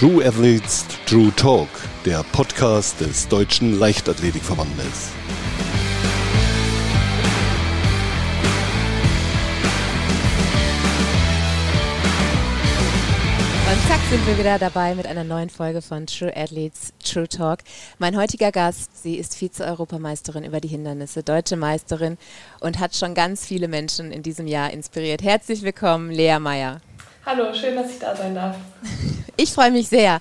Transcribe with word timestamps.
True 0.00 0.24
Athletes 0.24 0.86
True 1.04 1.30
Talk, 1.36 1.68
der 2.06 2.22
Podcast 2.32 2.98
des 3.02 3.28
Deutschen 3.28 3.78
Leichtathletikverbandes. 3.78 5.10
Und 13.68 13.88
zack 13.88 14.00
sind 14.08 14.26
wir 14.26 14.38
wieder 14.38 14.58
dabei 14.58 14.94
mit 14.94 15.06
einer 15.06 15.22
neuen 15.22 15.50
Folge 15.50 15.82
von 15.82 16.06
True 16.06 16.34
Athletes 16.34 16.94
True 17.04 17.28
Talk. 17.28 17.58
Mein 17.98 18.16
heutiger 18.16 18.52
Gast, 18.52 19.02
sie 19.02 19.16
ist 19.16 19.36
Vize-Europameisterin 19.36 20.44
über 20.44 20.62
die 20.62 20.68
Hindernisse, 20.68 21.22
deutsche 21.22 21.56
Meisterin 21.56 22.16
und 22.60 22.78
hat 22.78 22.96
schon 22.96 23.14
ganz 23.14 23.44
viele 23.44 23.68
Menschen 23.68 24.12
in 24.12 24.22
diesem 24.22 24.46
Jahr 24.46 24.70
inspiriert. 24.70 25.22
Herzlich 25.22 25.60
willkommen, 25.60 26.10
Lea 26.10 26.38
Meyer. 26.38 26.80
Hallo, 27.26 27.52
schön, 27.52 27.76
dass 27.76 27.90
ich 27.90 27.98
da 27.98 28.16
sein 28.16 28.34
darf. 28.34 28.56
Ich 29.36 29.52
freue 29.52 29.70
mich 29.70 29.88
sehr, 29.88 30.20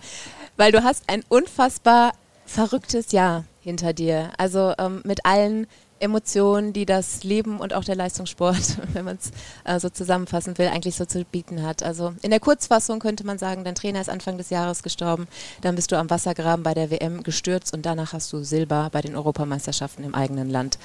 weil 0.56 0.72
du 0.72 0.82
hast 0.82 1.04
ein 1.08 1.26
unfassbar 1.28 2.14
verrücktes 2.46 3.12
Jahr 3.12 3.44
hinter 3.60 3.92
dir. 3.92 4.32
Also 4.38 4.74
ähm, 4.78 5.02
mit 5.04 5.26
allen 5.26 5.68
Emotionen, 6.00 6.72
die 6.72 6.86
das 6.86 7.26
Leben 7.26 7.60
und 7.60 7.74
auch 7.74 7.84
der 7.84 7.96
Leistungssport, 7.96 8.78
wenn 8.94 9.04
man 9.04 9.18
es 9.18 9.32
äh, 9.66 9.78
so 9.78 9.90
zusammenfassen 9.90 10.58
will, 10.58 10.68
eigentlich 10.68 10.96
so 10.96 11.04
zu 11.04 11.26
bieten 11.26 11.64
hat. 11.64 11.84
Also 11.84 12.14
in 12.22 12.30
der 12.30 12.40
Kurzfassung 12.40 13.00
könnte 13.00 13.26
man 13.26 13.38
sagen, 13.38 13.66
dein 13.66 13.76
Trainer 13.76 14.00
ist 14.00 14.10
Anfang 14.10 14.38
des 14.38 14.52
Jahres 14.52 14.84
gestorben, 14.84 15.28
dann 15.62 15.76
bist 15.76 15.92
du 15.92 15.98
am 15.98 16.10
Wassergraben 16.10 16.64
bei 16.64 16.74
der 16.74 16.92
WM 16.92 17.24
gestürzt 17.24 17.74
und 17.74 17.86
danach 17.86 18.14
hast 18.14 18.32
du 18.32 18.44
Silber 18.44 18.90
bei 18.92 19.02
den 19.02 19.18
Europameisterschaften 19.18 20.06
im 20.06 20.16
eigenen 20.16 20.50
Land 20.50 20.80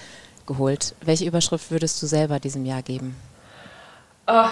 geholt. 0.47 0.97
Welche 1.03 1.25
Überschrift 1.25 1.71
würdest 1.71 2.03
du 2.03 2.07
selber 2.07 2.41
diesem 2.41 2.67
Jahr 2.67 2.83
geben? 2.83 3.15
Oh, 4.27 4.47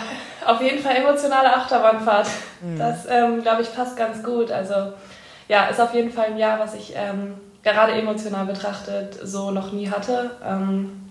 auf 0.47 0.61
jeden 0.61 0.83
Fall 0.83 0.97
emotionale 0.97 1.55
Achterbahnfahrt. 1.55 2.29
Mhm. 2.61 2.79
Das, 2.79 3.07
ähm, 3.09 3.43
glaube 3.43 3.63
ich, 3.63 3.75
passt 3.75 3.97
ganz 3.97 4.23
gut. 4.23 4.51
Also 4.51 4.93
ja, 5.49 5.67
ist 5.67 5.81
auf 5.81 5.95
jeden 5.95 6.11
Fall 6.11 6.27
ein 6.27 6.39
Jahr, 6.39 6.59
was 6.59 6.75
ich 6.75 6.93
ähm, 6.95 7.35
gerade 7.63 7.93
emotional 7.93 8.47
betrachtet 8.47 9.19
so 9.23 9.51
noch 9.51 9.73
nie 9.73 9.91
hatte. 9.91 10.31
Ähm, 10.45 11.11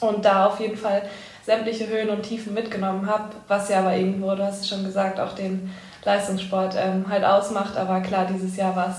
und 0.00 0.24
da 0.24 0.46
auf 0.46 0.60
jeden 0.60 0.76
Fall 0.76 1.02
sämtliche 1.44 1.88
Höhen 1.88 2.10
und 2.10 2.22
Tiefen 2.22 2.54
mitgenommen 2.54 3.08
habe, 3.08 3.30
was 3.48 3.68
ja 3.68 3.80
aber 3.80 3.96
irgendwo, 3.96 4.34
du 4.34 4.44
hast 4.44 4.60
es 4.60 4.68
schon 4.68 4.84
gesagt, 4.84 5.18
auch 5.18 5.34
den 5.34 5.72
Leistungssport 6.04 6.76
ähm, 6.78 7.06
halt 7.08 7.24
ausmacht. 7.24 7.76
Aber 7.76 8.00
klar, 8.00 8.26
dieses 8.26 8.56
Jahr 8.56 8.76
war 8.76 8.88
es 8.90 8.96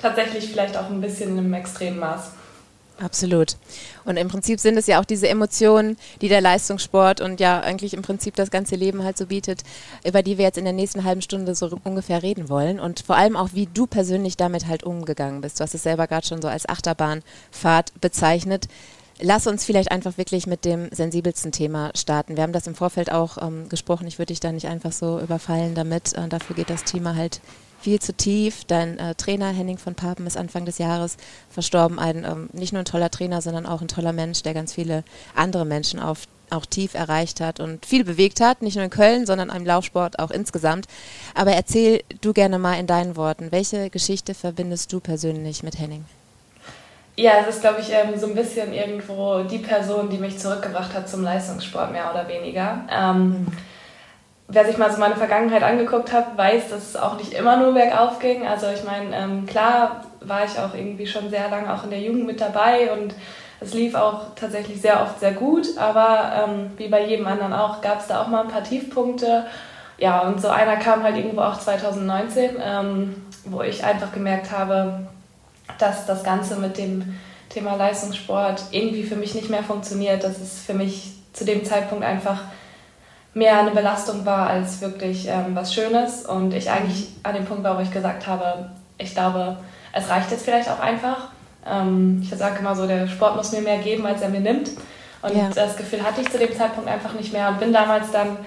tatsächlich 0.00 0.50
vielleicht 0.50 0.76
auch 0.76 0.88
ein 0.90 1.00
bisschen 1.00 1.38
im 1.38 1.52
extremen 1.54 1.98
Maß. 1.98 2.32
Absolut. 3.00 3.56
Und 4.04 4.18
im 4.18 4.28
Prinzip 4.28 4.60
sind 4.60 4.76
es 4.76 4.86
ja 4.86 5.00
auch 5.00 5.06
diese 5.06 5.28
Emotionen, 5.28 5.96
die 6.20 6.28
der 6.28 6.42
Leistungssport 6.42 7.22
und 7.22 7.40
ja 7.40 7.60
eigentlich 7.60 7.94
im 7.94 8.02
Prinzip 8.02 8.36
das 8.36 8.50
ganze 8.50 8.76
Leben 8.76 9.02
halt 9.02 9.16
so 9.16 9.26
bietet, 9.26 9.62
über 10.04 10.22
die 10.22 10.36
wir 10.36 10.44
jetzt 10.44 10.58
in 10.58 10.64
der 10.64 10.74
nächsten 10.74 11.04
halben 11.04 11.22
Stunde 11.22 11.54
so 11.54 11.70
ungefähr 11.84 12.22
reden 12.22 12.50
wollen. 12.50 12.78
Und 12.78 13.00
vor 13.00 13.16
allem 13.16 13.36
auch, 13.36 13.50
wie 13.54 13.66
du 13.66 13.86
persönlich 13.86 14.36
damit 14.36 14.66
halt 14.66 14.82
umgegangen 14.82 15.40
bist. 15.40 15.58
Du 15.58 15.64
hast 15.64 15.74
es 15.74 15.82
selber 15.82 16.06
gerade 16.06 16.26
schon 16.26 16.42
so 16.42 16.48
als 16.48 16.68
Achterbahnfahrt 16.68 17.98
bezeichnet. 18.02 18.68
Lass 19.18 19.46
uns 19.46 19.64
vielleicht 19.64 19.90
einfach 19.90 20.18
wirklich 20.18 20.46
mit 20.46 20.66
dem 20.66 20.90
sensibelsten 20.92 21.52
Thema 21.52 21.90
starten. 21.94 22.36
Wir 22.36 22.42
haben 22.42 22.52
das 22.52 22.66
im 22.66 22.74
Vorfeld 22.74 23.10
auch 23.10 23.38
ähm, 23.38 23.68
gesprochen. 23.70 24.06
Ich 24.06 24.18
würde 24.18 24.32
dich 24.32 24.40
da 24.40 24.52
nicht 24.52 24.66
einfach 24.66 24.92
so 24.92 25.20
überfallen 25.20 25.74
damit. 25.74 26.12
Äh, 26.14 26.28
dafür 26.28 26.56
geht 26.56 26.70
das 26.70 26.84
Thema 26.84 27.16
halt 27.16 27.40
viel 27.80 28.00
zu 28.00 28.12
tief. 28.12 28.64
Dein 28.64 28.98
äh, 28.98 29.14
Trainer 29.14 29.48
Henning 29.48 29.78
von 29.78 29.94
Papen 29.94 30.26
ist 30.26 30.36
Anfang 30.36 30.64
des 30.64 30.78
Jahres 30.78 31.16
verstorben. 31.50 31.98
Ein 31.98 32.24
ähm, 32.24 32.50
nicht 32.52 32.72
nur 32.72 32.82
ein 32.82 32.86
toller 32.86 33.10
Trainer, 33.10 33.42
sondern 33.42 33.66
auch 33.66 33.80
ein 33.80 33.88
toller 33.88 34.12
Mensch, 34.12 34.42
der 34.42 34.54
ganz 34.54 34.74
viele 34.74 35.02
andere 35.34 35.64
Menschen 35.64 36.00
auf, 36.00 36.26
auch 36.50 36.66
tief 36.66 36.94
erreicht 36.94 37.40
hat 37.40 37.60
und 37.60 37.86
viel 37.86 38.04
bewegt 38.04 38.40
hat. 38.40 38.62
Nicht 38.62 38.76
nur 38.76 38.84
in 38.84 38.90
Köln, 38.90 39.26
sondern 39.26 39.50
im 39.50 39.64
Laufsport 39.64 40.18
auch 40.18 40.30
insgesamt. 40.30 40.86
Aber 41.34 41.52
erzähl 41.52 42.02
du 42.20 42.32
gerne 42.32 42.58
mal 42.58 42.78
in 42.78 42.86
deinen 42.86 43.16
Worten, 43.16 43.50
welche 43.50 43.90
Geschichte 43.90 44.34
verbindest 44.34 44.92
du 44.92 45.00
persönlich 45.00 45.62
mit 45.62 45.78
Henning? 45.78 46.04
Ja, 47.16 47.32
es 47.40 47.56
ist, 47.56 47.60
glaube 47.60 47.80
ich, 47.80 47.90
ähm, 47.90 48.18
so 48.18 48.26
ein 48.26 48.34
bisschen 48.34 48.72
irgendwo 48.72 49.42
die 49.42 49.58
Person, 49.58 50.08
die 50.08 50.16
mich 50.16 50.38
zurückgebracht 50.38 50.94
hat 50.94 51.08
zum 51.08 51.22
Leistungssport, 51.22 51.92
mehr 51.92 52.10
oder 52.10 52.28
weniger. 52.28 52.86
Ähm, 52.90 53.28
mhm 53.28 53.46
wer 54.52 54.64
sich 54.64 54.78
mal 54.78 54.90
so 54.90 54.98
meine 54.98 55.16
Vergangenheit 55.16 55.62
angeguckt 55.62 56.12
hat, 56.12 56.36
weiß, 56.36 56.70
dass 56.70 56.88
es 56.90 56.96
auch 56.96 57.16
nicht 57.16 57.32
immer 57.32 57.56
nur 57.56 57.72
bergauf 57.72 58.18
ging. 58.18 58.46
Also 58.46 58.66
ich 58.68 58.84
meine, 58.84 59.16
ähm, 59.16 59.46
klar 59.46 60.04
war 60.20 60.44
ich 60.44 60.58
auch 60.58 60.74
irgendwie 60.74 61.06
schon 61.06 61.30
sehr 61.30 61.48
lange 61.48 61.72
auch 61.72 61.84
in 61.84 61.90
der 61.90 62.00
Jugend 62.00 62.26
mit 62.26 62.40
dabei 62.40 62.92
und 62.92 63.14
es 63.60 63.74
lief 63.74 63.94
auch 63.94 64.34
tatsächlich 64.34 64.80
sehr 64.80 65.02
oft 65.02 65.20
sehr 65.20 65.32
gut, 65.32 65.76
aber 65.76 66.48
ähm, 66.48 66.70
wie 66.76 66.88
bei 66.88 67.04
jedem 67.04 67.26
anderen 67.26 67.52
auch, 67.52 67.80
gab 67.80 68.00
es 68.00 68.06
da 68.06 68.22
auch 68.22 68.28
mal 68.28 68.42
ein 68.42 68.48
paar 68.48 68.64
Tiefpunkte. 68.64 69.46
Ja, 69.98 70.22
und 70.22 70.40
so 70.40 70.48
einer 70.48 70.76
kam 70.76 71.02
halt 71.02 71.16
irgendwo 71.16 71.42
auch 71.42 71.58
2019, 71.58 72.56
ähm, 72.62 73.14
wo 73.44 73.60
ich 73.60 73.84
einfach 73.84 74.12
gemerkt 74.12 74.50
habe, 74.50 75.06
dass 75.78 76.06
das 76.06 76.24
Ganze 76.24 76.56
mit 76.56 76.78
dem 76.78 77.18
Thema 77.50 77.76
Leistungssport 77.76 78.64
irgendwie 78.70 79.02
für 79.02 79.16
mich 79.16 79.34
nicht 79.34 79.50
mehr 79.50 79.62
funktioniert, 79.62 80.24
dass 80.24 80.40
es 80.40 80.60
für 80.60 80.74
mich 80.74 81.12
zu 81.34 81.44
dem 81.44 81.64
Zeitpunkt 81.64 82.04
einfach 82.04 82.42
mehr 83.34 83.60
eine 83.60 83.70
Belastung 83.70 84.26
war 84.26 84.48
als 84.48 84.80
wirklich 84.80 85.28
ähm, 85.28 85.54
was 85.54 85.74
Schönes. 85.74 86.26
Und 86.26 86.54
ich 86.54 86.70
eigentlich 86.70 87.08
an 87.22 87.34
dem 87.34 87.44
Punkt 87.44 87.64
war, 87.64 87.76
wo 87.76 87.82
ich 87.82 87.90
gesagt 87.90 88.26
habe, 88.26 88.70
ich 88.98 89.14
glaube, 89.14 89.56
es 89.92 90.08
reicht 90.08 90.30
jetzt 90.30 90.44
vielleicht 90.44 90.68
auch 90.68 90.80
einfach. 90.80 91.28
Ähm, 91.66 92.20
ich 92.22 92.30
sage 92.30 92.58
immer 92.58 92.74
so, 92.74 92.86
der 92.86 93.06
Sport 93.06 93.36
muss 93.36 93.52
mir 93.52 93.60
mehr 93.60 93.78
geben, 93.78 94.06
als 94.06 94.22
er 94.22 94.28
mir 94.28 94.40
nimmt. 94.40 94.70
Und 95.22 95.36
ja. 95.36 95.50
das 95.54 95.76
Gefühl 95.76 96.02
hatte 96.02 96.22
ich 96.22 96.30
zu 96.30 96.38
dem 96.38 96.54
Zeitpunkt 96.54 96.88
einfach 96.88 97.12
nicht 97.12 97.32
mehr 97.32 97.48
und 97.48 97.60
bin 97.60 97.72
damals 97.72 98.10
dann 98.10 98.38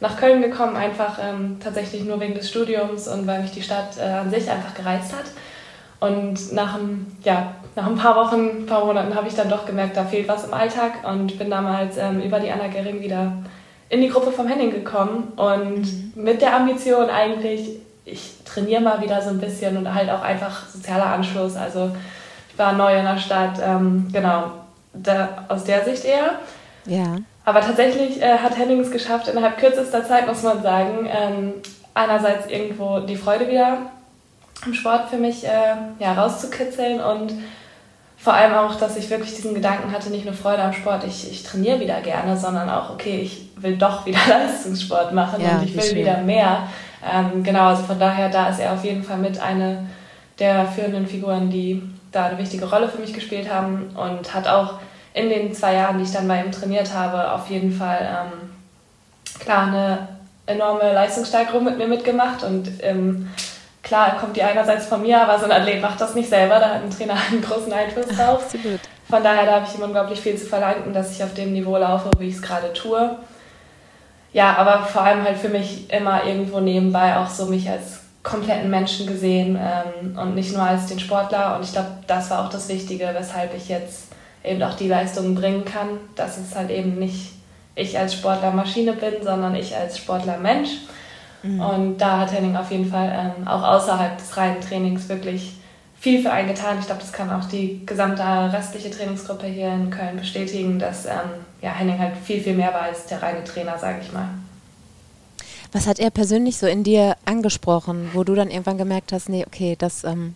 nach 0.00 0.16
Köln 0.16 0.42
gekommen, 0.42 0.76
einfach 0.76 1.18
ähm, 1.22 1.58
tatsächlich 1.62 2.04
nur 2.04 2.18
wegen 2.20 2.34
des 2.34 2.48
Studiums 2.48 3.08
und 3.08 3.26
weil 3.26 3.42
mich 3.42 3.52
die 3.52 3.62
Stadt 3.62 3.98
äh, 3.98 4.02
an 4.02 4.30
sich 4.30 4.50
einfach 4.50 4.74
gereizt 4.74 5.12
hat. 5.12 5.24
Und 6.00 6.52
nach 6.52 6.74
ein, 6.74 7.16
ja, 7.24 7.54
nach 7.76 7.86
ein 7.86 7.96
paar 7.96 8.16
Wochen, 8.16 8.62
ein 8.62 8.66
paar 8.66 8.84
Monaten 8.84 9.14
habe 9.14 9.28
ich 9.28 9.34
dann 9.34 9.48
doch 9.48 9.64
gemerkt, 9.64 9.96
da 9.96 10.04
fehlt 10.04 10.28
was 10.28 10.44
im 10.44 10.52
Alltag 10.52 10.92
und 11.04 11.38
bin 11.38 11.50
damals 11.50 11.96
ähm, 11.96 12.20
über 12.20 12.40
die 12.40 12.50
Anna 12.50 12.68
Gering 12.68 13.00
wieder 13.00 13.32
in 13.88 14.00
die 14.00 14.08
Gruppe 14.08 14.32
vom 14.32 14.48
Henning 14.48 14.70
gekommen 14.70 15.32
und 15.36 15.82
mhm. 15.82 16.12
mit 16.14 16.42
der 16.42 16.56
Ambition 16.56 17.10
eigentlich, 17.10 17.70
ich 18.04 18.34
trainiere 18.44 18.80
mal 18.80 19.00
wieder 19.00 19.20
so 19.22 19.30
ein 19.30 19.38
bisschen 19.38 19.76
und 19.76 19.94
halt 19.94 20.10
auch 20.10 20.22
einfach 20.22 20.66
sozialer 20.68 21.06
Anschluss. 21.06 21.56
Also 21.56 21.90
ich 22.50 22.58
war 22.58 22.72
neu 22.72 22.96
in 22.96 23.04
der 23.04 23.18
Stadt, 23.18 23.60
ähm, 23.62 24.08
genau, 24.12 24.50
da, 24.92 25.44
aus 25.48 25.64
der 25.64 25.84
Sicht 25.84 26.04
eher. 26.04 26.38
Ja. 26.86 27.16
Aber 27.44 27.60
tatsächlich 27.60 28.22
äh, 28.22 28.38
hat 28.38 28.56
Henning 28.56 28.80
es 28.80 28.90
geschafft, 28.90 29.28
innerhalb 29.28 29.58
kürzester 29.58 30.06
Zeit, 30.06 30.26
muss 30.26 30.42
man 30.42 30.62
sagen, 30.62 31.06
ähm, 31.10 31.52
einerseits 31.92 32.46
irgendwo 32.46 33.00
die 33.00 33.16
Freude 33.16 33.48
wieder 33.48 33.78
im 34.64 34.74
Sport 34.74 35.10
für 35.10 35.16
mich 35.16 35.44
äh, 35.44 35.76
ja, 35.98 36.12
rauszukitzeln 36.14 37.00
und 37.00 37.34
vor 38.16 38.32
allem 38.32 38.54
auch, 38.54 38.76
dass 38.76 38.96
ich 38.96 39.10
wirklich 39.10 39.34
diesen 39.34 39.54
Gedanken 39.54 39.92
hatte, 39.92 40.08
nicht 40.08 40.24
nur 40.24 40.32
Freude 40.32 40.62
am 40.62 40.72
Sport, 40.72 41.04
ich, 41.04 41.30
ich 41.30 41.42
trainiere 41.42 41.80
wieder 41.80 42.00
gerne, 42.00 42.38
sondern 42.38 42.70
auch, 42.70 42.88
okay, 42.88 43.20
ich 43.20 43.50
will 43.64 43.76
doch 43.76 44.06
wieder 44.06 44.20
Leistungssport 44.28 45.12
machen 45.12 45.42
ja, 45.42 45.56
und 45.56 45.64
ich 45.64 45.74
will 45.74 45.82
schön. 45.82 45.96
wieder 45.96 46.18
mehr. 46.18 46.68
Ähm, 47.02 47.42
genau, 47.42 47.66
also 47.68 47.82
von 47.82 47.98
daher, 47.98 48.28
da 48.28 48.48
ist 48.48 48.60
er 48.60 48.72
auf 48.72 48.84
jeden 48.84 49.02
Fall 49.02 49.18
mit 49.18 49.40
eine 49.40 49.86
der 50.38 50.66
führenden 50.66 51.06
Figuren, 51.06 51.50
die 51.50 51.82
da 52.12 52.26
eine 52.26 52.38
wichtige 52.38 52.68
Rolle 52.68 52.88
für 52.88 53.00
mich 53.00 53.12
gespielt 53.12 53.52
haben 53.52 53.90
und 53.96 54.32
hat 54.32 54.46
auch 54.46 54.74
in 55.12 55.28
den 55.28 55.52
zwei 55.54 55.74
Jahren, 55.74 55.98
die 55.98 56.04
ich 56.04 56.12
dann 56.12 56.28
bei 56.28 56.42
ihm 56.42 56.52
trainiert 56.52 56.92
habe, 56.92 57.32
auf 57.32 57.48
jeden 57.48 57.72
Fall 57.72 57.98
ähm, 58.00 58.50
klar 59.38 59.66
eine 59.66 60.08
enorme 60.46 60.92
Leistungssteigerung 60.92 61.64
mit 61.64 61.78
mir 61.78 61.86
mitgemacht 61.86 62.42
und 62.42 62.68
ähm, 62.82 63.30
klar 63.82 64.16
kommt 64.18 64.36
die 64.36 64.42
einerseits 64.42 64.86
von 64.86 65.02
mir, 65.02 65.22
aber 65.22 65.38
so 65.38 65.44
ein 65.44 65.52
Athlet 65.52 65.80
macht 65.80 66.00
das 66.00 66.14
nicht 66.14 66.28
selber, 66.28 66.58
da 66.58 66.70
hat 66.70 66.82
ein 66.82 66.90
Trainer 66.90 67.16
einen 67.30 67.42
großen 67.42 67.72
Einfluss 67.72 68.06
drauf. 68.06 68.44
Absolut. 68.44 68.80
Von 69.08 69.22
daher 69.22 69.44
da 69.44 69.52
habe 69.56 69.66
ich 69.68 69.78
ihm 69.78 69.84
unglaublich 69.84 70.20
viel 70.20 70.36
zu 70.36 70.46
verdanken, 70.46 70.92
dass 70.92 71.12
ich 71.12 71.22
auf 71.22 71.34
dem 71.34 71.52
Niveau 71.52 71.76
laufe, 71.76 72.10
wie 72.18 72.28
ich 72.28 72.36
es 72.36 72.42
gerade 72.42 72.72
tue. 72.72 73.16
Ja, 74.34 74.56
aber 74.56 74.84
vor 74.84 75.02
allem 75.02 75.22
halt 75.22 75.38
für 75.38 75.48
mich 75.48 75.88
immer 75.90 76.24
irgendwo 76.24 76.58
nebenbei 76.58 77.16
auch 77.16 77.30
so 77.30 77.46
mich 77.46 77.70
als 77.70 78.00
kompletten 78.24 78.68
Menschen 78.68 79.06
gesehen 79.06 79.56
ähm, 79.56 80.18
und 80.18 80.34
nicht 80.34 80.52
nur 80.52 80.62
als 80.62 80.86
den 80.86 80.98
Sportler. 80.98 81.54
Und 81.54 81.64
ich 81.64 81.72
glaube, 81.72 81.90
das 82.08 82.30
war 82.30 82.44
auch 82.44 82.50
das 82.50 82.68
Wichtige, 82.68 83.10
weshalb 83.14 83.54
ich 83.56 83.68
jetzt 83.68 84.08
eben 84.42 84.60
auch 84.64 84.74
die 84.74 84.88
Leistungen 84.88 85.36
bringen 85.36 85.64
kann, 85.64 86.00
dass 86.16 86.36
es 86.36 86.56
halt 86.56 86.70
eben 86.70 86.98
nicht 86.98 87.32
ich 87.76 87.96
als 87.96 88.14
Sportler 88.14 88.50
Maschine 88.50 88.94
bin, 88.94 89.22
sondern 89.22 89.54
ich 89.54 89.76
als 89.76 89.98
Sportler 89.98 90.38
Mensch. 90.38 90.70
Mhm. 91.44 91.60
Und 91.60 91.98
da 91.98 92.18
hat 92.18 92.32
Henning 92.32 92.56
auf 92.56 92.72
jeden 92.72 92.90
Fall 92.90 93.34
ähm, 93.38 93.46
auch 93.46 93.62
außerhalb 93.62 94.18
des 94.18 94.36
reinen 94.36 94.60
Trainings 94.60 95.08
wirklich 95.08 95.54
viel 96.04 96.20
für 96.20 96.30
einen 96.30 96.48
getan. 96.48 96.76
Ich 96.78 96.84
glaube, 96.84 97.00
das 97.00 97.14
kann 97.14 97.30
auch 97.30 97.48
die 97.48 97.80
gesamte 97.86 98.22
restliche 98.52 98.90
Trainingsgruppe 98.90 99.46
hier 99.46 99.68
in 99.68 99.88
Köln 99.88 100.18
bestätigen, 100.18 100.78
dass 100.78 101.06
ähm, 101.06 101.30
ja, 101.62 101.70
Henning 101.70 101.98
halt 101.98 102.14
viel, 102.22 102.42
viel 102.42 102.52
mehr 102.52 102.74
war 102.74 102.82
als 102.82 103.06
der 103.06 103.22
reine 103.22 103.42
Trainer, 103.42 103.78
sage 103.78 104.00
ich 104.02 104.12
mal. 104.12 104.28
Was 105.72 105.86
hat 105.86 105.98
er 105.98 106.10
persönlich 106.10 106.58
so 106.58 106.66
in 106.66 106.84
dir 106.84 107.16
angesprochen, 107.24 108.10
wo 108.12 108.22
du 108.22 108.34
dann 108.34 108.50
irgendwann 108.50 108.76
gemerkt 108.76 109.12
hast, 109.12 109.30
nee, 109.30 109.46
okay, 109.46 109.76
das 109.78 110.04
ähm, 110.04 110.34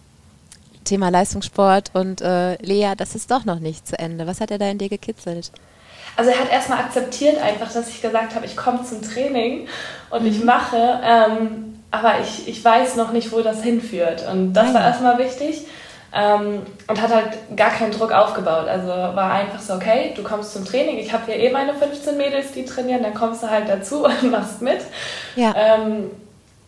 Thema 0.85 1.11
Leistungssport 1.11 1.91
und 1.93 2.23
äh, 2.23 2.55
Lea, 2.63 2.95
das 2.97 3.15
ist 3.15 3.31
doch 3.31 3.45
noch 3.45 3.61
nicht 3.61 3.87
zu 3.87 3.99
Ende. 3.99 4.27
Was 4.27 4.41
hat 4.41 4.51
er 4.51 4.57
da 4.57 4.71
in 4.71 4.79
dir 4.79 4.89
gekitzelt? 4.89 5.53
also 6.17 6.31
er 6.31 6.41
hat 6.41 6.51
erstmal 6.51 6.79
akzeptiert 6.79 7.41
einfach, 7.41 7.71
dass 7.73 7.89
ich 7.89 8.03
gesagt 8.03 8.35
habe, 8.35 8.45
ich 8.45 8.57
komme 8.57 8.83
zum 8.83 9.03
Training 9.03 9.69
und 10.11 10.23
mhm. 10.23 10.29
ich 10.29 10.43
mache. 10.43 11.01
Ähm, 11.05 11.78
aber 11.91 12.21
ich, 12.21 12.49
ich 12.49 12.65
weiß 12.65 12.97
noch 12.97 13.13
nicht, 13.13 13.33
wo 13.33 13.41
das 13.41 13.63
hinführt. 13.63 14.27
Und 14.31 14.53
das 14.53 14.75
war 14.75 14.83
erstmal 14.83 15.19
wichtig. 15.19 15.67
Ähm, 16.11 16.63
und 16.87 17.03
hat 17.03 17.15
halt 17.15 17.57
gar 17.57 17.71
keinen 17.71 17.93
Druck 17.93 18.13
aufgebaut. 18.13 18.67
Also 18.67 18.89
war 18.89 19.31
einfach 19.31 19.61
so, 19.61 19.75
okay, 19.75 20.13
du 20.17 20.23
kommst 20.23 20.55
zum 20.55 20.65
Training, 20.65 20.97
ich 20.97 21.13
habe 21.13 21.27
hier 21.27 21.37
eh 21.37 21.51
meine 21.51 21.75
15 21.75 22.17
Mädels, 22.17 22.53
die 22.53 22.65
trainieren, 22.65 23.03
dann 23.03 23.13
kommst 23.13 23.43
du 23.43 23.51
halt 23.51 23.69
dazu 23.69 24.05
und 24.05 24.31
machst 24.31 24.63
mit. 24.63 24.81
Ja, 25.37 25.55
ähm, 25.55 26.11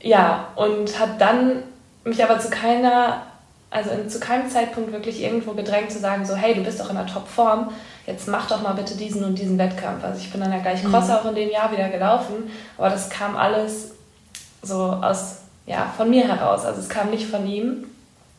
ja 0.03 0.49
und 0.57 0.99
hat 1.01 1.21
dann 1.21 1.63
mich 2.05 2.23
aber 2.23 2.39
zu 2.39 2.51
keiner, 2.51 3.23
also 3.71 3.91
in, 3.91 4.11
zu 4.11 4.21
keinem 4.21 4.51
Zeitpunkt 4.51 4.93
wirklich 4.93 5.23
irgendwo 5.23 5.53
gedrängt 5.53 5.91
zu 5.91 5.99
sagen, 5.99 6.27
so, 6.27 6.35
hey, 6.35 6.55
du 6.55 6.63
bist 6.63 6.79
doch 6.79 6.91
in 6.91 6.97
der 6.97 7.07
Topform, 7.07 7.71
jetzt 8.07 8.29
mach 8.29 8.47
doch 8.47 8.61
mal 8.61 8.73
bitte 8.73 8.95
diesen 8.95 9.25
und 9.25 9.39
diesen 9.39 9.57
Wettkampf. 9.57 10.05
Also 10.05 10.19
ich 10.19 10.31
bin 10.31 10.43
dann 10.43 10.53
ja 10.53 10.59
gleich 10.59 10.85
Cross 10.85 11.09
mhm. 11.09 11.15
auch 11.15 11.25
in 11.25 11.35
dem 11.35 11.51
Jahr 11.51 11.73
wieder 11.73 11.89
gelaufen, 11.89 12.51
aber 12.77 12.91
das 12.91 13.09
kam 13.09 13.37
alles 13.37 13.93
so 14.62 14.75
aus, 14.75 15.39
ja, 15.67 15.93
von 15.97 16.11
mir 16.11 16.27
heraus. 16.27 16.65
Also 16.65 16.81
es 16.81 16.89
kam 16.89 17.11
nicht 17.11 17.27
von 17.27 17.47
ihm. 17.47 17.85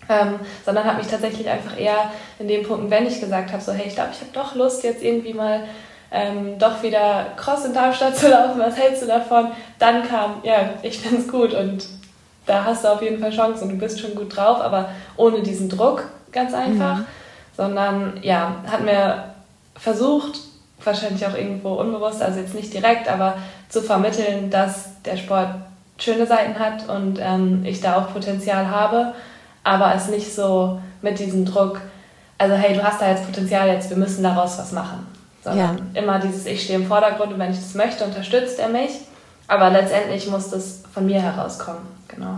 Ähm, 0.09 0.39
sondern 0.65 0.83
hat 0.83 0.97
mich 0.97 1.07
tatsächlich 1.07 1.47
einfach 1.47 1.79
eher 1.79 2.11
in 2.39 2.47
dem 2.47 2.63
Punkt, 2.63 2.89
wenn 2.89 3.05
ich 3.05 3.21
gesagt 3.21 3.51
habe, 3.51 3.61
so 3.61 3.71
hey, 3.71 3.87
ich 3.87 3.93
glaube, 3.93 4.09
ich 4.11 4.19
habe 4.19 4.31
doch 4.33 4.55
Lust, 4.55 4.83
jetzt 4.83 5.03
irgendwie 5.03 5.33
mal 5.33 5.63
ähm, 6.11 6.59
doch 6.59 6.83
wieder 6.83 7.27
Cross 7.37 7.65
in 7.65 7.73
Darmstadt 7.73 8.17
zu 8.17 8.29
laufen, 8.29 8.59
was 8.59 8.75
hältst 8.77 9.03
du 9.03 9.07
davon? 9.07 9.51
Dann 9.79 10.07
kam, 10.07 10.41
ja, 10.43 10.71
ich 10.81 10.99
finde 10.99 11.21
es 11.21 11.27
gut 11.27 11.53
und 11.53 11.85
da 12.45 12.65
hast 12.65 12.83
du 12.83 12.89
auf 12.89 13.01
jeden 13.01 13.19
Fall 13.19 13.31
Chancen 13.31 13.63
und 13.63 13.69
du 13.69 13.77
bist 13.77 13.99
schon 13.99 14.15
gut 14.15 14.35
drauf, 14.35 14.59
aber 14.59 14.89
ohne 15.15 15.41
diesen 15.41 15.69
Druck, 15.69 16.09
ganz 16.31 16.53
einfach, 16.53 16.97
mhm. 16.97 17.05
sondern 17.55 18.19
ja, 18.21 18.55
hat 18.69 18.83
mir 18.83 19.31
versucht, 19.75 20.39
wahrscheinlich 20.83 21.25
auch 21.25 21.35
irgendwo 21.35 21.73
unbewusst, 21.75 22.21
also 22.21 22.39
jetzt 22.39 22.55
nicht 22.55 22.73
direkt, 22.73 23.07
aber 23.07 23.37
zu 23.69 23.81
vermitteln, 23.81 24.49
dass 24.49 25.01
der 25.03 25.15
Sport 25.15 25.49
schöne 26.03 26.25
Seiten 26.25 26.59
hat 26.59 26.89
und 26.89 27.19
ähm, 27.21 27.63
ich 27.65 27.81
da 27.81 27.97
auch 27.97 28.13
Potenzial 28.13 28.69
habe 28.69 29.13
aber 29.63 29.93
es 29.95 30.07
nicht 30.07 30.33
so 30.33 30.81
mit 31.01 31.19
diesem 31.19 31.45
Druck, 31.45 31.81
also 32.37 32.55
hey, 32.55 32.73
du 32.73 32.83
hast 32.83 33.01
da 33.01 33.09
jetzt 33.09 33.25
Potenzial, 33.25 33.67
jetzt 33.67 33.89
wir 33.89 33.97
müssen 33.97 34.23
daraus 34.23 34.57
was 34.57 34.71
machen. 34.71 35.07
Sondern 35.43 35.91
ja. 35.93 36.01
immer 36.01 36.19
dieses, 36.19 36.45
ich 36.45 36.63
stehe 36.63 36.77
im 36.77 36.85
Vordergrund 36.85 37.33
und 37.33 37.39
wenn 37.39 37.51
ich 37.51 37.57
das 37.57 37.73
möchte, 37.73 38.03
unterstützt 38.03 38.59
er 38.59 38.69
mich. 38.69 38.91
Aber 39.47 39.69
letztendlich 39.69 40.29
muss 40.29 40.49
das 40.49 40.83
von 40.93 41.05
mir 41.05 41.21
herauskommen, 41.21 41.81
genau. 42.07 42.37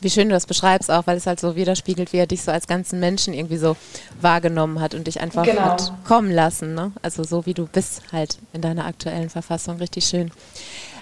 Wie 0.00 0.10
schön 0.10 0.28
du 0.28 0.34
das 0.34 0.46
beschreibst 0.46 0.90
auch, 0.90 1.06
weil 1.06 1.16
es 1.16 1.26
halt 1.26 1.40
so 1.40 1.56
widerspiegelt, 1.56 2.12
wie 2.12 2.18
er 2.18 2.26
dich 2.26 2.42
so 2.42 2.50
als 2.50 2.66
ganzen 2.66 3.00
Menschen 3.00 3.32
irgendwie 3.32 3.56
so 3.56 3.76
wahrgenommen 4.20 4.80
hat 4.80 4.94
und 4.94 5.06
dich 5.06 5.20
einfach 5.20 5.44
genau. 5.44 5.62
hat 5.62 5.92
kommen 6.04 6.30
lassen. 6.30 6.74
Ne? 6.74 6.92
Also 7.00 7.24
so 7.24 7.46
wie 7.46 7.54
du 7.54 7.66
bist 7.66 8.02
halt 8.12 8.38
in 8.52 8.60
deiner 8.60 8.84
aktuellen 8.84 9.30
Verfassung. 9.30 9.76
Richtig 9.76 10.04
schön. 10.04 10.30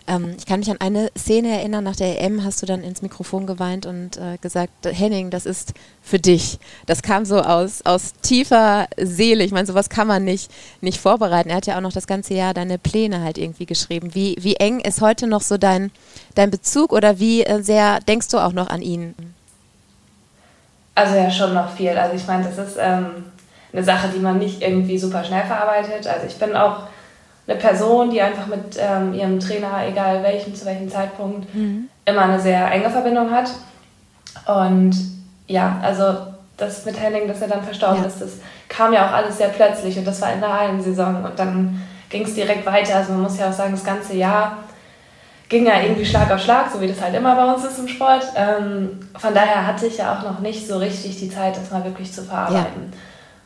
Ähm, 0.07 0.35
ich 0.37 0.47
kann 0.47 0.61
mich 0.61 0.71
an 0.71 0.81
eine 0.81 1.11
Szene 1.17 1.49
erinnern, 1.59 1.85
nach 1.85 1.97
der 1.97 2.21
EM 2.21 2.45
hast 2.45 2.63
du 2.63 2.67
dann 2.67 2.83
ins 2.83 3.03
Mikrofon 3.03 3.47
geweint 3.47 3.87
und 3.87 4.17
äh, 4.17 4.39
gesagt, 4.41 4.73
Henning, 4.85 5.31
das 5.31 5.47
ist 5.47 5.75
für 6.03 6.19
dich. 6.19 6.59
Das 6.87 7.03
kam 7.03 7.25
so 7.25 7.41
aus, 7.41 7.83
aus 7.85 8.15
tiefer 8.23 8.89
Seele. 8.97 9.45
Ich 9.45 9.53
meine, 9.53 9.67
sowas 9.67 9.89
kann 9.89 10.07
man 10.07 10.25
nicht, 10.25 10.51
nicht 10.81 11.01
vorbereiten. 11.01 11.51
Er 11.51 11.57
hat 11.57 11.67
ja 11.67 11.77
auch 11.77 11.83
noch 11.83 11.93
das 11.93 12.07
ganze 12.07 12.35
Jahr 12.35 12.55
deine 12.55 12.79
Pläne 12.79 13.23
halt 13.23 13.39
irgendwie 13.39 13.67
geschrieben. 13.67 14.15
Wie, 14.15 14.37
wie 14.41 14.57
eng 14.57 14.81
ist 14.81 15.01
heute 15.01 15.27
noch 15.27 15.43
so 15.43 15.57
dein, 15.57 15.91
dein 16.35 16.51
Bezug 16.51 16.93
oder 16.93 17.19
wie 17.19 17.45
äh, 17.45 17.63
sehr 17.63 18.01
denkst 18.01 18.29
du 18.29 18.39
auch 18.39 18.53
noch 18.53 18.69
an 18.69 18.83
ihn? 18.83 19.15
Also 20.95 21.15
ja, 21.15 21.31
schon 21.31 21.55
noch 21.55 21.71
viel. 21.71 21.97
Also 21.97 22.17
ich 22.17 22.27
meine, 22.27 22.45
das 22.45 22.59
ist 22.59 22.77
ähm, 22.79 23.25
eine 23.73 23.85
Sache, 23.85 24.09
die 24.09 24.19
man 24.19 24.39
nicht 24.39 24.63
irgendwie 24.63 24.99
super 24.99 25.25
schnell 25.25 25.45
verarbeitet. 25.45 26.07
Also 26.07 26.27
ich 26.27 26.37
bin 26.37 26.55
auch 26.55 26.85
eine 27.47 27.59
Person, 27.59 28.11
die 28.11 28.21
einfach 28.21 28.47
mit 28.47 28.79
ähm, 28.79 29.15
ihrem 29.15 29.41
Trainer, 29.41 29.87
egal 29.89 30.23
welchem, 30.23 30.55
zu 30.55 30.65
welchem 30.65 30.89
Zeitpunkt, 30.89 31.53
mhm. 31.55 31.89
immer 32.05 32.23
eine 32.23 32.41
sehr 32.41 32.71
enge 32.71 32.91
Verbindung 32.91 33.31
hat. 33.31 33.51
Und 34.47 34.95
ja, 35.47 35.79
also 35.83 36.05
das 36.57 36.85
mit 36.85 37.01
Henning, 37.01 37.27
dass 37.27 37.41
er 37.43 37.49
dann 37.49 37.65
verstorben 37.65 38.03
ja. 38.03 38.09
ist, 38.09 38.21
das 38.21 38.31
kam 38.69 38.93
ja 38.93 39.07
auch 39.07 39.13
alles 39.13 39.39
sehr 39.39 39.49
plötzlich 39.49 39.99
und 39.99 40.07
das 40.07 40.21
war 40.23 40.33
in 40.33 40.41
der 40.41 40.59
Hallensaison 40.59 41.25
und 41.25 41.39
dann 41.39 41.83
ging 42.09 42.23
es 42.23 42.35
direkt 42.35 42.65
weiter. 42.65 42.97
Also 42.97 43.13
man 43.13 43.23
muss 43.23 43.39
ja 43.39 43.49
auch 43.49 43.53
sagen, 43.53 43.73
das 43.73 43.85
ganze 43.85 44.15
Jahr 44.15 44.59
ging 45.49 45.67
ja 45.67 45.81
irgendwie 45.81 46.07
Schlag 46.07 46.31
auf 46.31 46.41
Schlag, 46.41 46.71
so 46.73 46.81
wie 46.81 46.89
das 46.89 47.01
halt 47.01 47.15
immer 47.15 47.35
bei 47.35 47.53
uns 47.53 47.65
ist 47.65 47.79
im 47.79 47.89
Sport. 47.89 48.25
Ähm, 48.37 49.01
von 49.19 49.35
daher 49.35 49.67
hatte 49.67 49.87
ich 49.87 49.99
ja 49.99 50.17
auch 50.17 50.23
noch 50.23 50.41
nicht 50.41 50.67
so 50.67 50.79
richtig 50.79 51.19
die 51.19 51.29
Zeit, 51.29 51.57
das 51.57 51.71
mal 51.71 51.85
wirklich 51.85 52.13
zu 52.13 52.23
verarbeiten. 52.23 52.93
Ja. 52.93 52.99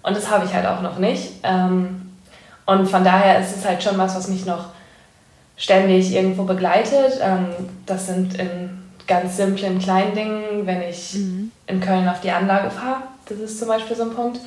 Und 0.09 0.17
das 0.17 0.31
habe 0.31 0.45
ich 0.45 0.55
halt 0.55 0.67
auch 0.67 0.83
noch 0.83 0.99
nicht. 0.99 1.33
Ähm, 1.43 2.06
und 2.67 2.89
von 2.89 3.05
daher 3.05 3.41
ist 3.41 3.57
es 3.57 3.65
halt 3.65 3.83
schon 3.83 3.97
was, 3.97 4.17
was 4.17 4.29
mich 4.29 4.45
noch 4.45 4.67
ständig 5.57 6.13
irgendwo 6.13 6.45
begleitet. 6.45 7.19
Ähm, 7.23 7.47
das 7.87 8.07
sind 8.07 8.35
in 8.35 8.83
ganz 9.07 9.37
simplen 9.37 9.79
kleinen 9.79 10.15
Dingen, 10.15 10.67
wenn 10.67 10.83
ich 10.83 11.15
mhm. 11.15 11.53
in 11.67 11.81
Köln 11.81 12.09
auf 12.09 12.21
die 12.21 12.31
Anlage 12.31 12.71
fahre, 12.71 13.03
das 13.29 13.39
ist 13.39 13.59
zum 13.59 13.69
Beispiel 13.69 13.97
so 13.97 14.03
ein 14.03 14.15
Punkt. 14.15 14.41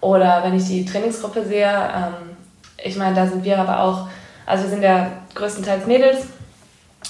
Oder 0.00 0.42
wenn 0.44 0.56
ich 0.56 0.66
die 0.66 0.84
Trainingsgruppe 0.84 1.44
sehe, 1.44 1.68
ähm, 1.68 2.36
ich 2.82 2.96
meine, 2.96 3.14
da 3.14 3.26
sind 3.26 3.44
wir 3.44 3.58
aber 3.58 3.82
auch, 3.82 4.08
also 4.46 4.64
wir 4.64 4.70
sind 4.70 4.82
ja 4.82 5.08
größtenteils 5.34 5.86
Mädels 5.86 6.22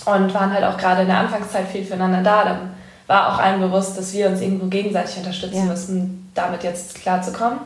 und 0.04 0.34
waren 0.34 0.52
halt 0.52 0.64
auch 0.64 0.76
gerade 0.76 1.02
in 1.02 1.08
der 1.08 1.18
Anfangszeit 1.18 1.68
viel 1.68 1.84
füreinander 1.84 2.22
da. 2.22 2.44
Dann 2.44 2.70
war 3.06 3.32
auch 3.32 3.38
allen 3.38 3.60
bewusst, 3.60 3.96
dass 3.96 4.12
wir 4.12 4.28
uns 4.28 4.40
irgendwo 4.40 4.66
gegenseitig 4.66 5.18
unterstützen 5.18 5.64
ja. 5.64 5.64
müssen, 5.64 6.30
damit 6.34 6.64
jetzt 6.64 6.96
klarzukommen. 6.96 7.58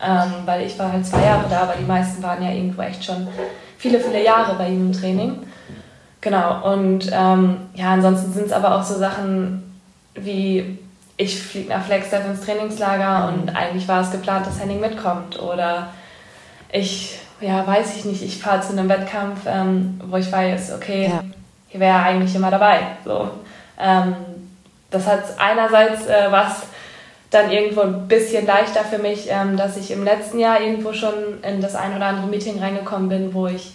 Ähm, 0.00 0.32
weil 0.44 0.64
ich 0.66 0.78
war 0.78 0.92
halt 0.92 1.04
zwei 1.04 1.24
Jahre 1.24 1.48
da, 1.50 1.62
aber 1.62 1.74
die 1.74 1.84
meisten 1.84 2.22
waren 2.22 2.42
ja 2.42 2.50
irgendwo 2.50 2.82
echt 2.82 3.04
schon 3.04 3.26
viele, 3.78 3.98
viele 3.98 4.22
Jahre 4.22 4.54
bei 4.56 4.68
ihm 4.68 4.86
im 4.86 4.92
Training. 4.92 5.38
Genau, 6.20 6.72
und 6.72 7.10
ähm, 7.12 7.56
ja, 7.74 7.92
ansonsten 7.92 8.32
sind 8.32 8.46
es 8.46 8.52
aber 8.52 8.76
auch 8.76 8.82
so 8.82 8.98
Sachen 8.98 9.80
wie, 10.14 10.78
ich 11.16 11.40
fliege 11.40 11.70
nach 11.70 11.84
Flagstaff 11.84 12.24
ins 12.26 12.42
Trainingslager 12.42 13.28
und 13.28 13.54
eigentlich 13.54 13.86
war 13.86 14.02
es 14.02 14.10
geplant, 14.10 14.46
dass 14.46 14.60
Henning 14.60 14.80
mitkommt. 14.80 15.40
Oder 15.40 15.88
ich, 16.72 17.18
ja, 17.40 17.66
weiß 17.66 17.96
ich 17.96 18.04
nicht, 18.04 18.22
ich 18.22 18.40
fahre 18.40 18.60
zu 18.60 18.72
einem 18.72 18.88
Wettkampf, 18.88 19.40
ähm, 19.46 20.00
wo 20.04 20.16
ich 20.16 20.30
weiß, 20.30 20.74
okay, 20.74 21.08
ja. 21.08 21.22
hier 21.68 21.80
wäre 21.80 21.98
er 21.98 22.04
eigentlich 22.04 22.34
immer 22.34 22.50
dabei. 22.50 22.80
So. 23.04 23.30
Ähm, 23.78 24.14
das 24.90 25.06
hat 25.06 25.22
einerseits 25.38 26.06
äh, 26.06 26.26
was 26.30 26.62
dann 27.30 27.50
irgendwo 27.50 27.82
ein 27.82 28.08
bisschen 28.08 28.46
leichter 28.46 28.84
für 28.84 28.98
mich, 28.98 29.26
ähm, 29.28 29.56
dass 29.56 29.76
ich 29.76 29.90
im 29.90 30.02
letzten 30.02 30.38
Jahr 30.38 30.60
irgendwo 30.60 30.92
schon 30.92 31.42
in 31.42 31.60
das 31.60 31.74
ein 31.74 31.94
oder 31.94 32.06
andere 32.06 32.26
Meeting 32.26 32.58
reingekommen 32.58 33.08
bin, 33.08 33.34
wo 33.34 33.46
ich 33.46 33.74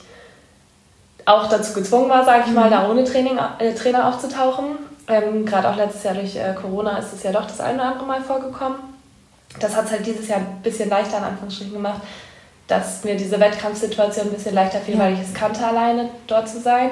auch 1.26 1.48
dazu 1.48 1.74
gezwungen 1.74 2.10
war, 2.10 2.26
sage 2.26 2.46
ich 2.48 2.54
mal, 2.54 2.68
mhm. 2.68 2.72
da 2.72 2.90
ohne 2.90 3.04
Training, 3.04 3.38
äh, 3.60 3.74
Trainer 3.74 4.08
aufzutauchen. 4.08 4.78
Ähm, 5.08 5.46
Gerade 5.46 5.70
auch 5.70 5.76
letztes 5.76 6.04
Jahr 6.04 6.16
durch 6.16 6.36
äh, 6.36 6.54
Corona 6.60 6.98
ist 6.98 7.14
es 7.14 7.24
ja 7.24 7.32
doch 7.32 7.46
das 7.46 7.60
ein 7.60 7.76
oder 7.76 7.86
andere 7.86 8.06
Mal 8.06 8.22
vorgekommen. 8.22 8.78
Das 9.60 9.76
hat 9.76 9.86
es 9.86 9.92
halt 9.92 10.06
dieses 10.06 10.28
Jahr 10.28 10.40
ein 10.40 10.62
bisschen 10.64 10.90
leichter 10.90 11.20
in 11.20 11.26
Anführungsstrichen 11.26 11.74
gemacht, 11.74 12.02
dass 12.68 13.04
mir 13.04 13.16
diese 13.16 13.40
Wettkampfsituation 13.40 14.28
ein 14.28 14.34
bisschen 14.34 14.56
leichter 14.56 14.80
fiel, 14.80 14.96
ja. 14.96 15.02
weil 15.02 15.14
ich 15.14 15.20
es 15.20 15.34
kannte, 15.34 15.66
alleine 15.66 16.10
dort 16.26 16.50
zu 16.50 16.60
sein. 16.60 16.90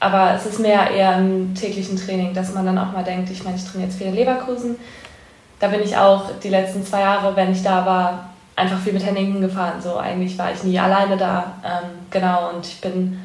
Aber 0.00 0.34
es 0.34 0.46
ist 0.46 0.58
mehr 0.58 0.90
eher 0.90 1.18
im 1.18 1.54
täglichen 1.54 1.98
Training, 1.98 2.32
dass 2.34 2.54
man 2.54 2.66
dann 2.66 2.78
auch 2.78 2.92
mal 2.92 3.04
denkt, 3.04 3.30
ich 3.30 3.44
meine, 3.44 3.56
ich 3.56 3.64
trainiere 3.64 3.90
jetzt 3.90 3.98
viel 3.98 4.08
in 4.08 4.14
Leverkusen, 4.14 4.76
da 5.58 5.68
bin 5.68 5.80
ich 5.80 5.96
auch 5.96 6.24
die 6.42 6.48
letzten 6.48 6.84
zwei 6.84 7.00
Jahre, 7.00 7.34
wenn 7.34 7.52
ich 7.52 7.62
da 7.62 7.86
war, 7.86 8.30
einfach 8.56 8.78
viel 8.78 8.92
mit 8.92 9.04
Henning 9.04 9.40
gefahren. 9.40 9.80
So 9.82 9.96
eigentlich 9.96 10.38
war 10.38 10.52
ich 10.52 10.62
nie 10.64 10.78
alleine 10.78 11.16
da. 11.16 11.52
Ähm, 11.64 11.90
genau, 12.10 12.50
und 12.54 12.66
ich 12.66 12.80
bin 12.80 13.20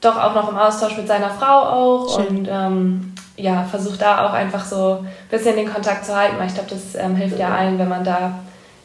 doch 0.00 0.16
auch 0.16 0.34
noch 0.34 0.48
im 0.50 0.56
Austausch 0.56 0.96
mit 0.96 1.08
seiner 1.08 1.30
Frau 1.30 1.46
auch 1.46 2.16
Schön. 2.16 2.38
und 2.38 2.48
ähm, 2.50 3.14
ja, 3.36 3.64
versuche 3.64 3.98
da 3.98 4.26
auch 4.26 4.32
einfach 4.32 4.64
so 4.64 4.98
ein 5.02 5.08
bisschen 5.30 5.56
den 5.56 5.72
Kontakt 5.72 6.04
zu 6.04 6.16
halten, 6.16 6.36
weil 6.38 6.46
ich 6.46 6.54
glaube, 6.54 6.70
das 6.70 6.94
ähm, 6.94 7.16
hilft 7.16 7.38
ja 7.38 7.54
allen, 7.54 7.78
wenn 7.78 7.88
man 7.88 8.04
da 8.04 8.38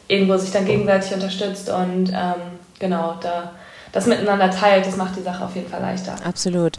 irgendwo 0.08 0.36
sich 0.36 0.52
dann 0.52 0.66
gegenseitig 0.66 1.14
unterstützt 1.14 1.70
und 1.70 2.10
ähm, 2.10 2.58
genau, 2.78 3.14
da 3.20 3.52
das 3.92 4.06
miteinander 4.06 4.50
teilt, 4.50 4.86
das 4.86 4.96
macht 4.96 5.16
die 5.16 5.22
Sache 5.22 5.44
auf 5.44 5.54
jeden 5.54 5.68
Fall 5.68 5.80
leichter. 5.80 6.14
Absolut. 6.24 6.78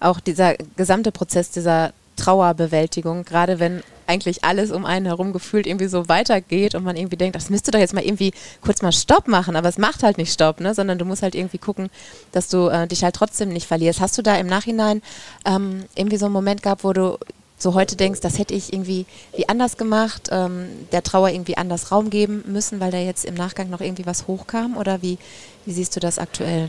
Auch 0.00 0.20
dieser 0.20 0.54
gesamte 0.76 1.10
Prozess 1.10 1.50
dieser 1.50 1.92
Trauerbewältigung, 2.16 3.24
gerade 3.24 3.58
wenn 3.58 3.82
eigentlich 4.12 4.44
alles 4.44 4.70
um 4.70 4.84
einen 4.84 5.06
herum 5.06 5.32
gefühlt 5.32 5.66
irgendwie 5.66 5.86
so 5.86 6.08
weitergeht 6.08 6.74
und 6.74 6.84
man 6.84 6.96
irgendwie 6.96 7.16
denkt, 7.16 7.34
das 7.34 7.50
müsste 7.50 7.70
doch 7.70 7.78
jetzt 7.78 7.94
mal 7.94 8.04
irgendwie 8.04 8.32
kurz 8.60 8.82
mal 8.82 8.92
Stopp 8.92 9.26
machen, 9.26 9.56
aber 9.56 9.68
es 9.68 9.78
macht 9.78 10.02
halt 10.02 10.18
nicht 10.18 10.32
Stopp, 10.32 10.60
ne? 10.60 10.74
sondern 10.74 10.98
du 10.98 11.04
musst 11.04 11.22
halt 11.22 11.34
irgendwie 11.34 11.58
gucken, 11.58 11.90
dass 12.32 12.48
du 12.48 12.68
äh, 12.68 12.86
dich 12.86 13.02
halt 13.02 13.16
trotzdem 13.16 13.48
nicht 13.48 13.66
verlierst. 13.66 14.00
Hast 14.00 14.18
du 14.18 14.22
da 14.22 14.36
im 14.36 14.46
Nachhinein 14.46 15.02
ähm, 15.46 15.84
irgendwie 15.94 16.18
so 16.18 16.26
einen 16.26 16.34
Moment 16.34 16.62
gehabt, 16.62 16.84
wo 16.84 16.92
du 16.92 17.18
so 17.56 17.74
heute 17.74 17.96
denkst, 17.96 18.20
das 18.20 18.38
hätte 18.38 18.54
ich 18.54 18.72
irgendwie 18.72 19.06
wie 19.36 19.48
anders 19.48 19.76
gemacht, 19.76 20.28
ähm, 20.30 20.66
der 20.90 21.02
Trauer 21.02 21.30
irgendwie 21.30 21.56
anders 21.56 21.92
Raum 21.92 22.10
geben 22.10 22.44
müssen, 22.46 22.80
weil 22.80 22.90
da 22.90 22.98
jetzt 22.98 23.24
im 23.24 23.34
Nachgang 23.34 23.70
noch 23.70 23.80
irgendwie 23.80 24.04
was 24.04 24.26
hochkam? 24.26 24.76
Oder 24.76 25.00
wie, 25.00 25.18
wie 25.64 25.72
siehst 25.72 25.94
du 25.96 26.00
das 26.00 26.18
aktuell? 26.18 26.68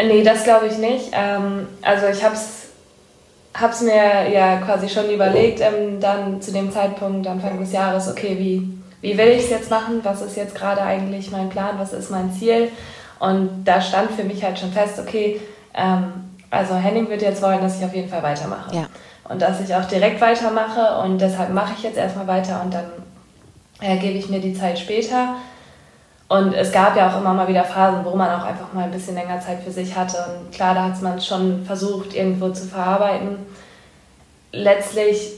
Nee, 0.00 0.22
das 0.22 0.44
glaube 0.44 0.68
ich 0.68 0.78
nicht. 0.78 1.10
Ähm, 1.12 1.66
also 1.82 2.06
ich 2.06 2.22
habe 2.22 2.34
es 2.34 2.67
habe 3.60 3.72
es 3.72 3.80
mir 3.80 4.30
ja 4.30 4.56
quasi 4.58 4.88
schon 4.88 5.10
überlegt, 5.10 5.60
ähm, 5.60 6.00
dann 6.00 6.40
zu 6.40 6.52
dem 6.52 6.70
Zeitpunkt, 6.70 7.26
Anfang 7.26 7.58
des 7.58 7.72
Jahres, 7.72 8.08
okay, 8.08 8.36
wie, 8.38 8.68
wie 9.00 9.18
will 9.18 9.28
ich 9.28 9.44
es 9.44 9.50
jetzt 9.50 9.70
machen? 9.70 10.00
Was 10.02 10.22
ist 10.22 10.36
jetzt 10.36 10.54
gerade 10.54 10.82
eigentlich 10.82 11.30
mein 11.30 11.48
Plan? 11.48 11.78
Was 11.78 11.92
ist 11.92 12.10
mein 12.10 12.32
Ziel? 12.32 12.70
Und 13.18 13.64
da 13.64 13.80
stand 13.80 14.12
für 14.12 14.24
mich 14.24 14.44
halt 14.44 14.58
schon 14.58 14.72
fest, 14.72 14.98
okay, 14.98 15.40
ähm, 15.74 16.12
also 16.50 16.74
Henning 16.74 17.08
wird 17.08 17.22
jetzt 17.22 17.42
wollen, 17.42 17.60
dass 17.60 17.78
ich 17.78 17.84
auf 17.84 17.94
jeden 17.94 18.08
Fall 18.08 18.22
weitermache. 18.22 18.74
Ja. 18.74 18.86
Und 19.28 19.42
dass 19.42 19.60
ich 19.60 19.74
auch 19.74 19.84
direkt 19.84 20.20
weitermache 20.20 21.02
und 21.04 21.20
deshalb 21.20 21.52
mache 21.52 21.74
ich 21.76 21.82
jetzt 21.82 21.98
erstmal 21.98 22.26
weiter 22.26 22.62
und 22.64 22.72
dann 22.72 22.86
äh, 23.80 23.96
gebe 23.98 24.18
ich 24.18 24.30
mir 24.30 24.40
die 24.40 24.54
Zeit 24.54 24.78
später. 24.78 25.34
Und 26.28 26.52
es 26.52 26.70
gab 26.72 26.94
ja 26.94 27.10
auch 27.10 27.20
immer 27.20 27.32
mal 27.32 27.48
wieder 27.48 27.64
Phasen, 27.64 28.04
wo 28.04 28.14
man 28.14 28.28
auch 28.30 28.44
einfach 28.44 28.72
mal 28.74 28.84
ein 28.84 28.90
bisschen 28.90 29.14
länger 29.14 29.40
Zeit 29.40 29.62
für 29.64 29.70
sich 29.70 29.96
hatte. 29.96 30.18
Und 30.18 30.52
klar, 30.52 30.74
da 30.74 30.84
hat 30.84 31.00
man 31.00 31.20
schon 31.20 31.64
versucht, 31.64 32.14
irgendwo 32.14 32.50
zu 32.50 32.66
verarbeiten. 32.66 33.38
Letztlich 34.52 35.32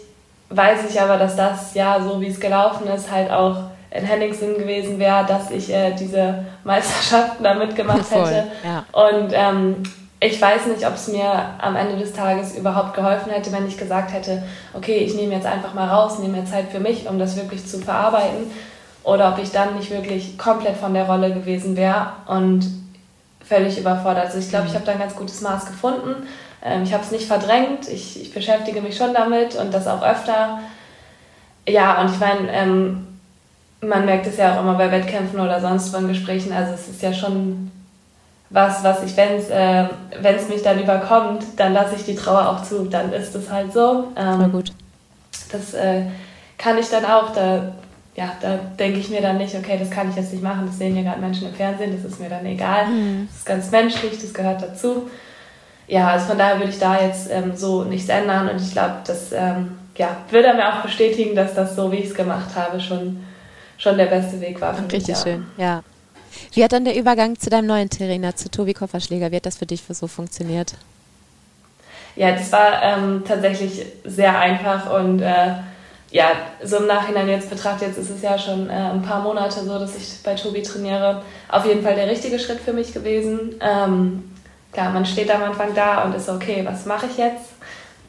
weiß 0.48 0.90
ich 0.90 1.00
aber, 1.00 1.16
dass 1.16 1.36
das 1.36 1.74
ja, 1.74 2.00
so 2.00 2.20
wie 2.20 2.26
es 2.26 2.40
gelaufen 2.40 2.88
ist, 2.88 3.10
halt 3.10 3.30
auch 3.30 3.56
in 3.92 4.04
Hennings 4.04 4.40
Sinn 4.40 4.58
gewesen 4.58 4.98
wäre, 4.98 5.24
dass 5.26 5.50
ich 5.50 5.72
äh, 5.72 5.92
diese 5.92 6.44
Meisterschaften 6.64 7.42
da 7.42 7.54
mitgemacht 7.54 8.06
Voll, 8.06 8.26
hätte. 8.26 8.48
ja. 8.64 8.84
Und 8.92 9.32
ähm, 9.32 9.82
ich 10.20 10.40
weiß 10.40 10.66
nicht, 10.66 10.86
ob 10.86 10.94
es 10.94 11.08
mir 11.08 11.32
am 11.58 11.76
Ende 11.76 11.96
des 11.96 12.12
Tages 12.12 12.56
überhaupt 12.56 12.94
geholfen 12.94 13.30
hätte, 13.30 13.52
wenn 13.52 13.66
ich 13.66 13.78
gesagt 13.78 14.12
hätte, 14.12 14.42
okay, 14.74 14.98
ich 14.98 15.14
nehme 15.14 15.34
jetzt 15.34 15.46
einfach 15.46 15.72
mal 15.72 15.88
raus, 15.88 16.18
nehme 16.18 16.38
mir 16.38 16.44
Zeit 16.44 16.66
für 16.70 16.80
mich, 16.80 17.08
um 17.08 17.18
das 17.18 17.36
wirklich 17.36 17.66
zu 17.66 17.78
verarbeiten. 17.78 18.50
Oder 19.10 19.32
ob 19.32 19.42
ich 19.42 19.50
dann 19.50 19.76
nicht 19.76 19.90
wirklich 19.90 20.38
komplett 20.38 20.76
von 20.76 20.94
der 20.94 21.04
Rolle 21.04 21.34
gewesen 21.34 21.76
wäre 21.76 22.12
und 22.26 22.64
völlig 23.44 23.76
überfordert. 23.76 24.26
Also 24.26 24.38
ich 24.38 24.48
glaube, 24.48 24.68
ich 24.68 24.74
habe 24.74 24.84
da 24.84 24.92
ein 24.92 25.00
ganz 25.00 25.16
gutes 25.16 25.40
Maß 25.40 25.66
gefunden. 25.66 26.28
Ähm, 26.62 26.84
ich 26.84 26.92
habe 26.92 27.02
es 27.02 27.10
nicht 27.10 27.26
verdrängt, 27.26 27.88
ich, 27.88 28.22
ich 28.22 28.32
beschäftige 28.32 28.80
mich 28.80 28.96
schon 28.96 29.12
damit 29.12 29.56
und 29.56 29.74
das 29.74 29.88
auch 29.88 30.02
öfter. 30.02 30.60
Ja, 31.68 32.00
und 32.00 32.12
ich 32.12 32.20
meine, 32.20 32.52
ähm, 32.52 33.08
man 33.80 34.04
merkt 34.04 34.28
es 34.28 34.36
ja 34.36 34.54
auch 34.54 34.60
immer 34.60 34.74
bei 34.74 34.92
Wettkämpfen 34.92 35.40
oder 35.40 35.60
sonst 35.60 35.92
wo 35.92 35.96
in 35.96 36.06
Gesprächen, 36.06 36.52
also 36.52 36.74
es 36.74 36.86
ist 36.86 37.02
ja 37.02 37.12
schon 37.12 37.72
was, 38.50 38.84
was 38.84 39.02
ich, 39.02 39.16
wenn 39.16 39.36
es 39.36 39.50
äh, 39.50 39.86
wenn's 40.20 40.48
mich 40.48 40.62
dann 40.62 40.80
überkommt, 40.80 41.44
dann 41.56 41.72
lasse 41.72 41.96
ich 41.96 42.04
die 42.04 42.14
Trauer 42.14 42.48
auch 42.48 42.62
zu, 42.62 42.84
dann 42.84 43.12
ist 43.12 43.34
es 43.34 43.50
halt 43.50 43.72
so. 43.72 44.12
Ähm, 44.16 44.42
Ähm, 44.42 44.52
gut. 44.52 44.70
das 45.50 45.74
äh, 45.74 46.02
kann 46.58 46.78
ich 46.78 46.88
dann 46.90 47.04
auch, 47.04 47.32
da, 47.32 47.72
ja, 48.16 48.32
da 48.40 48.56
denke 48.78 48.98
ich 48.98 49.08
mir 49.08 49.22
dann 49.22 49.38
nicht, 49.38 49.54
okay, 49.54 49.78
das 49.78 49.90
kann 49.90 50.10
ich 50.10 50.16
jetzt 50.16 50.32
nicht 50.32 50.42
machen, 50.42 50.66
das 50.66 50.78
sehen 50.78 50.96
ja 50.96 51.02
gerade 51.02 51.20
Menschen 51.20 51.48
im 51.48 51.54
Fernsehen, 51.54 51.96
das 51.96 52.10
ist 52.10 52.20
mir 52.20 52.28
dann 52.28 52.44
egal. 52.44 52.86
Das 53.28 53.36
ist 53.36 53.46
ganz 53.46 53.70
menschlich, 53.70 54.20
das 54.20 54.34
gehört 54.34 54.62
dazu. 54.62 55.08
Ja, 55.86 56.08
also 56.08 56.26
von 56.26 56.38
daher 56.38 56.58
würde 56.58 56.70
ich 56.70 56.78
da 56.78 57.00
jetzt 57.00 57.30
ähm, 57.30 57.56
so 57.56 57.84
nichts 57.84 58.08
ändern 58.08 58.48
und 58.48 58.60
ich 58.60 58.72
glaube, 58.72 58.96
das 59.06 59.32
ähm, 59.32 59.78
ja, 59.96 60.16
würde 60.30 60.48
er 60.48 60.54
mir 60.54 60.68
auch 60.68 60.82
bestätigen, 60.82 61.34
dass 61.34 61.54
das 61.54 61.74
so, 61.74 61.90
wie 61.90 61.96
ich 61.96 62.06
es 62.06 62.14
gemacht 62.14 62.54
habe, 62.54 62.80
schon, 62.80 63.24
schon 63.76 63.96
der 63.96 64.06
beste 64.06 64.40
Weg 64.40 64.60
war 64.60 64.74
für 64.74 64.82
mich. 64.82 64.92
Richtig 64.92 65.16
ja. 65.16 65.22
schön, 65.22 65.46
ja. 65.56 65.82
Wie 66.52 66.62
hat 66.62 66.72
dann 66.72 66.84
der 66.84 66.96
Übergang 66.96 67.38
zu 67.38 67.50
deinem 67.50 67.66
neuen 67.66 67.90
Trainer, 67.90 68.36
zu 68.36 68.50
Tobi 68.50 68.72
Kofferschläger, 68.72 69.32
wie 69.32 69.36
hat 69.36 69.46
das 69.46 69.56
für 69.56 69.66
dich 69.66 69.82
für 69.82 69.94
so 69.94 70.06
funktioniert? 70.06 70.74
Ja, 72.14 72.32
das 72.32 72.52
war 72.52 72.82
ähm, 72.82 73.24
tatsächlich 73.26 73.84
sehr 74.04 74.38
einfach 74.38 74.92
und 74.92 75.20
äh, 75.20 75.54
ja, 76.10 76.32
so 76.62 76.78
im 76.78 76.86
Nachhinein 76.86 77.28
jetzt 77.28 77.50
betrachtet, 77.50 77.88
jetzt 77.88 77.98
ist 77.98 78.10
es 78.10 78.22
ja 78.22 78.36
schon 78.36 78.68
äh, 78.68 78.72
ein 78.72 79.02
paar 79.02 79.22
Monate 79.22 79.60
so, 79.60 79.78
dass 79.78 79.96
ich 79.96 80.22
bei 80.24 80.34
Tobi 80.34 80.62
trainiere. 80.62 81.22
Auf 81.48 81.64
jeden 81.64 81.82
Fall 81.82 81.94
der 81.94 82.08
richtige 82.08 82.38
Schritt 82.38 82.60
für 82.60 82.72
mich 82.72 82.92
gewesen. 82.92 83.54
Ähm, 83.60 84.32
klar, 84.72 84.90
man 84.90 85.06
steht 85.06 85.30
am 85.32 85.42
Anfang 85.44 85.72
da 85.74 86.02
und 86.02 86.14
ist 86.14 86.28
okay, 86.28 86.64
was 86.68 86.84
mache 86.84 87.06
ich 87.06 87.16
jetzt? 87.16 87.50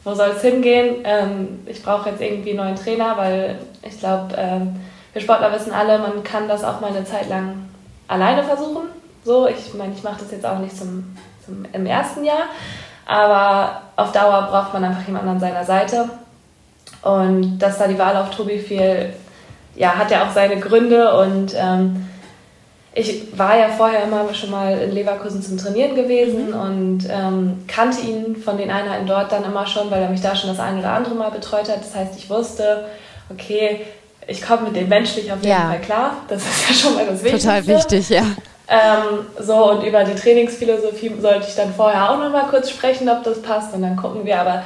Wo 0.03 0.15
soll 0.15 0.29
es 0.29 0.41
hingehen? 0.41 0.95
Ähm, 1.03 1.59
ich 1.67 1.83
brauche 1.83 2.09
jetzt 2.09 2.21
irgendwie 2.21 2.49
einen 2.49 2.59
neuen 2.59 2.75
Trainer, 2.75 3.17
weil 3.17 3.59
ich 3.83 3.99
glaube, 3.99 4.33
ähm, 4.35 4.79
wir 5.13 5.21
Sportler 5.21 5.53
wissen 5.53 5.71
alle, 5.71 5.99
man 5.99 6.23
kann 6.23 6.47
das 6.47 6.63
auch 6.63 6.81
mal 6.81 6.89
eine 6.89 7.05
Zeit 7.05 7.29
lang 7.29 7.69
alleine 8.07 8.43
versuchen. 8.43 8.87
So, 9.23 9.47
ich 9.47 9.73
meine, 9.75 9.93
ich 9.93 10.01
mache 10.01 10.21
das 10.21 10.31
jetzt 10.31 10.45
auch 10.45 10.57
nicht 10.57 10.75
zum, 10.75 11.15
zum, 11.45 11.65
im 11.71 11.85
ersten 11.85 12.23
Jahr, 12.23 12.45
aber 13.05 13.83
auf 13.95 14.11
Dauer 14.11 14.47
braucht 14.49 14.73
man 14.73 14.85
einfach 14.85 15.05
jemanden 15.05 15.29
an 15.29 15.39
seiner 15.39 15.63
Seite. 15.63 16.09
Und 17.01 17.59
dass 17.59 17.77
da 17.77 17.87
die 17.87 17.97
Wahl 17.97 18.15
auf 18.17 18.29
Tobi 18.29 18.59
fiel, 18.59 19.13
ja, 19.75 19.95
hat 19.95 20.11
ja 20.11 20.25
auch 20.25 20.33
seine 20.33 20.59
Gründe 20.59 21.17
und 21.17 21.55
ähm, 21.57 22.07
ich 22.93 23.37
war 23.37 23.57
ja 23.57 23.69
vorher 23.69 24.03
immer 24.03 24.33
schon 24.33 24.51
mal 24.51 24.77
in 24.77 24.91
Leverkusen 24.91 25.41
zum 25.41 25.57
Trainieren 25.57 25.95
gewesen 25.95 26.53
und 26.53 27.07
ähm, 27.09 27.63
kannte 27.67 28.01
ihn 28.01 28.35
von 28.35 28.57
den 28.57 28.69
Einheiten 28.69 29.07
dort 29.07 29.31
dann 29.31 29.45
immer 29.45 29.65
schon, 29.65 29.89
weil 29.89 30.01
er 30.01 30.09
mich 30.09 30.21
da 30.21 30.35
schon 30.35 30.49
das 30.49 30.59
eine 30.59 30.79
oder 30.79 30.91
andere 30.91 31.15
Mal 31.15 31.31
betreut 31.31 31.69
hat. 31.69 31.79
Das 31.79 31.95
heißt, 31.95 32.17
ich 32.17 32.29
wusste, 32.29 32.85
okay, 33.29 33.81
ich 34.27 34.41
komme 34.41 34.63
mit 34.63 34.75
dem 34.75 34.89
menschlich 34.89 35.31
auf 35.31 35.37
jeden 35.37 35.49
Ja. 35.49 35.69
Fall 35.69 35.79
klar. 35.79 36.17
Das 36.27 36.41
ist 36.43 36.69
ja 36.69 36.75
schon 36.75 36.95
mal 36.95 37.05
das 37.05 37.23
Wichtigste. 37.23 37.47
Total 37.47 37.67
wichtig, 37.67 38.09
ja. 38.09 38.23
Ähm, 38.67 39.25
so, 39.39 39.71
und 39.71 39.83
über 39.83 40.03
die 40.03 40.15
Trainingsphilosophie 40.15 41.13
sollte 41.19 41.47
ich 41.47 41.55
dann 41.55 41.73
vorher 41.73 42.11
auch 42.11 42.17
noch 42.17 42.29
mal 42.31 42.45
kurz 42.49 42.69
sprechen, 42.69 43.09
ob 43.09 43.23
das 43.23 43.41
passt 43.41 43.73
und 43.73 43.81
dann 43.81 43.95
gucken 43.95 44.25
wir. 44.25 44.39
Aber 44.39 44.63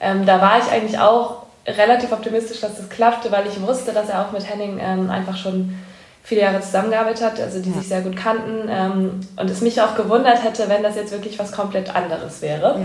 ähm, 0.00 0.26
da 0.26 0.40
war 0.40 0.58
ich 0.58 0.70
eigentlich 0.70 0.98
auch 0.98 1.47
relativ 1.76 2.12
optimistisch, 2.12 2.60
dass 2.60 2.76
das 2.76 2.88
klappte, 2.88 3.30
weil 3.30 3.46
ich 3.46 3.60
wusste, 3.60 3.92
dass 3.92 4.08
er 4.08 4.22
auch 4.24 4.32
mit 4.32 4.48
Henning 4.48 4.78
ähm, 4.80 5.10
einfach 5.10 5.36
schon 5.36 5.74
viele 6.22 6.42
Jahre 6.42 6.60
zusammengearbeitet 6.60 7.24
hat, 7.24 7.40
also 7.40 7.60
die 7.60 7.70
Ja. 7.70 7.78
sich 7.78 7.88
sehr 7.88 8.00
gut 8.02 8.16
kannten 8.16 8.68
ähm, 8.70 9.20
und 9.36 9.50
es 9.50 9.60
mich 9.60 9.80
auch 9.80 9.94
gewundert 9.96 10.42
hätte, 10.44 10.68
wenn 10.68 10.82
das 10.82 10.96
jetzt 10.96 11.12
wirklich 11.12 11.38
was 11.38 11.52
komplett 11.52 11.94
anderes 11.94 12.42
wäre. 12.42 12.78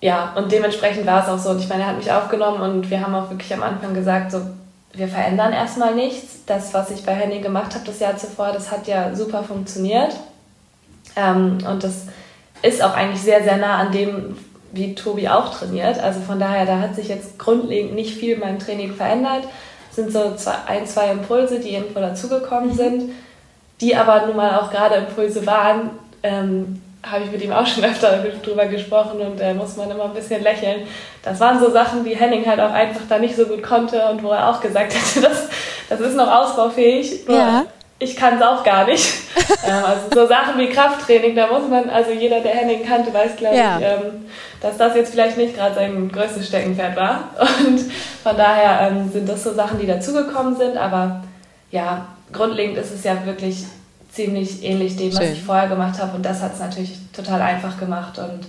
Ja, 0.00 0.32
und 0.34 0.50
dementsprechend 0.50 1.06
war 1.06 1.22
es 1.22 1.28
auch 1.28 1.38
so. 1.38 1.50
Und 1.50 1.60
ich 1.60 1.68
meine, 1.68 1.82
er 1.84 1.88
hat 1.90 1.96
mich 1.96 2.10
aufgenommen 2.10 2.60
und 2.60 2.90
wir 2.90 3.00
haben 3.00 3.14
auch 3.14 3.30
wirklich 3.30 3.54
am 3.54 3.62
Anfang 3.62 3.94
gesagt, 3.94 4.32
so, 4.32 4.40
wir 4.94 5.06
verändern 5.06 5.52
erstmal 5.52 5.94
nichts. 5.94 6.40
Das, 6.46 6.74
was 6.74 6.90
ich 6.90 7.04
bei 7.06 7.12
Henning 7.14 7.42
gemacht 7.42 7.74
habe 7.74 7.84
das 7.86 8.00
Jahr 8.00 8.16
zuvor, 8.16 8.50
das 8.52 8.72
hat 8.72 8.88
ja 8.88 9.14
super 9.14 9.44
funktioniert. 9.44 10.16
Ähm, 11.14 11.58
und 11.70 11.84
das 11.84 12.06
ist 12.62 12.82
auch 12.82 12.94
eigentlich 12.94 13.22
sehr, 13.22 13.44
sehr 13.44 13.56
nah 13.58 13.76
an 13.78 13.92
dem, 13.92 14.36
wie 14.72 14.94
Tobi 14.94 15.28
auch 15.28 15.54
trainiert. 15.54 15.98
Also 15.98 16.20
von 16.20 16.40
daher, 16.40 16.66
da 16.66 16.78
hat 16.78 16.96
sich 16.96 17.08
jetzt 17.08 17.38
grundlegend 17.38 17.94
nicht 17.94 18.16
viel 18.16 18.34
in 18.34 18.40
meinem 18.40 18.58
Training 18.58 18.94
verändert. 18.94 19.44
Es 19.90 19.96
sind 19.96 20.10
so 20.10 20.34
zwei, 20.34 20.54
ein, 20.66 20.86
zwei 20.86 21.10
Impulse, 21.10 21.60
die 21.60 21.74
irgendwo 21.74 22.00
dazugekommen 22.00 22.72
sind, 22.72 23.12
die 23.80 23.94
aber 23.94 24.26
nun 24.26 24.36
mal 24.36 24.58
auch 24.58 24.70
gerade 24.70 24.96
Impulse 24.96 25.46
waren. 25.46 25.90
Ähm, 26.22 26.80
habe 27.04 27.24
ich 27.24 27.32
mit 27.32 27.42
ihm 27.42 27.52
auch 27.52 27.66
schon 27.66 27.84
öfter 27.84 28.24
drüber 28.42 28.66
gesprochen 28.66 29.20
und 29.20 29.40
äh, 29.40 29.54
muss 29.54 29.76
man 29.76 29.90
immer 29.90 30.04
ein 30.04 30.14
bisschen 30.14 30.42
lächeln. 30.42 30.86
Das 31.22 31.40
waren 31.40 31.58
so 31.58 31.70
Sachen, 31.70 32.04
die 32.04 32.16
Henning 32.16 32.46
halt 32.46 32.60
auch 32.60 32.72
einfach 32.72 33.02
da 33.08 33.18
nicht 33.18 33.36
so 33.36 33.46
gut 33.46 33.62
konnte 33.62 34.08
und 34.08 34.22
wo 34.22 34.30
er 34.30 34.48
auch 34.48 34.60
gesagt 34.60 34.94
hätte, 35.14 35.28
das, 35.28 35.48
das 35.88 36.00
ist 36.00 36.16
noch 36.16 36.30
ausbaufähig. 36.30 37.26
Ja. 37.28 37.64
Ich 38.02 38.16
kann 38.16 38.36
es 38.36 38.42
auch 38.42 38.64
gar 38.64 38.84
nicht. 38.86 39.12
ähm, 39.66 39.84
also 39.84 40.00
so 40.12 40.26
Sachen 40.26 40.58
wie 40.58 40.68
Krafttraining, 40.68 41.36
da 41.36 41.46
muss 41.46 41.68
man, 41.68 41.88
also 41.88 42.10
jeder, 42.10 42.40
der 42.40 42.52
Henning 42.52 42.84
kannte, 42.84 43.14
weiß, 43.14 43.36
glaube 43.36 43.56
Ja. 43.56 43.78
ich, 43.78 43.84
ähm, 43.84 44.26
dass 44.60 44.76
das 44.76 44.96
jetzt 44.96 45.12
vielleicht 45.12 45.36
nicht 45.36 45.56
gerade 45.56 45.76
sein 45.76 46.10
größtes 46.10 46.48
Steckenpferd 46.48 46.96
war. 46.96 47.28
Und 47.66 47.80
von 48.22 48.36
daher 48.36 48.88
ähm, 48.88 49.10
sind 49.12 49.28
das 49.28 49.44
so 49.44 49.54
Sachen, 49.54 49.78
die 49.78 49.86
dazugekommen 49.86 50.56
sind. 50.56 50.76
Aber 50.76 51.22
ja, 51.70 52.06
grundlegend 52.32 52.76
ist 52.76 52.92
es 52.92 53.04
ja 53.04 53.24
wirklich 53.24 53.64
ziemlich 54.10 54.64
ähnlich 54.64 54.96
dem, 54.96 55.12
was 55.12 55.22
Schön. 55.22 55.32
ich 55.34 55.42
vorher 55.42 55.68
gemacht 55.68 56.00
habe. 56.00 56.16
Und 56.16 56.26
das 56.26 56.42
hat 56.42 56.54
es 56.54 56.60
natürlich 56.60 56.94
total 57.12 57.40
einfach 57.40 57.78
gemacht. 57.78 58.18
Und 58.18 58.40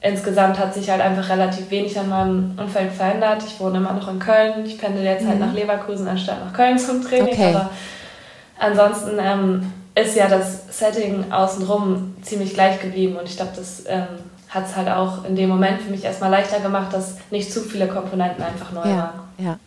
insgesamt 0.00 0.58
hat 0.58 0.74
sich 0.74 0.90
halt 0.90 1.00
einfach 1.00 1.28
relativ 1.28 1.70
wenig 1.70 1.96
an 1.98 2.08
meinem 2.08 2.58
Umfeld 2.58 2.92
verändert. 2.92 3.42
Ich 3.46 3.60
wohne 3.60 3.78
immer 3.78 3.92
noch 3.92 4.08
in 4.08 4.18
Köln. 4.18 4.64
Ich 4.66 4.76
pendel 4.76 5.04
jetzt 5.04 5.26
halt 5.26 5.38
nach 5.38 5.52
Leverkusen 5.52 6.08
anstatt 6.08 6.44
nach 6.44 6.52
Köln 6.52 6.78
zum 6.78 7.02
Training. 7.02 7.34
Okay. 7.34 7.54
Aber 7.54 7.70
ansonsten 8.58 9.18
ähm, 9.20 9.72
ist 9.94 10.16
ja 10.16 10.28
das 10.28 10.78
Setting 10.78 11.30
außenrum 11.32 12.16
ziemlich 12.22 12.54
gleich 12.54 12.80
geblieben. 12.80 13.16
Und 13.16 13.28
ich 13.28 13.36
glaube, 13.36 13.52
das 13.56 13.82
ähm, 13.86 14.06
hat 14.48 14.66
es 14.66 14.76
halt 14.76 14.88
auch 14.88 15.24
in 15.24 15.36
dem 15.36 15.48
Moment 15.48 15.82
für 15.82 15.90
mich 15.90 16.04
erstmal 16.04 16.30
leichter 16.30 16.60
gemacht, 16.60 16.92
dass 16.92 17.16
nicht 17.30 17.52
zu 17.52 17.62
viele 17.62 17.88
Komponenten 17.88 18.42
einfach 18.42 18.72
neu 18.72 18.88
Ja, 18.88 18.96
waren. 18.96 19.20
ja. 19.38 19.58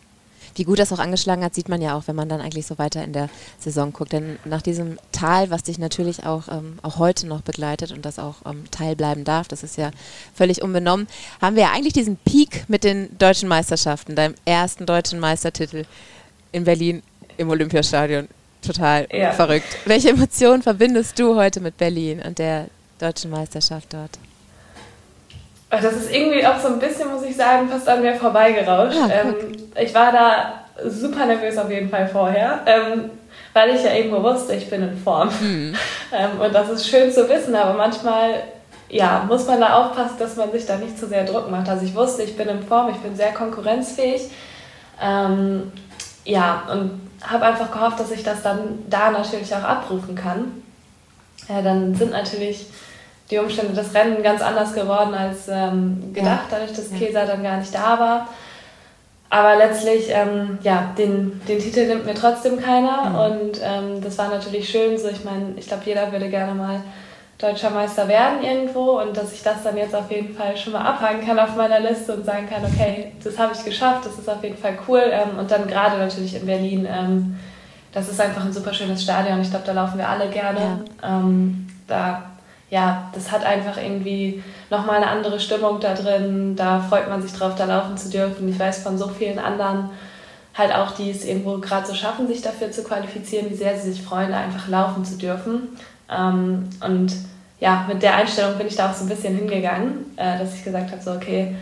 Wie 0.54 0.64
gut 0.64 0.78
das 0.78 0.92
auch 0.92 0.98
angeschlagen 0.98 1.42
hat, 1.42 1.54
sieht 1.54 1.70
man 1.70 1.80
ja 1.80 1.96
auch, 1.96 2.02
wenn 2.06 2.16
man 2.16 2.28
dann 2.28 2.42
eigentlich 2.42 2.66
so 2.66 2.76
weiter 2.78 3.02
in 3.02 3.14
der 3.14 3.30
Saison 3.58 3.90
guckt. 3.90 4.12
Denn 4.12 4.38
nach 4.44 4.60
diesem 4.60 4.98
Tal, 5.10 5.50
was 5.50 5.62
dich 5.62 5.78
natürlich 5.78 6.26
auch, 6.26 6.48
ähm, 6.48 6.78
auch 6.82 6.98
heute 6.98 7.26
noch 7.26 7.40
begleitet 7.40 7.90
und 7.90 8.04
das 8.04 8.18
auch 8.18 8.34
ähm, 8.44 8.64
teilbleiben 8.70 9.24
darf, 9.24 9.48
das 9.48 9.62
ist 9.62 9.78
ja 9.78 9.90
völlig 10.34 10.60
unbenommen, 10.60 11.08
haben 11.40 11.56
wir 11.56 11.62
ja 11.62 11.70
eigentlich 11.72 11.94
diesen 11.94 12.16
Peak 12.16 12.66
mit 12.68 12.84
den 12.84 13.16
deutschen 13.16 13.48
Meisterschaften, 13.48 14.14
deinem 14.14 14.34
ersten 14.44 14.84
deutschen 14.84 15.20
Meistertitel 15.20 15.84
in 16.52 16.64
Berlin 16.64 17.02
im 17.38 17.48
Olympiastadion. 17.48 18.28
Total 18.64 19.06
Ja. 19.12 19.32
verrückt. 19.32 19.66
Welche 19.86 20.10
Emotionen 20.10 20.62
verbindest 20.62 21.18
du 21.18 21.36
heute 21.36 21.60
mit 21.60 21.76
Berlin 21.76 22.22
und 22.24 22.38
der 22.38 22.66
deutschen 23.00 23.30
Meisterschaft 23.30 23.92
dort? 23.92 24.10
Das 25.70 25.84
ist 25.84 26.12
irgendwie 26.12 26.46
auch 26.46 26.58
so 26.60 26.68
ein 26.68 26.78
bisschen, 26.78 27.10
muss 27.10 27.22
ich 27.22 27.34
sagen, 27.34 27.68
fast 27.68 27.88
an 27.88 28.02
mir 28.02 28.14
vorbeigerauscht. 28.14 28.98
Ah, 29.02 29.08
ähm, 29.10 29.34
ich 29.80 29.94
war 29.94 30.12
da 30.12 30.88
super 30.88 31.24
nervös 31.26 31.56
auf 31.56 31.70
jeden 31.70 31.88
Fall 31.88 32.06
vorher, 32.08 32.60
ähm, 32.66 33.10
weil 33.54 33.74
ich 33.74 33.82
ja 33.82 33.94
irgendwo 33.94 34.22
wusste, 34.22 34.54
ich 34.54 34.68
bin 34.68 34.82
in 34.82 34.96
Form. 34.98 35.30
Hm. 35.40 35.74
Ähm, 36.14 36.38
und 36.42 36.54
das 36.54 36.68
ist 36.68 36.86
schön 36.86 37.10
zu 37.10 37.26
wissen, 37.26 37.54
aber 37.56 37.72
manchmal 37.72 38.42
ja, 38.90 39.24
muss 39.26 39.46
man 39.46 39.58
da 39.60 39.82
aufpassen, 39.82 40.16
dass 40.18 40.36
man 40.36 40.52
sich 40.52 40.66
da 40.66 40.76
nicht 40.76 40.98
zu 40.98 41.06
sehr 41.06 41.24
Druck 41.24 41.50
macht. 41.50 41.66
Also 41.70 41.86
ich 41.86 41.94
wusste, 41.94 42.22
ich 42.22 42.36
bin 42.36 42.46
in 42.48 42.62
Form, 42.62 42.90
ich 42.90 42.98
bin 42.98 43.16
sehr 43.16 43.32
konkurrenzfähig. 43.32 44.30
Ähm, 45.00 45.72
ja, 46.26 46.64
und 46.70 47.00
habe 47.24 47.46
einfach 47.46 47.70
gehofft, 47.70 48.00
dass 48.00 48.10
ich 48.10 48.22
das 48.22 48.42
dann 48.42 48.84
da 48.88 49.10
natürlich 49.10 49.54
auch 49.54 49.62
abrufen 49.62 50.14
kann. 50.14 50.62
Ja, 51.48 51.62
dann 51.62 51.94
sind 51.94 52.12
natürlich 52.12 52.66
die 53.30 53.38
Umstände 53.38 53.72
des 53.72 53.94
Rennen 53.94 54.22
ganz 54.22 54.42
anders 54.42 54.74
geworden 54.74 55.14
als 55.14 55.48
ähm, 55.48 56.12
gedacht, 56.12 56.50
ja. 56.50 56.58
dadurch, 56.58 56.72
dass 56.72 56.90
ja. 56.90 56.98
Kesa 56.98 57.24
dann 57.24 57.42
gar 57.42 57.56
nicht 57.56 57.74
da 57.74 57.98
war. 57.98 58.28
Aber 59.30 59.56
letztlich, 59.56 60.10
ähm, 60.10 60.58
ja, 60.62 60.92
den, 60.98 61.40
den 61.48 61.58
Titel 61.58 61.86
nimmt 61.86 62.04
mir 62.04 62.14
trotzdem 62.14 62.60
keiner. 62.60 63.08
Mhm. 63.08 63.16
Und 63.16 63.60
ähm, 63.62 64.02
das 64.02 64.18
war 64.18 64.28
natürlich 64.28 64.68
schön. 64.68 64.98
So, 64.98 65.08
ich 65.08 65.24
meine, 65.24 65.54
ich 65.56 65.66
glaube, 65.66 65.84
jeder 65.86 66.12
würde 66.12 66.28
gerne 66.28 66.54
mal 66.54 66.82
deutscher 67.42 67.70
Meister 67.70 68.06
werden 68.06 68.42
irgendwo 68.44 69.00
und 69.00 69.16
dass 69.16 69.32
ich 69.32 69.42
das 69.42 69.64
dann 69.64 69.76
jetzt 69.76 69.96
auf 69.96 70.08
jeden 70.12 70.32
Fall 70.32 70.56
schon 70.56 70.74
mal 70.74 70.82
abhaken 70.82 71.26
kann 71.26 71.40
auf 71.40 71.56
meiner 71.56 71.80
Liste 71.80 72.14
und 72.14 72.24
sagen 72.24 72.48
kann, 72.48 72.64
okay, 72.64 73.12
das 73.22 73.36
habe 73.36 73.52
ich 73.52 73.64
geschafft, 73.64 74.06
das 74.06 74.16
ist 74.16 74.30
auf 74.30 74.44
jeden 74.44 74.56
Fall 74.56 74.78
cool. 74.86 75.02
Ähm, 75.10 75.38
und 75.40 75.50
dann 75.50 75.66
gerade 75.66 75.98
natürlich 75.98 76.36
in 76.36 76.46
Berlin, 76.46 76.86
ähm, 76.88 77.36
das 77.90 78.08
ist 78.08 78.20
einfach 78.20 78.44
ein 78.44 78.52
super 78.52 78.72
schönes 78.72 79.02
Stadion. 79.02 79.40
Ich 79.40 79.50
glaube, 79.50 79.66
da 79.66 79.72
laufen 79.72 79.98
wir 79.98 80.08
alle 80.08 80.30
gerne. 80.30 80.84
Ja. 81.02 81.18
Ähm, 81.18 81.66
da, 81.88 82.22
ja, 82.70 83.10
das 83.12 83.32
hat 83.32 83.44
einfach 83.44 83.76
irgendwie 83.76 84.42
nochmal 84.70 84.98
eine 84.98 85.08
andere 85.08 85.40
Stimmung 85.40 85.80
da 85.80 85.94
drin. 85.94 86.54
Da 86.54 86.78
freut 86.78 87.08
man 87.08 87.22
sich 87.22 87.32
drauf, 87.32 87.56
da 87.56 87.64
laufen 87.64 87.96
zu 87.96 88.08
dürfen. 88.08 88.48
Ich 88.48 88.58
weiß 88.58 88.84
von 88.84 88.96
so 88.96 89.08
vielen 89.08 89.40
anderen 89.40 89.90
halt 90.54 90.72
auch, 90.72 90.92
die 90.92 91.10
es 91.10 91.24
irgendwo 91.24 91.58
gerade 91.58 91.88
so 91.88 91.94
schaffen, 91.94 92.28
sich 92.28 92.40
dafür 92.40 92.70
zu 92.70 92.84
qualifizieren, 92.84 93.50
wie 93.50 93.56
sehr 93.56 93.76
sie 93.76 93.90
sich 93.90 94.02
freuen, 94.02 94.30
da 94.30 94.38
einfach 94.38 94.68
laufen 94.68 95.04
zu 95.04 95.16
dürfen. 95.16 95.76
Und 96.08 97.12
ja, 97.62 97.86
mit 97.86 98.02
der 98.02 98.16
Einstellung 98.16 98.58
bin 98.58 98.66
ich 98.66 98.74
da 98.74 98.90
auch 98.90 98.94
so 98.94 99.04
ein 99.04 99.08
bisschen 99.08 99.36
hingegangen, 99.36 100.16
äh, 100.16 100.36
dass 100.36 100.52
ich 100.52 100.64
gesagt 100.64 100.90
habe, 100.90 101.00
so 101.00 101.12
okay, 101.12 101.54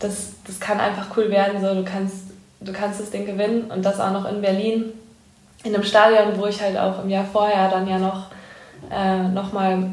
das, 0.00 0.32
das 0.44 0.58
kann 0.58 0.80
einfach 0.80 1.16
cool 1.16 1.30
werden, 1.30 1.60
so 1.60 1.74
du 1.76 1.84
kannst, 1.84 2.16
du 2.60 2.72
kannst 2.72 2.98
das 2.98 3.10
Ding 3.10 3.24
gewinnen 3.24 3.70
und 3.70 3.84
das 3.84 4.00
auch 4.00 4.10
noch 4.10 4.28
in 4.28 4.42
Berlin, 4.42 4.86
in 5.62 5.76
einem 5.76 5.84
Stadion, 5.84 6.36
wo 6.36 6.46
ich 6.46 6.60
halt 6.60 6.76
auch 6.76 7.04
im 7.04 7.08
Jahr 7.08 7.24
vorher 7.24 7.70
dann 7.70 7.86
ja 7.86 7.98
noch, 7.98 8.26
äh, 8.90 9.28
noch 9.28 9.52
mal 9.52 9.90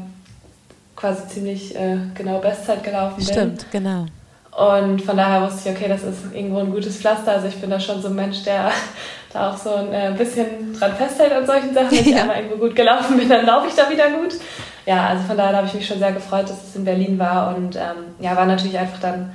quasi 0.96 1.28
ziemlich 1.28 1.76
äh, 1.76 1.96
genau 2.16 2.40
Bestzeit 2.40 2.82
gelaufen 2.82 3.14
bin. 3.18 3.26
Stimmt, 3.26 3.66
genau. 3.70 4.06
Und 4.50 5.02
von 5.02 5.16
daher 5.16 5.42
wusste 5.42 5.68
ich, 5.68 5.76
okay, 5.76 5.88
das 5.88 6.02
ist 6.02 6.34
irgendwo 6.34 6.58
ein 6.58 6.72
gutes 6.72 6.96
Pflaster. 6.96 7.32
Also 7.32 7.46
ich 7.46 7.60
bin 7.60 7.70
da 7.70 7.78
schon 7.78 8.02
so 8.02 8.08
ein 8.08 8.16
Mensch, 8.16 8.42
der 8.42 8.72
da 9.32 9.50
auch 9.50 9.56
so 9.56 9.74
ein 9.74 9.92
äh, 9.92 10.12
bisschen 10.18 10.74
dran 10.76 10.96
festhält 10.96 11.32
an 11.32 11.46
solchen 11.46 11.72
Sachen. 11.72 11.92
Wenn 11.92 12.04
ja. 12.04 12.10
ich 12.10 12.16
einmal 12.16 12.36
irgendwo 12.38 12.56
gut 12.56 12.74
gelaufen 12.74 13.16
bin, 13.16 13.28
dann 13.28 13.46
laufe 13.46 13.68
ich 13.68 13.74
da 13.74 13.88
wieder 13.88 14.10
gut. 14.10 14.34
Ja, 14.86 15.08
also 15.08 15.24
von 15.24 15.36
daher 15.36 15.56
habe 15.56 15.66
ich 15.66 15.74
mich 15.74 15.86
schon 15.86 15.98
sehr 15.98 16.12
gefreut, 16.12 16.48
dass 16.48 16.68
es 16.68 16.76
in 16.76 16.84
Berlin 16.84 17.18
war. 17.18 17.56
Und 17.56 17.76
ähm, 17.76 18.14
ja, 18.20 18.36
war 18.36 18.46
natürlich 18.46 18.78
einfach 18.78 19.00
dann 19.00 19.32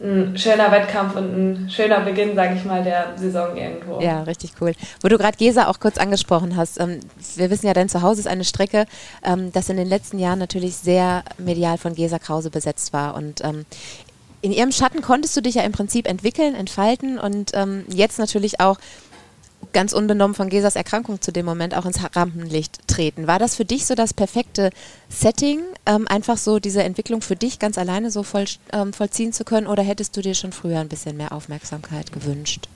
ein 0.00 0.36
schöner 0.36 0.70
Wettkampf 0.72 1.16
und 1.16 1.24
ein 1.24 1.70
schöner 1.70 2.00
Beginn, 2.00 2.34
sage 2.34 2.54
ich 2.54 2.64
mal, 2.64 2.82
der 2.82 3.12
Saison 3.16 3.56
irgendwo. 3.56 4.00
Ja, 4.00 4.22
richtig 4.24 4.52
cool. 4.60 4.72
Wo 5.00 5.08
du 5.08 5.16
gerade 5.16 5.36
Gesa 5.38 5.68
auch 5.68 5.80
kurz 5.80 5.96
angesprochen 5.96 6.56
hast, 6.56 6.78
ähm, 6.78 7.00
wir 7.36 7.48
wissen 7.48 7.66
ja, 7.66 7.72
dein 7.72 7.88
Zuhause 7.88 8.20
ist 8.20 8.26
eine 8.26 8.44
Strecke, 8.44 8.86
ähm, 9.24 9.52
das 9.52 9.70
in 9.70 9.78
den 9.78 9.88
letzten 9.88 10.18
Jahren 10.18 10.38
natürlich 10.38 10.76
sehr 10.76 11.22
medial 11.38 11.78
von 11.78 11.94
Gesa 11.94 12.18
Krause 12.18 12.50
besetzt 12.50 12.92
war. 12.92 13.14
Und 13.14 13.42
ähm, 13.42 13.64
in 14.42 14.52
ihrem 14.52 14.70
Schatten 14.70 15.00
konntest 15.00 15.34
du 15.36 15.40
dich 15.40 15.54
ja 15.54 15.62
im 15.62 15.72
Prinzip 15.72 16.06
entwickeln, 16.06 16.54
entfalten 16.54 17.18
und 17.18 17.52
ähm, 17.54 17.84
jetzt 17.88 18.18
natürlich 18.18 18.60
auch 18.60 18.76
ganz 19.72 19.92
unbenommen 19.92 20.34
von 20.34 20.48
Gesas 20.48 20.76
Erkrankung 20.76 21.20
zu 21.20 21.32
dem 21.32 21.44
Moment 21.44 21.76
auch 21.76 21.84
ins 21.84 22.00
Rampenlicht 22.14 22.88
treten. 22.88 23.26
War 23.26 23.38
das 23.38 23.56
für 23.56 23.64
dich 23.64 23.86
so 23.86 23.94
das 23.94 24.14
perfekte 24.14 24.70
Setting, 25.08 25.60
ähm, 25.84 26.06
einfach 26.08 26.38
so 26.38 26.58
diese 26.58 26.82
Entwicklung 26.82 27.20
für 27.20 27.36
dich 27.36 27.58
ganz 27.58 27.76
alleine 27.76 28.10
so 28.10 28.22
voll, 28.22 28.44
ähm, 28.72 28.92
vollziehen 28.92 29.32
zu 29.32 29.44
können 29.44 29.66
oder 29.66 29.82
hättest 29.82 30.16
du 30.16 30.22
dir 30.22 30.34
schon 30.34 30.52
früher 30.52 30.80
ein 30.80 30.88
bisschen 30.88 31.16
mehr 31.16 31.32
Aufmerksamkeit 31.32 32.12
gewünscht? 32.12 32.68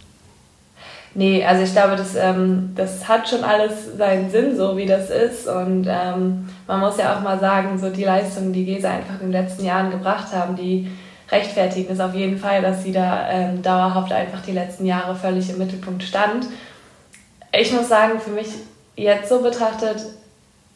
Nee, 1.14 1.44
also 1.44 1.64
ich 1.64 1.72
glaube, 1.72 1.96
das, 1.96 2.14
ähm, 2.14 2.72
das 2.76 3.08
hat 3.08 3.28
schon 3.28 3.42
alles 3.42 3.96
seinen 3.96 4.30
Sinn, 4.30 4.56
so 4.56 4.76
wie 4.76 4.86
das 4.86 5.10
ist. 5.10 5.48
Und 5.48 5.86
ähm, 5.88 6.48
man 6.66 6.80
muss 6.80 6.98
ja 6.98 7.16
auch 7.16 7.22
mal 7.22 7.40
sagen, 7.40 7.78
so 7.78 7.90
die 7.90 8.04
Leistungen, 8.04 8.52
die 8.52 8.64
Gesa 8.64 8.90
einfach 8.90 9.14
in 9.20 9.32
den 9.32 9.42
letzten 9.42 9.64
Jahren 9.64 9.90
gebracht 9.90 10.32
haben, 10.32 10.54
die 10.54 10.88
rechtfertigen 11.32 11.92
es 11.92 12.00
auf 12.00 12.14
jeden 12.14 12.38
Fall, 12.38 12.62
dass 12.62 12.82
sie 12.84 12.92
da 12.92 13.28
ähm, 13.28 13.62
dauerhaft 13.62 14.12
einfach 14.12 14.42
die 14.42 14.52
letzten 14.52 14.86
Jahre 14.86 15.14
völlig 15.16 15.50
im 15.50 15.58
Mittelpunkt 15.58 16.02
stand. 16.02 16.46
Ich 17.52 17.72
muss 17.72 17.88
sagen, 17.88 18.20
für 18.20 18.30
mich 18.30 18.48
jetzt 18.96 19.28
so 19.28 19.40
betrachtet, 19.40 20.04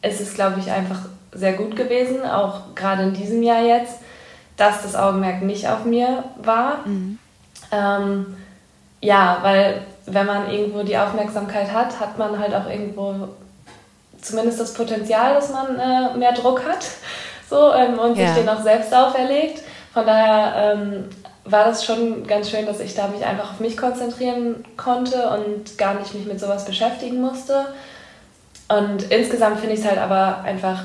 ist 0.01 0.21
es, 0.21 0.33
glaube 0.33 0.59
ich, 0.59 0.71
einfach 0.71 0.99
sehr 1.31 1.53
gut 1.53 1.75
gewesen, 1.75 2.25
auch 2.25 2.75
gerade 2.75 3.03
in 3.03 3.13
diesem 3.13 3.43
Jahr 3.43 3.61
jetzt, 3.61 3.99
dass 4.57 4.83
das 4.83 4.95
Augenmerk 4.95 5.41
nicht 5.41 5.67
auf 5.67 5.85
mir 5.85 6.23
war. 6.41 6.85
Mhm. 6.85 7.19
Ähm, 7.71 8.37
ja, 9.01 9.39
weil 9.41 9.81
wenn 10.05 10.25
man 10.25 10.49
irgendwo 10.49 10.83
die 10.83 10.97
Aufmerksamkeit 10.97 11.71
hat, 11.73 11.99
hat 11.99 12.17
man 12.17 12.39
halt 12.39 12.53
auch 12.53 12.69
irgendwo 12.69 13.29
zumindest 14.21 14.59
das 14.59 14.73
Potenzial, 14.73 15.33
dass 15.33 15.51
man 15.51 15.79
äh, 15.79 16.17
mehr 16.17 16.33
Druck 16.33 16.65
hat 16.65 16.85
so, 17.49 17.73
ähm, 17.73 17.99
und 17.99 18.17
ja. 18.17 18.27
sich 18.27 18.43
den 18.43 18.49
auch 18.49 18.61
selbst 18.61 18.93
auferlegt. 18.93 19.61
Von 19.93 20.05
daher 20.05 20.73
ähm, 20.73 21.09
war 21.45 21.65
das 21.65 21.85
schon 21.85 22.25
ganz 22.25 22.49
schön, 22.49 22.65
dass 22.65 22.79
ich 22.79 22.95
da 22.95 23.07
mich 23.07 23.23
einfach 23.23 23.53
auf 23.53 23.59
mich 23.59 23.77
konzentrieren 23.77 24.65
konnte 24.77 25.29
und 25.29 25.77
gar 25.77 25.93
nicht 25.99 26.13
mich 26.15 26.25
mit 26.25 26.39
sowas 26.39 26.65
beschäftigen 26.65 27.21
musste. 27.21 27.67
Und 28.67 29.03
insgesamt 29.11 29.59
finde 29.59 29.75
ich 29.75 29.81
es 29.81 29.87
halt 29.87 29.99
aber 29.99 30.41
einfach 30.41 30.83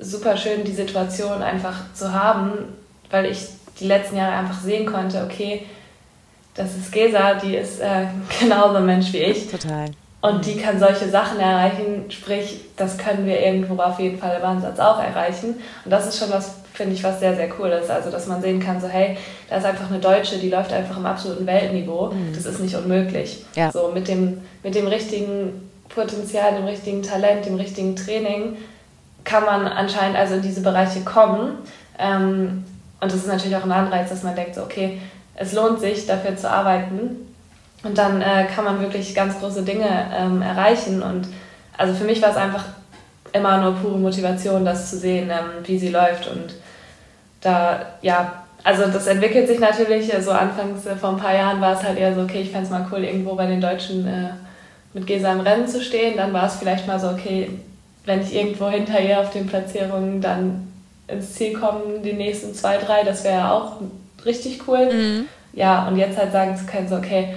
super 0.00 0.36
schön, 0.36 0.64
die 0.64 0.72
Situation 0.72 1.42
einfach 1.42 1.76
zu 1.94 2.12
haben, 2.12 2.52
weil 3.10 3.26
ich 3.26 3.46
die 3.78 3.86
letzten 3.86 4.16
Jahre 4.16 4.36
einfach 4.36 4.60
sehen 4.60 4.84
konnte, 4.84 5.22
okay, 5.24 5.64
das 6.54 6.76
ist 6.76 6.90
Gesa, 6.90 7.34
die 7.34 7.56
ist 7.56 7.80
äh, 7.80 8.06
genauso 8.40 8.76
ein 8.76 8.86
Mensch 8.86 9.12
wie 9.12 9.18
ich. 9.18 9.48
Total. 9.48 9.86
Und 10.22 10.44
die 10.44 10.56
kann 10.56 10.78
solche 10.78 11.08
Sachen 11.08 11.40
erreichen, 11.40 12.10
sprich, 12.10 12.66
das 12.76 12.98
können 12.98 13.24
wir 13.24 13.40
irgendwo 13.40 13.80
auf 13.80 13.98
jeden 13.98 14.18
Fall 14.18 14.38
im 14.38 14.44
Ansatz 14.44 14.78
auch 14.78 15.02
erreichen. 15.02 15.54
Und 15.84 15.90
das 15.90 16.08
ist 16.08 16.18
schon 16.18 16.30
was, 16.30 16.56
finde 16.80 16.94
ich, 16.94 17.04
was 17.04 17.20
sehr, 17.20 17.36
sehr 17.36 17.48
cool 17.58 17.68
ist. 17.68 17.90
Also, 17.90 18.10
dass 18.10 18.26
man 18.26 18.40
sehen 18.40 18.58
kann, 18.58 18.80
so, 18.80 18.88
hey, 18.88 19.18
da 19.50 19.56
ist 19.56 19.66
einfach 19.66 19.90
eine 19.90 19.98
Deutsche, 19.98 20.38
die 20.38 20.48
läuft 20.48 20.72
einfach 20.72 20.96
im 20.96 21.04
absoluten 21.04 21.46
Weltniveau. 21.46 22.10
Mhm. 22.10 22.32
Das 22.34 22.46
ist 22.46 22.58
nicht 22.58 22.74
unmöglich. 22.74 23.44
Ja. 23.54 23.70
So, 23.70 23.90
mit 23.92 24.08
dem, 24.08 24.40
mit 24.62 24.74
dem 24.74 24.86
richtigen 24.86 25.70
Potenzial, 25.90 26.54
dem 26.54 26.64
richtigen 26.64 27.02
Talent, 27.02 27.44
dem 27.44 27.56
richtigen 27.56 27.96
Training 27.96 28.56
kann 29.24 29.44
man 29.44 29.66
anscheinend 29.66 30.16
also 30.16 30.36
in 30.36 30.42
diese 30.42 30.62
Bereiche 30.62 31.00
kommen. 31.00 31.58
Ähm, 31.98 32.64
und 33.02 33.12
das 33.12 33.20
ist 33.20 33.26
natürlich 33.26 33.56
auch 33.56 33.64
ein 33.64 33.72
Anreiz, 33.72 34.08
dass 34.08 34.22
man 34.22 34.34
denkt, 34.34 34.54
so, 34.54 34.62
okay, 34.62 34.98
es 35.34 35.52
lohnt 35.52 35.80
sich, 35.80 36.06
dafür 36.06 36.34
zu 36.34 36.50
arbeiten 36.50 37.16
und 37.82 37.98
dann 37.98 38.22
äh, 38.22 38.46
kann 38.54 38.64
man 38.64 38.80
wirklich 38.80 39.14
ganz 39.14 39.38
große 39.38 39.62
Dinge 39.62 39.88
ähm, 40.16 40.40
erreichen. 40.40 41.02
Und 41.02 41.28
also 41.76 41.94
für 41.94 42.04
mich 42.04 42.22
war 42.22 42.30
es 42.30 42.36
einfach 42.36 42.64
immer 43.32 43.58
nur 43.58 43.74
pure 43.74 43.98
Motivation, 43.98 44.64
das 44.64 44.90
zu 44.90 44.98
sehen, 44.98 45.30
ähm, 45.30 45.64
wie 45.64 45.78
sie 45.78 45.88
läuft. 45.88 46.26
Und 46.28 46.54
da, 47.40 47.80
ja, 48.02 48.44
also 48.62 48.86
das 48.86 49.06
entwickelt 49.06 49.48
sich 49.48 49.60
natürlich. 49.60 50.12
So 50.20 50.30
anfangs 50.32 50.86
äh, 50.86 50.96
vor 50.96 51.10
ein 51.10 51.16
paar 51.16 51.34
Jahren 51.34 51.60
war 51.60 51.74
es 51.74 51.82
halt 51.82 51.98
eher 51.98 52.14
so, 52.14 52.22
okay, 52.22 52.42
ich 52.42 52.50
fände 52.50 52.66
es 52.66 52.70
mal 52.70 52.86
cool, 52.92 53.04
irgendwo 53.04 53.34
bei 53.34 53.46
den 53.46 53.60
Deutschen 53.60 54.06
äh, 54.06 54.30
mit 54.92 55.06
Gesa 55.06 55.32
im 55.32 55.40
Rennen 55.40 55.66
zu 55.66 55.82
stehen. 55.82 56.16
Dann 56.16 56.32
war 56.32 56.46
es 56.46 56.56
vielleicht 56.56 56.86
mal 56.86 57.00
so, 57.00 57.08
okay, 57.08 57.50
wenn 58.04 58.22
ich 58.22 58.34
irgendwo 58.34 58.68
hinter 58.68 59.00
ihr 59.00 59.20
auf 59.20 59.30
den 59.30 59.46
Platzierungen 59.46 60.20
dann 60.20 60.68
ins 61.08 61.34
Ziel 61.34 61.58
komme, 61.58 62.00
die 62.04 62.12
nächsten 62.12 62.54
zwei, 62.54 62.76
drei, 62.78 63.02
das 63.02 63.24
wäre 63.24 63.38
ja 63.38 63.52
auch 63.52 63.76
richtig 64.24 64.60
cool. 64.68 64.92
Mhm. 64.92 65.24
Ja, 65.52 65.88
und 65.88 65.96
jetzt 65.96 66.16
halt 66.16 66.32
sagen 66.32 66.56
zu 66.56 66.64
können, 66.66 66.88
so, 66.88 66.96
okay, 66.96 67.34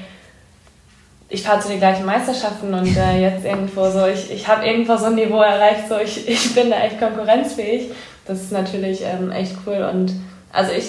ich 1.30 1.44
fahre 1.44 1.60
zu 1.62 1.70
den 1.70 1.80
gleichen 1.80 2.06
Meisterschaften 2.06 2.74
und 2.74 2.96
äh, 2.96 3.20
jetzt 3.20 3.46
irgendwo 3.46 3.90
so, 3.90 4.06
ich, 4.08 4.32
ich 4.32 4.48
habe 4.48 4.66
irgendwo 4.66 4.96
so 4.98 5.06
ein 5.06 5.16
Niveau 5.16 5.42
erreicht, 5.42 5.88
so 5.90 5.98
ich, 5.98 6.28
ich 6.28 6.54
bin 6.54 6.70
da 6.70 6.78
echt 6.78 7.00
konkurrenzfähig. 7.00 7.92
Das 8.26 8.42
ist 8.42 8.52
natürlich 8.52 9.02
ähm, 9.04 9.32
echt 9.32 9.56
cool 9.66 9.90
und 9.92 10.14
also 10.52 10.72
ich 10.72 10.86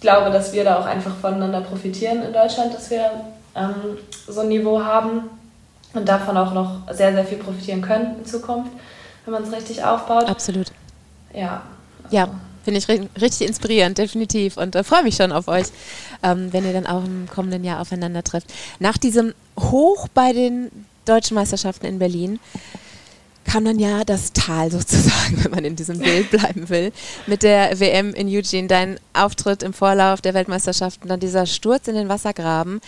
glaube, 0.00 0.30
dass 0.30 0.52
wir 0.52 0.64
da 0.64 0.78
auch 0.78 0.86
einfach 0.86 1.14
voneinander 1.16 1.60
profitieren 1.60 2.22
in 2.22 2.32
Deutschland, 2.32 2.74
dass 2.74 2.90
wir 2.90 3.10
ähm, 3.54 3.98
so 4.26 4.40
ein 4.40 4.48
Niveau 4.48 4.82
haben 4.82 5.30
und 5.94 6.08
davon 6.08 6.36
auch 6.36 6.52
noch 6.52 6.92
sehr, 6.92 7.12
sehr 7.12 7.24
viel 7.24 7.38
profitieren 7.38 7.80
können 7.80 8.16
in 8.18 8.26
Zukunft, 8.26 8.72
wenn 9.24 9.34
man 9.34 9.44
es 9.44 9.52
richtig 9.52 9.84
aufbaut. 9.84 10.28
Absolut. 10.28 10.72
Ja. 11.32 11.62
Also. 12.04 12.16
Ja. 12.16 12.28
Finde 12.64 12.78
ich 12.78 12.88
richtig 12.88 13.46
inspirierend, 13.46 13.98
definitiv. 13.98 14.56
Und 14.56 14.74
äh, 14.74 14.84
freue 14.84 15.02
mich 15.02 15.16
schon 15.16 15.32
auf 15.32 15.48
euch, 15.48 15.66
ähm, 16.22 16.52
wenn 16.52 16.64
ihr 16.64 16.72
dann 16.72 16.86
auch 16.86 17.04
im 17.04 17.28
kommenden 17.28 17.64
Jahr 17.64 17.80
aufeinander 17.80 18.22
trefft. 18.24 18.52
Nach 18.78 18.96
diesem 18.96 19.34
Hoch 19.58 20.08
bei 20.08 20.32
den 20.32 20.70
deutschen 21.04 21.34
Meisterschaften 21.34 21.86
in 21.86 21.98
Berlin 21.98 22.40
kam 23.44 23.64
dann 23.64 23.78
ja 23.78 24.04
das 24.04 24.32
Tal 24.32 24.70
sozusagen, 24.72 25.44
wenn 25.44 25.50
man 25.50 25.64
in 25.64 25.76
diesem 25.76 25.98
Bild 25.98 26.30
bleiben 26.30 26.68
will, 26.68 26.92
mit 27.26 27.42
der 27.42 27.78
WM 27.78 28.14
in 28.14 28.28
Eugene. 28.28 28.68
Dein 28.68 28.98
Auftritt 29.12 29.62
im 29.62 29.72
Vorlauf 29.72 30.20
der 30.20 30.34
Weltmeisterschaften, 30.34 31.08
dann 31.08 31.20
dieser 31.20 31.46
Sturz 31.46 31.86
in 31.88 31.94
den 31.94 32.08
Wassergraben, 32.08 32.80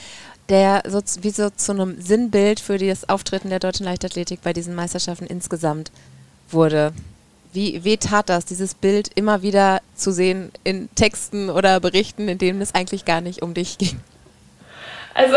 der 0.49 0.83
so, 0.89 1.01
wie 1.21 1.31
so 1.31 1.51
zu 1.51 1.73
einem 1.73 2.01
Sinnbild 2.01 2.61
für 2.61 2.79
das 2.79 3.09
Auftreten 3.09 3.51
der 3.51 3.59
deutschen 3.59 3.85
Leichtathletik 3.85 4.41
bei 4.43 4.53
diesen 4.53 4.75
Meisterschaften 4.75 5.27
insgesamt 5.27 5.91
wurde. 6.51 6.93
Wie 7.57 7.85
weh 7.85 7.97
tat 7.97 8.29
das, 8.29 8.45
dieses 8.45 8.75
Bild 8.75 9.11
immer 9.14 9.42
wieder 9.42 9.81
zu 9.95 10.12
sehen 10.12 10.53
in 10.62 10.88
Texten 10.95 11.51
oder 11.51 11.81
Berichten, 11.81 12.29
in 12.29 12.38
denen 12.38 12.61
es 12.61 12.75
eigentlich 12.75 13.05
gar 13.05 13.21
nicht 13.21 13.42
um 13.42 13.55
dich 13.55 13.79
ging? 13.79 13.99
Also 15.14 15.37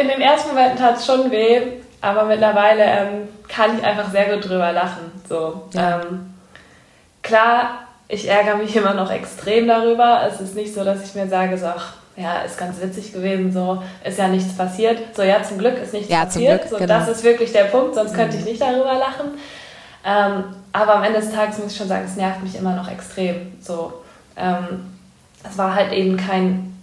in 0.00 0.08
den 0.08 0.20
ersten 0.20 0.48
Momenten 0.48 0.78
tat 0.78 0.98
es 0.98 1.06
schon 1.06 1.30
weh, 1.30 1.62
aber 2.00 2.24
mittlerweile 2.24 2.82
ähm, 2.82 3.28
kann 3.46 3.78
ich 3.78 3.84
einfach 3.84 4.10
sehr 4.10 4.34
gut 4.34 4.48
drüber 4.48 4.72
lachen. 4.72 5.12
So. 5.28 5.62
Ja. 5.72 6.02
Ähm, 6.02 6.34
klar 7.22 7.86
ich 8.08 8.28
ärgere 8.28 8.56
mich 8.56 8.74
immer 8.76 8.94
noch 8.94 9.10
extrem 9.10 9.66
darüber. 9.66 10.22
Es 10.30 10.40
ist 10.40 10.54
nicht 10.54 10.72
so, 10.72 10.84
dass 10.84 11.02
ich 11.04 11.14
mir 11.14 11.28
sage, 11.28 11.58
so, 11.58 11.66
ach, 11.66 11.94
ja, 12.16 12.40
ist 12.40 12.56
ganz 12.56 12.80
witzig 12.80 13.12
gewesen, 13.12 13.52
so 13.52 13.82
ist 14.04 14.18
ja 14.18 14.28
nichts 14.28 14.56
passiert. 14.56 14.98
So, 15.14 15.22
ja, 15.22 15.42
zum 15.42 15.58
Glück 15.58 15.78
ist 15.78 15.92
nichts 15.92 16.08
ja, 16.08 16.24
passiert. 16.24 16.60
Glück, 16.60 16.70
so, 16.70 16.76
genau. 16.78 16.98
Das 16.98 17.08
ist 17.08 17.24
wirklich 17.24 17.52
der 17.52 17.64
Punkt, 17.64 17.94
sonst 17.94 18.12
mhm. 18.12 18.16
könnte 18.16 18.36
ich 18.36 18.44
nicht 18.44 18.60
darüber 18.60 18.94
lachen. 18.94 19.38
Ähm, 20.06 20.44
aber 20.72 20.96
am 20.96 21.02
Ende 21.02 21.20
des 21.20 21.32
Tages 21.32 21.58
muss 21.58 21.72
ich 21.72 21.76
schon 21.76 21.88
sagen, 21.88 22.04
es 22.06 22.16
nervt 22.16 22.42
mich 22.42 22.56
immer 22.56 22.76
noch 22.76 22.90
extrem. 22.90 23.52
So, 23.60 23.92
ähm, 24.36 24.86
es 25.42 25.58
war 25.58 25.74
halt 25.74 25.92
eben 25.92 26.16
kein 26.16 26.76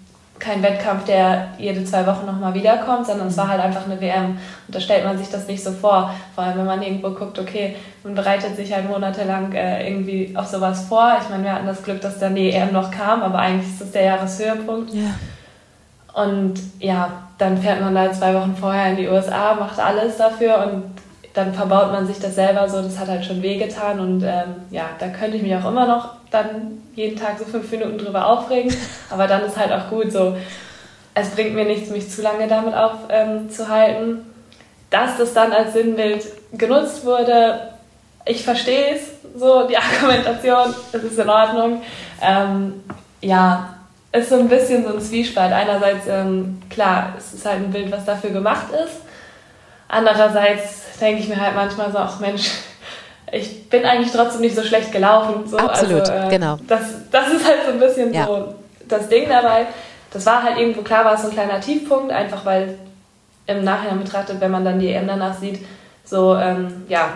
kein 0.43 0.61
Wettkampf, 0.61 1.05
der 1.05 1.49
jede 1.57 1.85
zwei 1.85 2.05
Wochen 2.05 2.25
nochmal 2.25 2.53
wiederkommt, 2.53 3.05
sondern 3.05 3.27
es 3.27 3.37
war 3.37 3.47
halt 3.47 3.61
einfach 3.61 3.85
eine 3.85 3.99
WM. 4.01 4.37
Und 4.67 4.75
da 4.75 4.79
stellt 4.79 5.05
man 5.05 5.17
sich 5.17 5.29
das 5.29 5.47
nicht 5.47 5.63
so 5.63 5.71
vor. 5.71 6.13
Vor 6.35 6.43
allem, 6.43 6.57
wenn 6.57 6.65
man 6.65 6.81
irgendwo 6.81 7.11
guckt, 7.11 7.39
okay, 7.39 7.75
man 8.03 8.13
bereitet 8.13 8.55
sich 8.55 8.73
halt 8.73 8.89
monatelang 8.89 9.53
äh, 9.53 9.87
irgendwie 9.87 10.33
auf 10.35 10.47
sowas 10.47 10.85
vor. 10.89 11.17
Ich 11.21 11.29
meine, 11.29 11.43
wir 11.43 11.53
hatten 11.53 11.67
das 11.67 11.81
Glück, 11.81 12.01
dass 12.01 12.19
dann 12.19 12.35
die 12.35 12.51
EM 12.51 12.73
noch 12.73 12.91
kam, 12.91 13.21
aber 13.21 13.39
eigentlich 13.39 13.71
ist 13.71 13.81
das 13.81 13.91
der 13.91 14.03
Jahreshöhepunkt. 14.03 14.93
Ja. 14.93 15.11
Und 16.21 16.55
ja, 16.79 17.09
dann 17.37 17.57
fährt 17.57 17.81
man 17.81 17.95
da 17.95 18.11
zwei 18.11 18.35
Wochen 18.35 18.55
vorher 18.55 18.91
in 18.91 18.97
die 18.97 19.07
USA, 19.07 19.55
macht 19.55 19.79
alles 19.79 20.17
dafür 20.17 20.67
und 20.67 20.83
dann 21.33 21.53
verbaut 21.53 21.91
man 21.91 22.05
sich 22.05 22.19
das 22.19 22.35
selber 22.35 22.69
so. 22.69 22.81
Das 22.81 22.99
hat 22.99 23.07
halt 23.07 23.25
schon 23.25 23.41
wehgetan 23.41 23.99
und 23.99 24.23
ähm, 24.23 24.55
ja, 24.69 24.89
da 24.99 25.07
könnte 25.07 25.37
ich 25.37 25.43
mich 25.43 25.55
auch 25.55 25.67
immer 25.67 25.87
noch 25.87 26.15
dann 26.31 26.81
jeden 26.95 27.19
Tag 27.19 27.39
so 27.39 27.45
fünf 27.45 27.71
Minuten 27.71 27.97
drüber 27.97 28.27
aufregen. 28.27 28.73
Aber 29.09 29.27
dann 29.27 29.43
ist 29.43 29.57
halt 29.57 29.71
auch 29.71 29.89
gut 29.89 30.11
so. 30.11 30.35
Es 31.15 31.29
bringt 31.29 31.53
mir 31.53 31.65
nichts, 31.65 31.89
mich 31.89 32.09
zu 32.09 32.21
lange 32.21 32.47
damit 32.47 32.73
aufzuhalten. 32.73 34.09
Ähm, 34.09 34.25
Dass 34.89 35.17
das 35.17 35.33
dann 35.33 35.51
als 35.51 35.73
Sinnbild 35.73 36.25
genutzt 36.53 37.05
wurde, 37.05 37.73
ich 38.25 38.43
verstehe 38.43 38.95
es, 38.95 39.01
so 39.39 39.67
die 39.67 39.77
Argumentation, 39.77 40.73
es 40.91 41.03
ist 41.03 41.19
in 41.19 41.29
Ordnung. 41.29 41.81
Ähm, 42.21 42.83
ja, 43.21 43.75
ist 44.11 44.29
so 44.29 44.35
ein 44.35 44.47
bisschen 44.47 44.83
so 44.85 44.93
ein 44.93 45.01
Zwiespalt. 45.01 45.51
Einerseits, 45.51 46.07
ähm, 46.07 46.61
klar, 46.69 47.13
es 47.17 47.33
ist 47.33 47.45
halt 47.45 47.57
ein 47.57 47.71
Bild, 47.71 47.91
was 47.91 48.05
dafür 48.05 48.29
gemacht 48.29 48.67
ist. 48.71 49.01
Andererseits 49.93 50.97
denke 50.99 51.21
ich 51.21 51.29
mir 51.29 51.39
halt 51.39 51.55
manchmal 51.55 51.91
so, 51.91 51.97
ach 51.99 52.19
Mensch, 52.19 52.49
ich 53.31 53.69
bin 53.69 53.85
eigentlich 53.85 54.11
trotzdem 54.11 54.41
nicht 54.41 54.55
so 54.55 54.63
schlecht 54.63 54.91
gelaufen. 54.91 55.47
So. 55.47 55.57
Absolut, 55.57 56.09
also, 56.09 56.13
äh, 56.13 56.29
genau. 56.29 56.57
Das, 56.67 56.81
das 57.11 57.27
ist 57.29 57.45
halt 57.45 57.59
so 57.65 57.71
ein 57.71 57.79
bisschen 57.79 58.13
ja. 58.13 58.25
so 58.25 58.55
das 58.87 59.09
Ding 59.09 59.27
dabei. 59.29 59.67
Das 60.11 60.25
war 60.25 60.43
halt 60.43 60.57
irgendwo, 60.57 60.81
klar 60.81 61.05
war 61.05 61.15
es 61.15 61.21
so 61.21 61.29
ein 61.29 61.33
kleiner 61.33 61.59
Tiefpunkt, 61.59 62.11
einfach 62.11 62.45
weil 62.45 62.77
im 63.47 63.63
Nachhinein 63.63 63.99
betrachtet, 63.99 64.39
wenn 64.39 64.51
man 64.51 64.63
dann 64.63 64.79
die 64.79 64.93
EM 64.93 65.07
danach 65.07 65.33
sieht, 65.33 65.65
so, 66.05 66.35
ähm, 66.35 66.85
ja, 66.87 67.09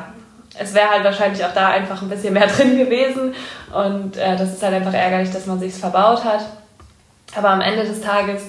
es 0.60 0.74
wäre 0.74 0.90
halt 0.90 1.04
wahrscheinlich 1.04 1.44
auch 1.46 1.54
da 1.54 1.70
einfach 1.70 2.02
ein 2.02 2.10
bisschen 2.10 2.34
mehr 2.34 2.48
drin 2.58 2.78
gewesen 2.78 3.36
und 3.74 4.18
äh, 4.18 4.36
das 4.36 4.54
ist 4.54 4.64
halt 4.64 4.74
einfach 4.74 4.94
ärgerlich, 4.94 5.32
dass 5.32 5.46
man 5.46 5.60
sich's 5.60 5.78
verbaut 5.78 6.24
hat. 6.24 6.42
Aber 7.36 7.50
am 7.50 7.62
Ende 7.62 7.84
des 7.84 8.02
Tages, 8.02 8.44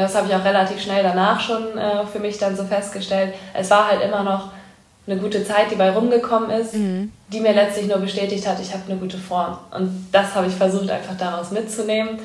das 0.00 0.14
habe 0.14 0.28
ich 0.28 0.34
auch 0.34 0.44
relativ 0.44 0.80
schnell 0.80 1.02
danach 1.02 1.40
schon 1.40 1.78
äh, 1.78 2.04
für 2.06 2.18
mich 2.18 2.38
dann 2.38 2.56
so 2.56 2.64
festgestellt, 2.64 3.34
es 3.54 3.70
war 3.70 3.88
halt 3.88 4.02
immer 4.02 4.22
noch 4.22 4.50
eine 5.06 5.20
gute 5.20 5.44
Zeit, 5.44 5.70
die 5.70 5.76
bei 5.76 5.90
rumgekommen 5.90 6.50
ist, 6.50 6.74
mhm. 6.74 7.12
die 7.28 7.40
mir 7.40 7.52
letztlich 7.52 7.86
nur 7.86 7.98
bestätigt 7.98 8.46
hat, 8.48 8.58
ich 8.60 8.72
habe 8.72 8.82
eine 8.88 8.98
gute 8.98 9.18
Form. 9.18 9.58
Und 9.70 10.08
das 10.12 10.34
habe 10.34 10.46
ich 10.46 10.54
versucht 10.54 10.90
einfach 10.90 11.16
daraus 11.16 11.50
mitzunehmen 11.50 12.18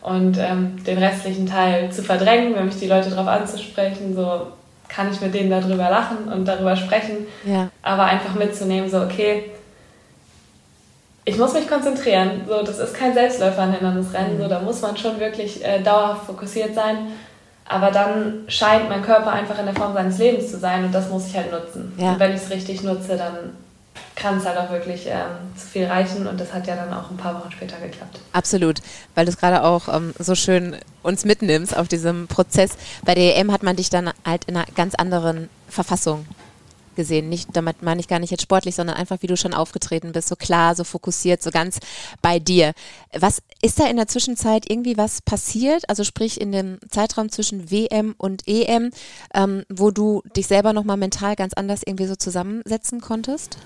und 0.00 0.38
ähm, 0.38 0.82
den 0.84 0.98
restlichen 0.98 1.46
Teil 1.46 1.92
zu 1.92 2.02
verdrängen, 2.02 2.54
wenn 2.54 2.66
mich 2.66 2.78
die 2.78 2.88
Leute 2.88 3.10
darauf 3.10 3.28
anzusprechen, 3.28 4.14
so 4.14 4.46
kann 4.88 5.10
ich 5.10 5.20
mit 5.20 5.34
denen 5.34 5.50
darüber 5.50 5.90
lachen 5.90 6.28
und 6.32 6.46
darüber 6.46 6.76
sprechen, 6.76 7.26
ja. 7.44 7.68
aber 7.82 8.04
einfach 8.04 8.34
mitzunehmen, 8.34 8.90
so 8.90 9.00
okay, 9.00 9.50
ich 11.24 11.38
muss 11.38 11.52
mich 11.52 11.68
konzentrieren, 11.68 12.42
so 12.48 12.62
das 12.62 12.78
ist 12.78 12.94
kein 12.94 13.14
Selbstläufer 13.14 13.62
ein 13.62 13.72
Hindernisrennen, 13.72 14.32
Rennen, 14.32 14.42
so 14.42 14.48
da 14.48 14.60
muss 14.60 14.80
man 14.80 14.96
schon 14.96 15.20
wirklich 15.20 15.64
äh, 15.64 15.80
dauerhaft 15.82 16.26
fokussiert 16.26 16.74
sein 16.74 17.12
aber 17.72 17.90
dann 17.90 18.44
scheint 18.48 18.88
mein 18.88 19.02
Körper 19.02 19.32
einfach 19.32 19.58
in 19.58 19.66
der 19.66 19.74
Form 19.74 19.94
seines 19.94 20.18
Lebens 20.18 20.50
zu 20.50 20.58
sein 20.58 20.84
und 20.84 20.92
das 20.92 21.08
muss 21.08 21.26
ich 21.26 21.36
halt 21.36 21.50
nutzen. 21.50 21.92
Ja. 21.96 22.12
Und 22.12 22.20
wenn 22.20 22.34
ich 22.34 22.42
es 22.42 22.50
richtig 22.50 22.82
nutze, 22.82 23.16
dann 23.16 23.56
kann 24.14 24.38
es 24.38 24.46
halt 24.46 24.58
auch 24.58 24.70
wirklich 24.70 25.06
ähm, 25.06 25.56
zu 25.56 25.66
viel 25.66 25.86
reichen 25.86 26.26
und 26.26 26.38
das 26.38 26.52
hat 26.52 26.66
ja 26.66 26.76
dann 26.76 26.92
auch 26.92 27.10
ein 27.10 27.16
paar 27.16 27.34
Wochen 27.34 27.50
später 27.50 27.78
geklappt. 27.78 28.20
Absolut, 28.32 28.80
weil 29.14 29.24
du 29.24 29.32
es 29.32 29.38
gerade 29.38 29.64
auch 29.64 29.88
ähm, 29.88 30.12
so 30.18 30.34
schön 30.34 30.76
uns 31.02 31.24
mitnimmst 31.24 31.76
auf 31.76 31.88
diesem 31.88 32.26
Prozess. 32.26 32.72
Bei 33.04 33.14
der 33.14 33.36
EM 33.38 33.50
hat 33.52 33.62
man 33.62 33.76
dich 33.76 33.90
dann 33.90 34.10
halt 34.26 34.44
in 34.44 34.56
einer 34.56 34.66
ganz 34.74 34.94
anderen 34.94 35.48
Verfassung 35.68 36.26
gesehen. 36.94 37.28
Nicht, 37.28 37.50
damit 37.52 37.82
meine 37.82 38.00
ich 38.00 38.08
gar 38.08 38.18
nicht 38.18 38.30
jetzt 38.30 38.42
sportlich, 38.42 38.74
sondern 38.74 38.96
einfach, 38.96 39.18
wie 39.20 39.26
du 39.26 39.36
schon 39.36 39.54
aufgetreten 39.54 40.12
bist, 40.12 40.28
so 40.28 40.36
klar, 40.36 40.74
so 40.74 40.84
fokussiert, 40.84 41.42
so 41.42 41.50
ganz 41.50 41.78
bei 42.20 42.38
dir. 42.38 42.72
Was 43.12 43.42
ist 43.60 43.80
da 43.80 43.86
in 43.86 43.96
der 43.96 44.08
Zwischenzeit 44.08 44.70
irgendwie 44.70 44.96
was 44.96 45.22
passiert? 45.22 45.88
Also 45.88 46.04
sprich 46.04 46.40
in 46.40 46.52
dem 46.52 46.78
Zeitraum 46.90 47.30
zwischen 47.30 47.70
WM 47.70 48.14
und 48.18 48.46
EM, 48.46 48.90
ähm, 49.34 49.64
wo 49.68 49.90
du 49.90 50.22
dich 50.36 50.46
selber 50.46 50.72
nochmal 50.72 50.96
mental 50.96 51.36
ganz 51.36 51.54
anders 51.54 51.82
irgendwie 51.84 52.06
so 52.06 52.16
zusammensetzen 52.16 53.00
konntest? 53.00 53.58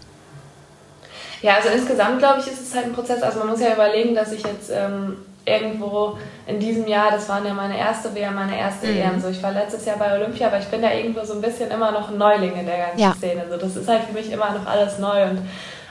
Ja, 1.43 1.57
also 1.57 1.69
insgesamt 1.69 2.19
glaube 2.19 2.41
ich, 2.41 2.47
ist 2.47 2.61
es 2.61 2.75
halt 2.75 2.87
ein 2.87 2.93
Prozess. 2.93 3.23
Also 3.23 3.39
man 3.39 3.49
muss 3.49 3.61
ja 3.61 3.73
überlegen, 3.73 4.15
dass 4.15 4.33
ich 4.33 4.43
jetzt 4.43 4.71
ähm, 4.71 5.17
irgendwo 5.47 6.19
in 6.47 6.59
diesem 6.59 6.87
Jahr, 6.87 7.11
das 7.11 7.29
waren 7.29 7.47
ja 7.47 7.55
meine 7.55 7.79
erste 7.79 8.15
WM, 8.15 8.35
meine 8.35 8.59
erste 8.59 8.89
mhm. 8.89 8.99
EM. 8.99 9.21
So, 9.21 9.29
ich 9.29 9.43
war 9.43 9.53
letztes 9.53 9.85
Jahr 9.87 9.97
bei 9.97 10.15
Olympia, 10.15 10.49
aber 10.49 10.59
ich 10.59 10.67
bin 10.67 10.83
ja 10.83 10.93
irgendwo 10.93 11.25
so 11.25 11.35
ein 11.35 11.41
bisschen 11.41 11.71
immer 11.71 11.93
noch 11.93 12.11
ein 12.11 12.19
Neuling 12.19 12.55
in 12.57 12.67
der 12.67 12.79
ganzen 12.79 12.99
ja. 12.99 13.15
Szene. 13.15 13.45
So, 13.49 13.57
das 13.57 13.77
ist 13.77 13.89
halt 13.89 14.03
für 14.03 14.13
mich 14.13 14.31
immer 14.31 14.51
noch 14.51 14.67
alles 14.67 14.99
neu 14.99 15.25
und 15.31 15.39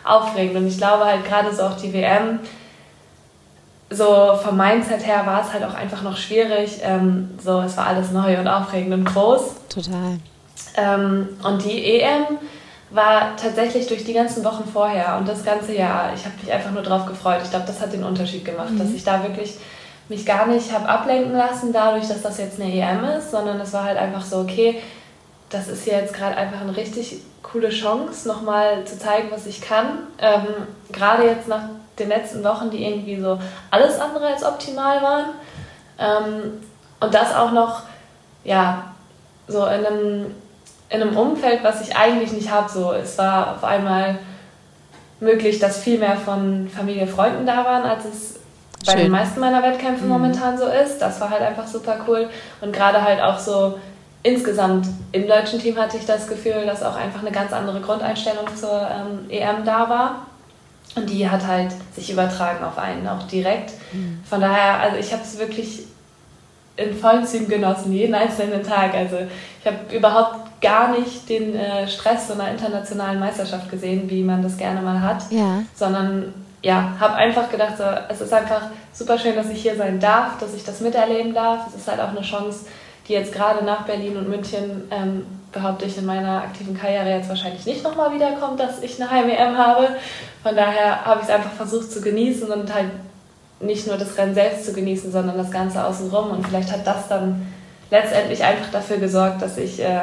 aufregend. 0.03 0.57
Und 0.57 0.67
ich 0.67 0.77
glaube 0.77 1.05
halt 1.05 1.25
gerade 1.25 1.53
so 1.53 1.63
auch 1.63 1.77
die 1.77 1.93
WM, 1.93 2.39
so 3.89 4.37
vom 4.43 4.57
Mindset 4.57 5.05
her 5.05 5.25
war 5.25 5.41
es 5.41 5.53
halt 5.53 5.63
auch 5.63 5.73
einfach 5.73 6.01
noch 6.01 6.17
schwierig. 6.17 6.79
Ähm, 6.83 7.31
so, 7.43 7.61
es 7.61 7.77
war 7.77 7.87
alles 7.87 8.11
neu 8.11 8.37
und 8.37 8.47
aufregend 8.47 8.93
und 8.93 9.05
groß. 9.05 9.55
Total. 9.69 10.19
Ähm, 10.75 11.29
und 11.43 11.63
die 11.63 12.01
EM 12.01 12.25
war 12.95 13.35
tatsächlich 13.35 13.87
durch 13.87 14.05
die 14.05 14.13
ganzen 14.13 14.43
Wochen 14.45 14.63
vorher 14.71 15.17
und 15.17 15.27
das 15.27 15.43
ganze 15.43 15.75
Jahr, 15.75 16.13
ich 16.15 16.25
habe 16.25 16.35
mich 16.41 16.51
einfach 16.51 16.71
nur 16.71 16.81
drauf 16.81 17.05
gefreut. 17.05 17.41
Ich 17.43 17.49
glaube, 17.49 17.65
das 17.67 17.81
hat 17.81 17.93
den 17.93 18.03
Unterschied 18.03 18.45
gemacht, 18.45 18.71
mhm. 18.71 18.79
dass 18.79 18.91
ich 18.91 19.03
da 19.03 19.21
wirklich 19.23 19.55
mich 20.07 20.25
gar 20.25 20.47
nicht 20.47 20.71
habe 20.71 20.87
ablenken 20.87 21.33
lassen 21.33 21.73
dadurch, 21.73 22.07
dass 22.07 22.21
das 22.21 22.37
jetzt 22.37 22.59
eine 22.59 22.71
EM 22.71 23.03
ist, 23.03 23.31
sondern 23.31 23.59
es 23.59 23.73
war 23.73 23.83
halt 23.83 23.97
einfach 23.97 24.23
so, 24.23 24.37
okay, 24.37 24.81
das 25.49 25.67
ist 25.67 25.85
jetzt 25.85 26.13
gerade 26.13 26.37
einfach 26.37 26.61
eine 26.61 26.75
richtig 26.75 27.17
coole 27.43 27.69
Chance, 27.69 28.27
nochmal 28.27 28.85
zu 28.85 28.97
zeigen, 28.97 29.29
was 29.31 29.45
ich 29.45 29.61
kann. 29.61 29.99
Ähm, 30.19 30.47
gerade 30.91 31.25
jetzt 31.25 31.47
nach 31.47 31.63
den 31.99 32.09
letzten 32.09 32.43
Wochen, 32.43 32.69
die 32.69 32.83
irgendwie 32.83 33.19
so 33.19 33.39
alles 33.71 33.99
andere 33.99 34.27
als 34.27 34.43
optimal 34.43 35.01
waren. 35.01 35.25
Ähm, 35.97 36.61
und 36.99 37.13
das 37.13 37.33
auch 37.33 37.51
noch, 37.51 37.83
ja, 38.43 38.93
so 39.47 39.65
in 39.65 39.85
einem 39.85 40.35
in 40.89 41.01
einem 41.01 41.17
Umfeld, 41.17 41.63
was 41.63 41.81
ich 41.81 41.95
eigentlich 41.95 42.31
nicht 42.31 42.51
habe. 42.51 42.69
So, 42.69 42.91
es 42.93 43.17
war 43.17 43.55
auf 43.55 43.63
einmal 43.63 44.19
möglich, 45.19 45.59
dass 45.59 45.79
viel 45.79 45.97
mehr 45.99 46.17
von 46.17 46.69
Familie, 46.69 47.07
Freunden 47.07 47.45
da 47.45 47.65
waren, 47.65 47.83
als 47.83 48.05
es 48.05 48.39
bei 48.85 48.93
Schön. 48.93 49.01
den 49.03 49.11
meisten 49.11 49.39
meiner 49.39 49.63
Wettkämpfe 49.63 50.03
mhm. 50.03 50.11
momentan 50.11 50.57
so 50.57 50.65
ist. 50.65 50.99
Das 50.99 51.19
war 51.19 51.29
halt 51.29 51.41
einfach 51.41 51.67
super 51.67 51.97
cool. 52.07 52.29
Und 52.61 52.73
gerade 52.73 53.01
halt 53.01 53.21
auch 53.21 53.39
so 53.39 53.79
insgesamt 54.21 54.87
im 55.11 55.27
deutschen 55.27 55.59
Team 55.59 55.77
hatte 55.77 55.97
ich 55.97 56.05
das 56.05 56.27
Gefühl, 56.27 56.65
dass 56.65 56.83
auch 56.83 56.95
einfach 56.95 57.21
eine 57.21 57.31
ganz 57.31 57.53
andere 57.53 57.79
Grundeinstellung 57.81 58.45
zur 58.55 58.87
ähm, 58.89 59.29
EM 59.29 59.65
da 59.65 59.89
war. 59.89 60.25
Und 60.95 61.09
die 61.09 61.29
hat 61.29 61.45
halt 61.45 61.73
sich 61.95 62.11
übertragen 62.11 62.63
auf 62.63 62.77
einen 62.77 63.07
auch 63.07 63.23
direkt. 63.23 63.71
Mhm. 63.91 64.23
Von 64.27 64.41
daher, 64.41 64.79
also 64.79 64.97
ich 64.97 65.11
habe 65.11 65.23
es 65.23 65.37
wirklich 65.37 65.83
in 66.77 66.93
vollen 66.93 67.25
Zügen 67.25 67.47
genossen, 67.47 67.91
jeden 67.91 68.15
einzelnen 68.15 68.63
Tag. 68.63 68.93
Also 68.93 69.17
ich 69.61 69.67
habe 69.67 69.95
überhaupt 69.95 70.54
gar 70.65 70.97
nicht 70.97 71.29
den 71.29 71.55
äh, 71.55 71.87
Stress 71.87 72.27
so 72.27 72.33
einer 72.33 72.49
internationalen 72.49 73.19
Meisterschaft 73.19 73.69
gesehen, 73.69 74.09
wie 74.09 74.23
man 74.23 74.41
das 74.41 74.57
gerne 74.57 74.81
mal 74.81 74.99
hat, 74.99 75.31
ja. 75.31 75.61
sondern 75.75 76.33
ja, 76.63 76.93
habe 76.99 77.13
einfach 77.13 77.51
gedacht, 77.51 77.77
so, 77.77 77.83
es 78.09 78.19
ist 78.19 78.33
einfach 78.33 78.63
super 78.91 79.19
schön, 79.19 79.35
dass 79.35 79.47
ich 79.49 79.61
hier 79.61 79.75
sein 79.75 79.99
darf, 79.99 80.39
dass 80.39 80.55
ich 80.55 80.63
das 80.63 80.81
miterleben 80.81 81.35
darf. 81.35 81.67
Es 81.67 81.75
ist 81.75 81.87
halt 81.87 81.99
auch 81.99 82.09
eine 82.09 82.21
Chance, 82.21 82.65
die 83.07 83.13
jetzt 83.13 83.31
gerade 83.31 83.63
nach 83.63 83.85
Berlin 83.85 84.17
und 84.17 84.27
München, 84.27 84.85
ähm, 84.89 85.27
behaupte 85.51 85.85
ich, 85.85 85.99
in 85.99 86.07
meiner 86.07 86.41
aktiven 86.41 86.75
Karriere 86.75 87.11
jetzt 87.11 87.29
wahrscheinlich 87.29 87.65
nicht 87.67 87.83
nochmal 87.83 88.11
wiederkommt, 88.11 88.59
dass 88.59 88.81
ich 88.81 88.99
eine 88.99 89.11
Heim-EM 89.11 89.55
habe. 89.55 89.89
Von 90.41 90.55
daher 90.55 91.05
habe 91.05 91.21
ich 91.21 91.27
es 91.27 91.33
einfach 91.33 91.51
versucht 91.51 91.91
zu 91.91 92.01
genießen 92.01 92.51
und 92.51 92.73
halt 92.73 92.89
nicht 93.59 93.85
nur 93.85 93.97
das 93.97 94.17
Rennen 94.17 94.33
selbst 94.33 94.65
zu 94.65 94.73
genießen, 94.73 95.11
sondern 95.11 95.37
das 95.37 95.51
Ganze 95.51 95.85
außenrum. 95.85 96.31
Und 96.31 96.47
vielleicht 96.47 96.71
hat 96.71 96.87
das 96.87 97.07
dann 97.07 97.45
letztendlich 97.91 98.43
einfach 98.43 98.71
dafür 98.71 98.97
gesorgt, 98.97 99.43
dass 99.43 99.57
ich 99.57 99.79
äh, 99.79 100.01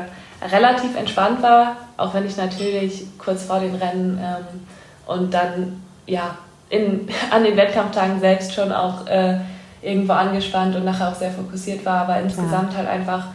relativ 0.51 0.97
entspannt 0.97 1.43
war, 1.43 1.77
auch 1.97 2.15
wenn 2.15 2.27
ich 2.27 2.37
natürlich 2.37 3.05
kurz 3.19 3.45
vor 3.45 3.61
den 3.61 3.75
Rennen 3.75 4.19
ähm, 4.19 4.61
und 5.07 5.33
dann 5.33 5.83
ja 6.07 6.37
in, 6.69 7.09
an 7.31 7.45
den 7.45 7.57
Wettkampftagen 7.57 8.21
selbst 8.21 8.55
schon 8.55 8.73
auch 8.73 9.07
äh, 9.07 9.39
irgendwo 9.83 10.13
angespannt 10.13 10.77
und 10.77 10.85
nachher 10.85 11.09
auch 11.09 11.15
sehr 11.15 11.31
fokussiert 11.31 11.85
war, 11.85 12.03
aber 12.03 12.21
insgesamt 12.21 12.73
ja. 12.73 12.79
halt 12.79 12.89
einfach 12.89 13.27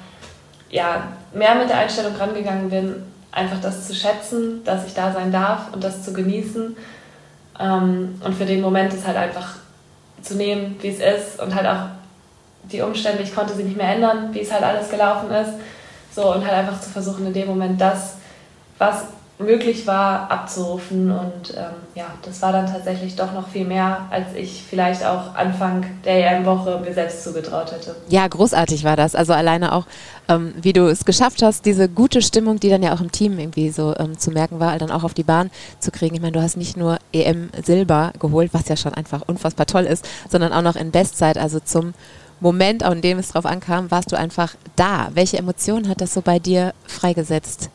ja, 0.69 1.03
mehr 1.33 1.55
mit 1.55 1.69
der 1.69 1.77
Einstellung 1.77 2.15
rangegangen 2.15 2.69
bin, 2.69 2.95
einfach 3.31 3.59
das 3.61 3.87
zu 3.87 3.93
schätzen, 3.93 4.63
dass 4.63 4.85
ich 4.85 4.93
da 4.93 5.11
sein 5.11 5.31
darf 5.31 5.73
und 5.73 5.83
das 5.83 6.03
zu 6.03 6.13
genießen 6.13 6.75
Ähm, 7.59 8.21
und 8.23 8.35
für 8.35 8.45
den 8.45 8.61
Moment 8.61 8.93
ist 8.93 9.07
halt 9.07 9.17
einfach 9.17 9.55
zu 10.21 10.35
nehmen, 10.35 10.75
wie 10.81 10.89
es 10.89 10.99
ist 10.99 11.41
und 11.41 11.55
halt 11.55 11.65
auch 11.65 11.87
die 12.71 12.81
Umstände, 12.81 13.23
ich 13.23 13.33
konnte 13.33 13.53
sie 13.53 13.63
nicht 13.63 13.77
mehr 13.77 13.95
ändern, 13.95 14.29
wie 14.33 14.41
es 14.41 14.51
halt 14.51 14.63
alles 14.63 14.89
gelaufen 14.89 15.31
ist. 15.31 15.53
So 16.17 16.33
und 16.33 16.43
halt 16.43 16.55
einfach 16.55 16.81
zu 16.81 16.89
versuchen, 16.89 17.27
in 17.27 17.33
dem 17.33 17.47
Moment 17.47 17.79
das, 17.79 18.15
was 18.79 19.03
möglich 19.37 19.85
war, 19.85 20.31
abzurufen. 20.31 21.11
Und 21.11 21.53
ähm, 21.55 21.75
ja, 21.93 22.05
das 22.23 22.41
war 22.41 22.51
dann 22.51 22.65
tatsächlich 22.65 23.15
doch 23.15 23.33
noch 23.33 23.47
viel 23.49 23.65
mehr, 23.65 24.07
als 24.09 24.33
ich 24.35 24.63
vielleicht 24.67 25.05
auch 25.05 25.35
Anfang 25.35 25.85
der 26.05 26.31
EM-Woche 26.31 26.81
mir 26.83 26.91
selbst 26.91 27.23
zugetraut 27.23 27.71
hätte. 27.71 27.95
Ja, 28.09 28.27
großartig 28.27 28.83
war 28.83 28.95
das. 28.95 29.13
Also 29.13 29.33
alleine 29.33 29.73
auch, 29.73 29.85
ähm, 30.27 30.55
wie 30.59 30.73
du 30.73 30.87
es 30.87 31.05
geschafft 31.05 31.43
hast, 31.43 31.67
diese 31.67 31.87
gute 31.87 32.23
Stimmung, 32.23 32.59
die 32.59 32.71
dann 32.71 32.81
ja 32.81 32.95
auch 32.95 33.01
im 33.01 33.11
Team 33.11 33.37
irgendwie 33.37 33.69
so 33.69 33.95
ähm, 33.99 34.17
zu 34.17 34.31
merken 34.31 34.59
war, 34.59 34.75
dann 34.79 34.89
auch 34.89 35.03
auf 35.03 35.13
die 35.13 35.21
Bahn 35.21 35.51
zu 35.79 35.91
kriegen. 35.91 36.15
Ich 36.15 36.21
meine, 36.21 36.33
du 36.33 36.41
hast 36.41 36.57
nicht 36.57 36.77
nur 36.77 36.97
EM-Silber 37.13 38.13
geholt, 38.17 38.55
was 38.55 38.67
ja 38.69 38.75
schon 38.75 38.95
einfach 38.95 39.21
unfassbar 39.27 39.67
toll 39.67 39.83
ist, 39.83 40.03
sondern 40.31 40.51
auch 40.51 40.63
noch 40.63 40.75
in 40.75 40.89
Bestzeit, 40.89 41.37
also 41.37 41.59
zum 41.59 41.93
Moment, 42.39 42.83
an 42.83 43.01
dem 43.01 43.17
es 43.17 43.29
drauf 43.29 43.45
ankam, 43.45 43.89
warst 43.89 44.11
du 44.11 44.15
einfach 44.15 44.55
da. 44.75 45.09
Welche 45.13 45.37
Emotionen 45.37 45.89
hat 45.89 46.01
das 46.01 46.13
so 46.13 46.21
bei 46.21 46.39
dir 46.39 46.73
freigesetzt? 46.85 47.69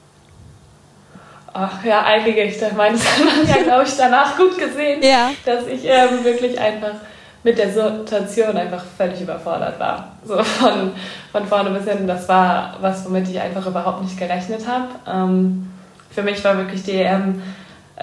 Ach 1.52 1.84
ja, 1.84 2.02
einige. 2.02 2.42
Ich 2.44 2.60
meine, 2.76 2.96
das 2.96 3.06
hat 3.06 3.24
man 3.24 3.46
ja, 3.46 3.62
glaube 3.62 3.84
ich, 3.84 3.96
danach 3.96 4.36
gut 4.36 4.56
gesehen, 4.56 5.02
ja. 5.02 5.30
dass 5.44 5.66
ich 5.66 5.84
ähm, 5.84 6.24
wirklich 6.24 6.58
einfach 6.58 6.94
mit 7.42 7.58
der 7.58 7.70
Situation 7.70 8.56
einfach 8.56 8.84
völlig 8.96 9.20
überfordert 9.20 9.78
war. 9.78 10.16
So 10.24 10.42
von, 10.42 10.92
von 11.32 11.46
vorne 11.46 11.70
bis 11.70 11.88
hinten. 11.88 12.06
Das 12.06 12.28
war 12.28 12.76
was, 12.80 13.04
womit 13.04 13.28
ich 13.28 13.40
einfach 13.40 13.66
überhaupt 13.66 14.02
nicht 14.02 14.16
gerechnet 14.16 14.66
habe. 14.66 14.88
Ähm, 15.06 15.68
für 16.10 16.22
mich 16.22 16.42
war 16.44 16.56
wirklich 16.56 16.84
die 16.84 16.92
EM, 16.92 17.42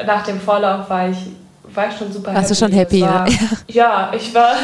nach 0.06 0.24
dem 0.24 0.40
Vorlauf 0.40 0.90
war 0.90 1.10
ich 1.10 1.18
war 1.74 1.88
ich 1.88 1.98
schon 1.98 2.12
super 2.12 2.34
Warst 2.34 2.38
happy. 2.38 2.50
Warst 2.50 2.52
du 2.52 2.66
schon 2.66 2.72
happy, 2.72 3.02
war, 3.02 3.28
ja? 3.28 3.38
Ja, 3.68 4.12
ich 4.16 4.34
war, 4.34 4.56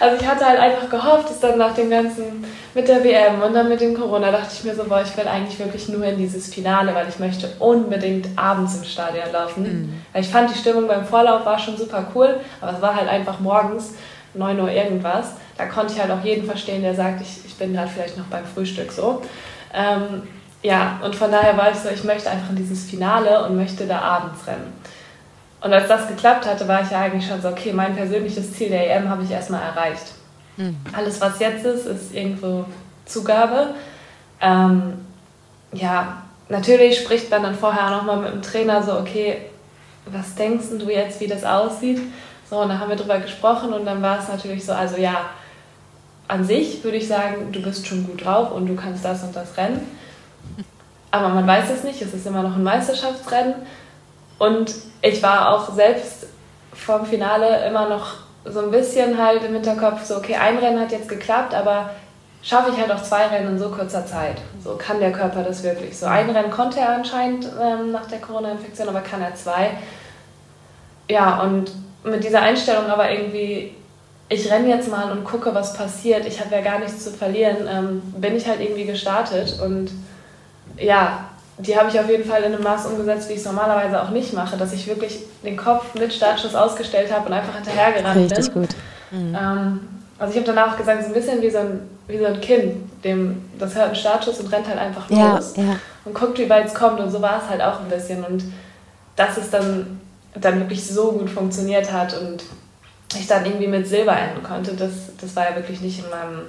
also 0.00 0.16
ich 0.20 0.26
hatte 0.26 0.44
halt 0.44 0.58
einfach 0.58 0.88
gehofft, 0.88 1.30
dass 1.30 1.40
dann 1.40 1.58
nach 1.58 1.74
dem 1.74 1.90
ganzen, 1.90 2.44
mit 2.74 2.88
der 2.88 3.02
WM 3.02 3.42
und 3.42 3.54
dann 3.54 3.68
mit 3.68 3.80
dem 3.80 3.94
Corona, 3.94 4.30
dachte 4.30 4.48
ich 4.52 4.64
mir 4.64 4.74
so, 4.74 4.84
boah, 4.84 5.02
ich 5.02 5.16
will 5.16 5.26
eigentlich 5.26 5.58
wirklich 5.58 5.88
nur 5.88 6.04
in 6.04 6.18
dieses 6.18 6.52
Finale, 6.52 6.94
weil 6.94 7.08
ich 7.08 7.18
möchte 7.18 7.48
unbedingt 7.58 8.28
abends 8.36 8.76
im 8.76 8.84
Stadion 8.84 9.32
laufen. 9.32 9.62
Mhm. 9.62 10.02
Weil 10.12 10.22
ich 10.22 10.28
fand, 10.28 10.54
die 10.54 10.58
Stimmung 10.58 10.86
beim 10.86 11.04
Vorlauf 11.04 11.44
war 11.44 11.58
schon 11.58 11.76
super 11.76 12.06
cool, 12.14 12.40
aber 12.60 12.72
es 12.72 12.82
war 12.82 12.96
halt 12.96 13.08
einfach 13.08 13.40
morgens, 13.40 13.94
9 14.34 14.60
Uhr 14.60 14.70
irgendwas. 14.70 15.32
Da 15.56 15.66
konnte 15.66 15.94
ich 15.94 16.00
halt 16.00 16.10
auch 16.10 16.22
jeden 16.22 16.46
verstehen, 16.46 16.82
der 16.82 16.94
sagt, 16.94 17.22
ich, 17.22 17.46
ich 17.46 17.54
bin 17.56 17.72
gerade 17.72 17.88
vielleicht 17.88 18.18
noch 18.18 18.26
beim 18.26 18.44
Frühstück 18.44 18.92
so. 18.92 19.22
Ähm, 19.72 20.22
ja, 20.62 21.00
und 21.04 21.14
von 21.14 21.30
daher 21.30 21.56
war 21.56 21.70
ich 21.70 21.78
so, 21.78 21.88
ich 21.88 22.04
möchte 22.04 22.30
einfach 22.30 22.50
in 22.50 22.56
dieses 22.56 22.84
Finale 22.84 23.44
und 23.44 23.56
möchte 23.56 23.86
da 23.86 24.00
abends 24.00 24.46
rennen. 24.46 24.72
Und 25.66 25.72
als 25.72 25.88
das 25.88 26.06
geklappt 26.06 26.46
hatte, 26.46 26.68
war 26.68 26.80
ich 26.80 26.92
ja 26.92 27.00
eigentlich 27.00 27.26
schon 27.26 27.42
so, 27.42 27.48
okay, 27.48 27.72
mein 27.72 27.96
persönliches 27.96 28.52
Ziel 28.52 28.68
der 28.68 28.88
EM 28.88 29.10
habe 29.10 29.24
ich 29.24 29.32
erstmal 29.32 29.62
erreicht. 29.62 30.12
Mhm. 30.56 30.76
Alles, 30.92 31.20
was 31.20 31.40
jetzt 31.40 31.64
ist, 31.64 31.86
ist 31.86 32.14
irgendwo 32.14 32.66
Zugabe. 33.04 33.74
Ähm, 34.40 34.92
ja, 35.72 36.22
natürlich 36.48 37.00
spricht 37.00 37.28
man 37.32 37.42
dann 37.42 37.56
vorher 37.56 37.90
nochmal 37.90 38.18
mit 38.18 38.32
dem 38.32 38.42
Trainer 38.42 38.80
so, 38.80 38.92
okay, 38.92 39.38
was 40.04 40.36
denkst 40.36 40.66
du 40.78 40.88
jetzt, 40.88 41.20
wie 41.20 41.26
das 41.26 41.42
aussieht? 41.42 42.00
So, 42.48 42.60
und 42.60 42.68
dann 42.68 42.78
haben 42.78 42.90
wir 42.90 42.96
drüber 42.96 43.18
gesprochen 43.18 43.72
und 43.72 43.86
dann 43.86 44.00
war 44.02 44.20
es 44.20 44.28
natürlich 44.28 44.64
so, 44.64 44.72
also 44.72 44.98
ja, 44.98 45.30
an 46.28 46.44
sich 46.44 46.84
würde 46.84 46.98
ich 46.98 47.08
sagen, 47.08 47.50
du 47.50 47.60
bist 47.60 47.88
schon 47.88 48.06
gut 48.06 48.24
drauf 48.24 48.52
und 48.52 48.68
du 48.68 48.76
kannst 48.76 49.04
das 49.04 49.24
und 49.24 49.34
das 49.34 49.56
rennen. 49.56 49.80
Aber 51.10 51.30
man 51.30 51.44
weiß 51.44 51.70
es 51.70 51.82
nicht, 51.82 52.00
es 52.02 52.14
ist 52.14 52.24
immer 52.24 52.44
noch 52.44 52.54
ein 52.54 52.62
Meisterschaftsrennen. 52.62 53.54
Und 54.38 54.74
ich 55.02 55.22
war 55.22 55.54
auch 55.54 55.72
selbst 55.74 56.26
vom 56.72 57.06
Finale 57.06 57.66
immer 57.66 57.88
noch 57.88 58.14
so 58.44 58.60
ein 58.60 58.70
bisschen 58.70 59.20
halt 59.22 59.42
im 59.44 59.54
Hinterkopf, 59.54 60.04
so, 60.04 60.16
okay, 60.16 60.36
ein 60.36 60.58
Rennen 60.58 60.80
hat 60.80 60.92
jetzt 60.92 61.08
geklappt, 61.08 61.54
aber 61.54 61.90
schaffe 62.42 62.70
ich 62.70 62.80
halt 62.80 62.92
auch 62.92 63.02
zwei 63.02 63.26
Rennen 63.26 63.52
in 63.52 63.58
so 63.58 63.70
kurzer 63.70 64.06
Zeit. 64.06 64.36
So 64.62 64.76
kann 64.76 65.00
der 65.00 65.10
Körper 65.10 65.42
das 65.42 65.62
wirklich. 65.62 65.98
So 65.98 66.06
ein 66.06 66.30
Rennen 66.30 66.50
konnte 66.50 66.78
er 66.78 66.90
anscheinend 66.90 67.48
ähm, 67.60 67.90
nach 67.90 68.06
der 68.06 68.20
Corona-Infektion, 68.20 68.88
aber 68.88 69.00
kann 69.00 69.20
er 69.20 69.34
zwei. 69.34 69.70
Ja, 71.08 71.40
und 71.42 71.72
mit 72.04 72.22
dieser 72.22 72.42
Einstellung 72.42 72.86
aber 72.86 73.10
irgendwie, 73.10 73.74
ich 74.28 74.50
renne 74.50 74.68
jetzt 74.68 74.88
mal 74.88 75.10
und 75.10 75.24
gucke, 75.24 75.54
was 75.54 75.74
passiert, 75.74 76.26
ich 76.26 76.40
habe 76.40 76.54
ja 76.54 76.60
gar 76.60 76.78
nichts 76.78 77.04
zu 77.04 77.10
verlieren, 77.10 77.68
ähm, 77.68 78.02
bin 78.16 78.36
ich 78.36 78.46
halt 78.46 78.60
irgendwie 78.60 78.84
gestartet 78.84 79.60
und 79.60 79.90
ja, 80.78 81.30
die 81.58 81.76
habe 81.76 81.88
ich 81.88 81.98
auf 81.98 82.08
jeden 82.08 82.24
Fall 82.28 82.42
in 82.42 82.54
einem 82.54 82.62
Maß 82.62 82.86
umgesetzt, 82.86 83.28
wie 83.28 83.34
ich 83.34 83.38
es 83.38 83.46
normalerweise 83.46 84.02
auch 84.02 84.10
nicht 84.10 84.32
mache, 84.34 84.56
dass 84.56 84.72
ich 84.72 84.86
wirklich 84.86 85.20
den 85.42 85.56
Kopf 85.56 85.94
mit 85.94 86.12
Startschuss 86.12 86.54
ausgestellt 86.54 87.12
habe 87.12 87.26
und 87.26 87.32
einfach 87.32 87.54
hinterhergerannt 87.54 88.16
Richtig 88.16 88.52
bin. 88.52 88.62
Richtig 88.62 88.78
gut. 89.10 89.18
Mhm. 89.18 89.34
Ähm, 89.34 89.80
also 90.18 90.32
ich 90.32 90.38
habe 90.38 90.46
danach 90.46 90.72
auch 90.72 90.76
gesagt, 90.76 91.02
so 91.02 91.08
ein 91.08 91.14
bisschen 91.14 91.40
wie 91.40 91.50
so 91.50 91.58
ein, 91.58 91.80
wie 92.08 92.18
so 92.18 92.26
ein 92.26 92.40
Kind, 92.40 92.74
dem 93.04 93.42
das 93.58 93.74
hört 93.74 93.86
einen 93.86 93.96
Startschuss 93.96 94.40
und 94.40 94.52
rennt 94.52 94.68
halt 94.68 94.78
einfach 94.78 95.08
los 95.08 95.54
ja, 95.56 95.62
ja. 95.62 95.78
und 96.04 96.14
guckt, 96.14 96.38
wie 96.38 96.48
weit 96.48 96.66
es 96.66 96.74
kommt 96.74 97.00
und 97.00 97.10
so 97.10 97.20
war 97.22 97.42
es 97.42 97.48
halt 97.48 97.62
auch 97.62 97.80
ein 97.80 97.88
bisschen 97.88 98.24
und 98.24 98.44
dass 99.16 99.36
es 99.38 99.50
dann, 99.50 100.00
dann 100.34 100.60
wirklich 100.60 100.86
so 100.86 101.12
gut 101.12 101.30
funktioniert 101.30 101.90
hat 101.90 102.18
und 102.20 102.44
ich 103.18 103.26
dann 103.26 103.44
irgendwie 103.46 103.68
mit 103.68 103.86
Silber 103.86 104.16
enden 104.18 104.42
konnte, 104.42 104.74
das, 104.74 104.92
das 105.20 105.34
war 105.36 105.50
ja 105.50 105.56
wirklich 105.56 105.80
nicht 105.80 105.98
in 105.98 106.10
meinem, 106.10 106.42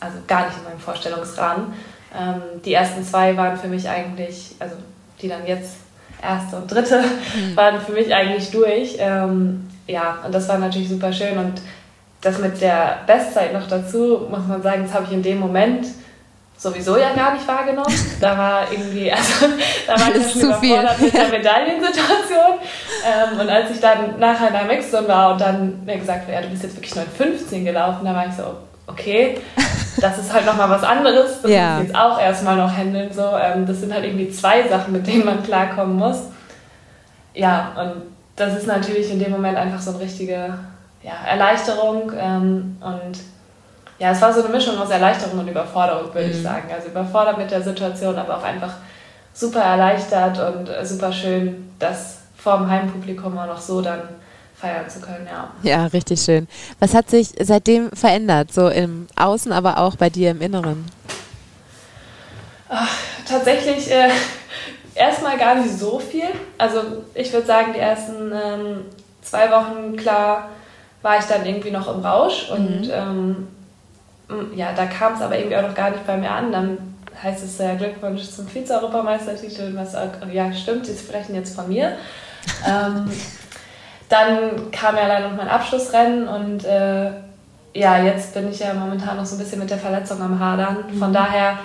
also 0.00 0.18
gar 0.26 0.46
nicht 0.46 0.58
in 0.58 0.64
meinem 0.64 0.78
Vorstellungsrahmen. 0.78 1.72
Ähm, 2.16 2.62
die 2.64 2.74
ersten 2.74 3.04
zwei 3.04 3.36
waren 3.36 3.56
für 3.56 3.68
mich 3.68 3.88
eigentlich, 3.88 4.54
also 4.58 4.76
die 5.20 5.28
dann 5.28 5.46
jetzt 5.46 5.76
erste 6.22 6.56
und 6.56 6.70
dritte, 6.70 7.02
mhm. 7.02 7.56
waren 7.56 7.80
für 7.80 7.92
mich 7.92 8.14
eigentlich 8.14 8.50
durch. 8.50 8.96
Ähm, 8.98 9.68
ja, 9.86 10.18
und 10.24 10.34
das 10.34 10.48
war 10.48 10.58
natürlich 10.58 10.88
super 10.88 11.12
schön. 11.12 11.36
Und 11.38 11.60
das 12.20 12.38
mit 12.38 12.60
der 12.60 13.00
Bestzeit 13.06 13.52
noch 13.52 13.68
dazu, 13.68 14.26
muss 14.30 14.46
man 14.46 14.62
sagen, 14.62 14.84
das 14.84 14.94
habe 14.94 15.04
ich 15.04 15.12
in 15.12 15.22
dem 15.22 15.38
Moment 15.38 15.86
sowieso 16.56 16.96
ja 16.96 17.12
gar 17.12 17.34
nicht 17.34 17.46
wahrgenommen. 17.46 17.94
Da 18.20 18.38
war 18.38 18.72
irgendwie, 18.72 19.12
also 19.12 19.46
da 19.86 19.92
war 19.92 20.14
ich 20.14 20.32
schon 20.32 20.42
überfordert 20.42 21.00
mit 21.00 21.12
der 21.12 21.28
Medaillensituation. 21.28 22.58
Ähm, 23.04 23.40
und 23.40 23.48
als 23.48 23.70
ich 23.70 23.80
dann 23.80 24.18
nachher 24.18 24.48
in 24.48 24.54
der 24.54 24.64
Mixzone 24.64 25.08
war 25.08 25.32
und 25.32 25.40
dann 25.40 25.84
mir 25.84 25.98
gesagt 25.98 26.26
wurde, 26.26 26.34
ja, 26.34 26.42
du 26.42 26.48
bist 26.48 26.62
jetzt 26.62 26.76
wirklich 26.76 26.94
9,15 26.94 27.64
gelaufen, 27.64 28.04
da 28.04 28.14
war 28.14 28.26
ich 28.26 28.34
so, 28.34 28.44
okay, 28.86 29.38
das 30.00 30.18
ist 30.18 30.32
halt 30.32 30.46
nochmal 30.46 30.70
was 30.70 30.82
anderes. 30.82 31.42
Das 31.42 31.50
ja. 31.50 31.74
muss 31.74 31.82
ich 31.82 31.88
jetzt 31.88 31.98
auch 31.98 32.20
erstmal 32.20 32.56
noch 32.56 32.70
handeln. 32.70 33.12
So. 33.12 33.22
Ähm, 33.22 33.66
das 33.66 33.80
sind 33.80 33.92
halt 33.92 34.04
irgendwie 34.04 34.30
zwei 34.30 34.66
Sachen, 34.68 34.92
mit 34.92 35.06
denen 35.06 35.24
man 35.24 35.42
klarkommen 35.42 35.96
muss. 35.96 36.18
Ja, 37.34 37.72
und 37.80 38.02
das 38.36 38.56
ist 38.56 38.66
natürlich 38.66 39.10
in 39.10 39.18
dem 39.18 39.32
Moment 39.32 39.56
einfach 39.56 39.80
so 39.80 39.90
eine 39.90 40.00
richtige 40.00 40.58
ja, 41.02 41.12
Erleichterung. 41.28 42.12
Ähm, 42.18 42.76
und 42.80 43.18
ja, 43.98 44.10
es 44.10 44.20
war 44.20 44.32
so 44.32 44.42
eine 44.42 44.52
Mischung 44.52 44.78
aus 44.78 44.90
Erleichterung 44.90 45.38
und 45.38 45.48
Überforderung, 45.48 46.12
würde 46.12 46.26
mhm. 46.26 46.32
ich 46.32 46.42
sagen. 46.42 46.68
Also 46.74 46.88
überfordert 46.88 47.38
mit 47.38 47.50
der 47.50 47.62
Situation, 47.62 48.16
aber 48.16 48.38
auch 48.38 48.44
einfach 48.44 48.74
super 49.32 49.60
erleichtert 49.60 50.38
und 50.38 50.70
super 50.86 51.12
schön, 51.12 51.72
dass 51.78 52.18
vor 52.36 52.58
dem 52.58 52.70
Heimpublikum 52.70 53.36
auch 53.38 53.46
noch 53.46 53.60
so 53.60 53.80
dann 53.80 54.00
feiern 54.64 54.88
zu 54.88 55.00
können, 55.00 55.26
ja. 55.30 55.50
Ja, 55.62 55.86
richtig 55.86 56.20
schön. 56.22 56.48
Was 56.80 56.94
hat 56.94 57.10
sich 57.10 57.28
seitdem 57.40 57.90
verändert, 57.90 58.52
so 58.52 58.68
im 58.68 59.06
Außen, 59.16 59.52
aber 59.52 59.78
auch 59.78 59.96
bei 59.96 60.08
dir 60.08 60.30
im 60.30 60.40
Inneren? 60.40 60.86
Ach, 62.68 62.96
tatsächlich 63.28 63.90
äh, 63.90 64.08
erstmal 64.94 65.36
gar 65.36 65.56
nicht 65.56 65.78
so 65.78 65.98
viel. 65.98 66.28
Also 66.56 66.80
ich 67.14 67.32
würde 67.32 67.46
sagen, 67.46 67.72
die 67.74 67.80
ersten 67.80 68.32
ähm, 68.32 68.80
zwei 69.22 69.50
Wochen, 69.50 69.96
klar, 69.96 70.48
war 71.02 71.18
ich 71.18 71.24
dann 71.26 71.44
irgendwie 71.44 71.70
noch 71.70 71.94
im 71.94 72.00
Rausch 72.00 72.48
und 72.50 72.86
mhm. 72.86 72.90
ähm, 72.90 73.46
ja, 74.56 74.72
da 74.72 74.86
kam 74.86 75.14
es 75.14 75.20
aber 75.20 75.36
irgendwie 75.36 75.56
auch 75.56 75.68
noch 75.68 75.74
gar 75.74 75.90
nicht 75.90 76.06
bei 76.06 76.16
mir 76.16 76.30
an. 76.30 76.50
Dann 76.50 76.78
heißt 77.22 77.44
es 77.44 77.58
ja 77.58 77.74
Glückwunsch 77.74 78.22
zum 78.30 78.48
Vize-Europameistertitel. 78.48 79.74
Was, 79.74 79.94
ja, 80.32 80.50
stimmt, 80.54 80.86
Sie 80.86 80.96
sprechen 80.96 81.34
jetzt 81.34 81.54
von 81.54 81.68
mir. 81.68 81.92
ähm, 82.66 83.10
dann 84.14 84.70
kam 84.70 84.96
ja 84.96 85.08
leider 85.08 85.28
noch 85.28 85.36
mein 85.36 85.48
Abschlussrennen 85.48 86.28
und 86.28 86.64
äh, 86.64 87.10
ja, 87.74 87.98
jetzt 87.98 88.32
bin 88.32 88.48
ich 88.50 88.60
ja 88.60 88.72
momentan 88.72 89.16
noch 89.16 89.26
so 89.26 89.34
ein 89.34 89.38
bisschen 89.38 89.58
mit 89.58 89.70
der 89.70 89.78
Verletzung 89.78 90.22
am 90.22 90.38
Hadern. 90.38 90.84
Von 90.96 91.10
mhm. 91.10 91.14
daher 91.14 91.58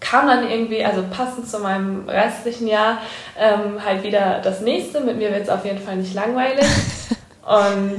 kam 0.00 0.26
dann 0.26 0.48
irgendwie, 0.48 0.82
also 0.82 1.04
passend 1.10 1.46
zu 1.46 1.58
meinem 1.58 2.08
restlichen 2.08 2.66
Jahr, 2.66 2.98
ähm, 3.38 3.84
halt 3.84 4.02
wieder 4.02 4.40
das 4.42 4.62
nächste. 4.62 5.00
Mit 5.00 5.18
mir 5.18 5.30
wird 5.30 5.42
es 5.42 5.50
auf 5.50 5.64
jeden 5.66 5.78
Fall 5.78 5.96
nicht 5.96 6.14
langweilig. 6.14 6.64
und 7.46 7.98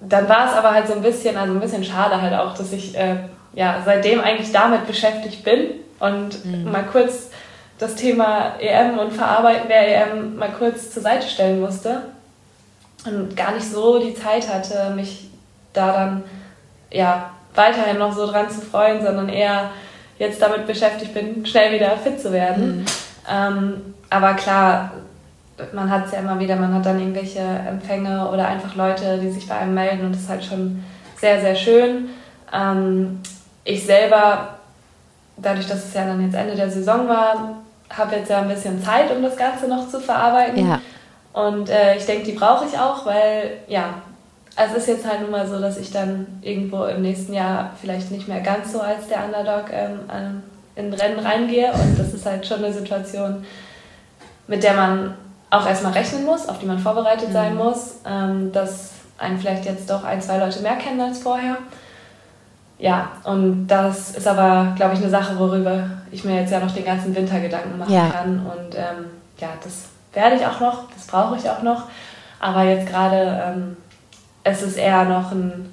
dann 0.00 0.28
war 0.28 0.50
es 0.50 0.52
aber 0.52 0.72
halt 0.72 0.86
so 0.86 0.92
ein 0.92 1.02
bisschen, 1.02 1.38
also 1.38 1.54
ein 1.54 1.60
bisschen 1.60 1.84
schade 1.84 2.20
halt 2.20 2.34
auch, 2.34 2.54
dass 2.54 2.72
ich 2.72 2.96
äh, 2.98 3.16
ja 3.54 3.82
seitdem 3.82 4.20
eigentlich 4.20 4.52
damit 4.52 4.86
beschäftigt 4.86 5.42
bin 5.42 5.70
und 6.00 6.44
mhm. 6.44 6.70
mal 6.70 6.84
kurz 6.84 7.30
das 7.78 7.94
Thema 7.94 8.56
EM 8.60 8.98
und 8.98 9.12
Verarbeiten 9.12 9.68
der 9.68 10.06
EM 10.06 10.36
mal 10.36 10.50
kurz 10.50 10.92
zur 10.92 11.02
Seite 11.02 11.26
stellen 11.26 11.60
musste 11.60 12.02
und 13.08 13.36
gar 13.36 13.52
nicht 13.52 13.70
so 13.70 13.98
die 13.98 14.14
Zeit 14.14 14.52
hatte, 14.52 14.92
mich 14.94 15.30
da 15.72 15.92
dann 15.92 16.24
ja 16.90 17.30
weiterhin 17.54 17.98
noch 17.98 18.12
so 18.12 18.26
dran 18.26 18.50
zu 18.50 18.60
freuen, 18.60 19.04
sondern 19.04 19.28
eher 19.28 19.70
jetzt 20.18 20.40
damit 20.42 20.66
beschäftigt 20.66 21.14
bin, 21.14 21.44
schnell 21.46 21.72
wieder 21.72 21.96
fit 21.96 22.20
zu 22.20 22.32
werden. 22.32 22.78
Mhm. 22.78 22.84
Ähm, 23.30 23.94
aber 24.10 24.34
klar, 24.34 24.92
man 25.72 25.90
hat 25.90 26.06
es 26.06 26.12
ja 26.12 26.20
immer 26.20 26.38
wieder, 26.38 26.56
man 26.56 26.74
hat 26.74 26.86
dann 26.86 26.98
irgendwelche 26.98 27.40
Empfänge 27.40 28.28
oder 28.30 28.48
einfach 28.48 28.74
Leute, 28.74 29.18
die 29.18 29.30
sich 29.30 29.48
bei 29.48 29.56
einem 29.56 29.74
melden 29.74 30.06
und 30.06 30.12
das 30.12 30.22
ist 30.22 30.28
halt 30.28 30.44
schon 30.44 30.84
sehr, 31.16 31.40
sehr 31.40 31.54
schön. 31.54 32.08
Ähm, 32.52 33.20
ich 33.64 33.84
selber, 33.84 34.58
dadurch, 35.36 35.66
dass 35.66 35.84
es 35.84 35.94
ja 35.94 36.06
dann 36.06 36.22
jetzt 36.22 36.34
Ende 36.34 36.54
der 36.54 36.70
Saison 36.70 37.08
war, 37.08 37.58
habe 37.90 38.16
jetzt 38.16 38.30
ja 38.30 38.40
ein 38.40 38.48
bisschen 38.48 38.82
Zeit, 38.82 39.10
um 39.14 39.22
das 39.22 39.36
Ganze 39.36 39.68
noch 39.68 39.88
zu 39.88 40.00
verarbeiten. 40.00 40.68
Ja. 40.68 40.80
Und 41.32 41.68
äh, 41.68 41.96
ich 41.96 42.06
denke, 42.06 42.24
die 42.24 42.32
brauche 42.32 42.64
ich 42.66 42.78
auch, 42.78 43.06
weil 43.06 43.58
ja, 43.68 43.94
es 44.56 44.74
ist 44.74 44.88
jetzt 44.88 45.06
halt 45.06 45.20
nun 45.20 45.30
mal 45.30 45.46
so, 45.46 45.60
dass 45.60 45.78
ich 45.78 45.90
dann 45.90 46.26
irgendwo 46.42 46.84
im 46.84 47.02
nächsten 47.02 47.32
Jahr 47.32 47.70
vielleicht 47.80 48.10
nicht 48.10 48.26
mehr 48.26 48.40
ganz 48.40 48.72
so 48.72 48.80
als 48.80 49.06
der 49.06 49.24
Underdog 49.24 49.66
ähm, 49.72 50.42
in 50.74 50.92
Rennen 50.92 51.18
reingehe. 51.20 51.72
Und 51.72 51.98
das 51.98 52.12
ist 52.12 52.26
halt 52.26 52.46
schon 52.46 52.64
eine 52.64 52.72
Situation, 52.72 53.44
mit 54.48 54.62
der 54.62 54.74
man 54.74 55.14
auch 55.50 55.66
erstmal 55.66 55.92
rechnen 55.92 56.24
muss, 56.24 56.48
auf 56.48 56.58
die 56.58 56.66
man 56.66 56.78
vorbereitet 56.78 57.28
mhm. 57.28 57.32
sein 57.32 57.56
muss, 57.56 57.96
ähm, 58.04 58.52
dass 58.52 58.90
einen 59.16 59.38
vielleicht 59.38 59.64
jetzt 59.64 59.88
doch 59.90 60.04
ein, 60.04 60.20
zwei 60.20 60.38
Leute 60.38 60.60
mehr 60.60 60.76
kennen 60.76 61.00
als 61.00 61.20
vorher. 61.20 61.58
Ja, 62.78 63.10
und 63.24 63.66
das 63.66 64.16
ist 64.16 64.26
aber, 64.26 64.72
glaube 64.76 64.94
ich, 64.94 65.00
eine 65.00 65.10
Sache, 65.10 65.38
worüber 65.38 65.84
ich 66.12 66.24
mir 66.24 66.40
jetzt 66.40 66.52
ja 66.52 66.60
noch 66.60 66.70
den 66.70 66.84
ganzen 66.84 67.14
Winter 67.14 67.40
Gedanken 67.40 67.78
machen 67.78 67.92
ja. 67.92 68.08
kann. 68.08 68.46
Und 68.46 68.74
ähm, 68.76 69.06
ja, 69.38 69.48
das 69.62 69.86
werde 70.12 70.36
ich 70.36 70.46
auch 70.46 70.60
noch, 70.60 70.84
das 70.94 71.06
brauche 71.06 71.36
ich 71.36 71.48
auch 71.48 71.62
noch. 71.62 71.84
Aber 72.40 72.62
jetzt 72.62 72.88
gerade, 72.88 73.42
ähm, 73.44 73.76
es 74.44 74.62
ist 74.62 74.76
eher 74.76 75.04
noch 75.04 75.32
ein, 75.32 75.72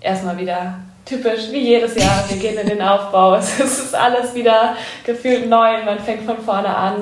erstmal 0.00 0.36
wieder 0.38 0.74
typisch 1.04 1.50
wie 1.50 1.60
jedes 1.60 1.94
Jahr. 1.94 2.24
Wir 2.28 2.36
gehen 2.36 2.58
in 2.58 2.68
den 2.68 2.82
Aufbau. 2.82 3.34
Es 3.36 3.58
ist 3.60 3.94
alles 3.94 4.34
wieder 4.34 4.74
gefühlt 5.04 5.48
neu. 5.48 5.84
Man 5.84 5.98
fängt 6.00 6.24
von 6.24 6.38
vorne 6.38 6.74
an. 6.74 6.94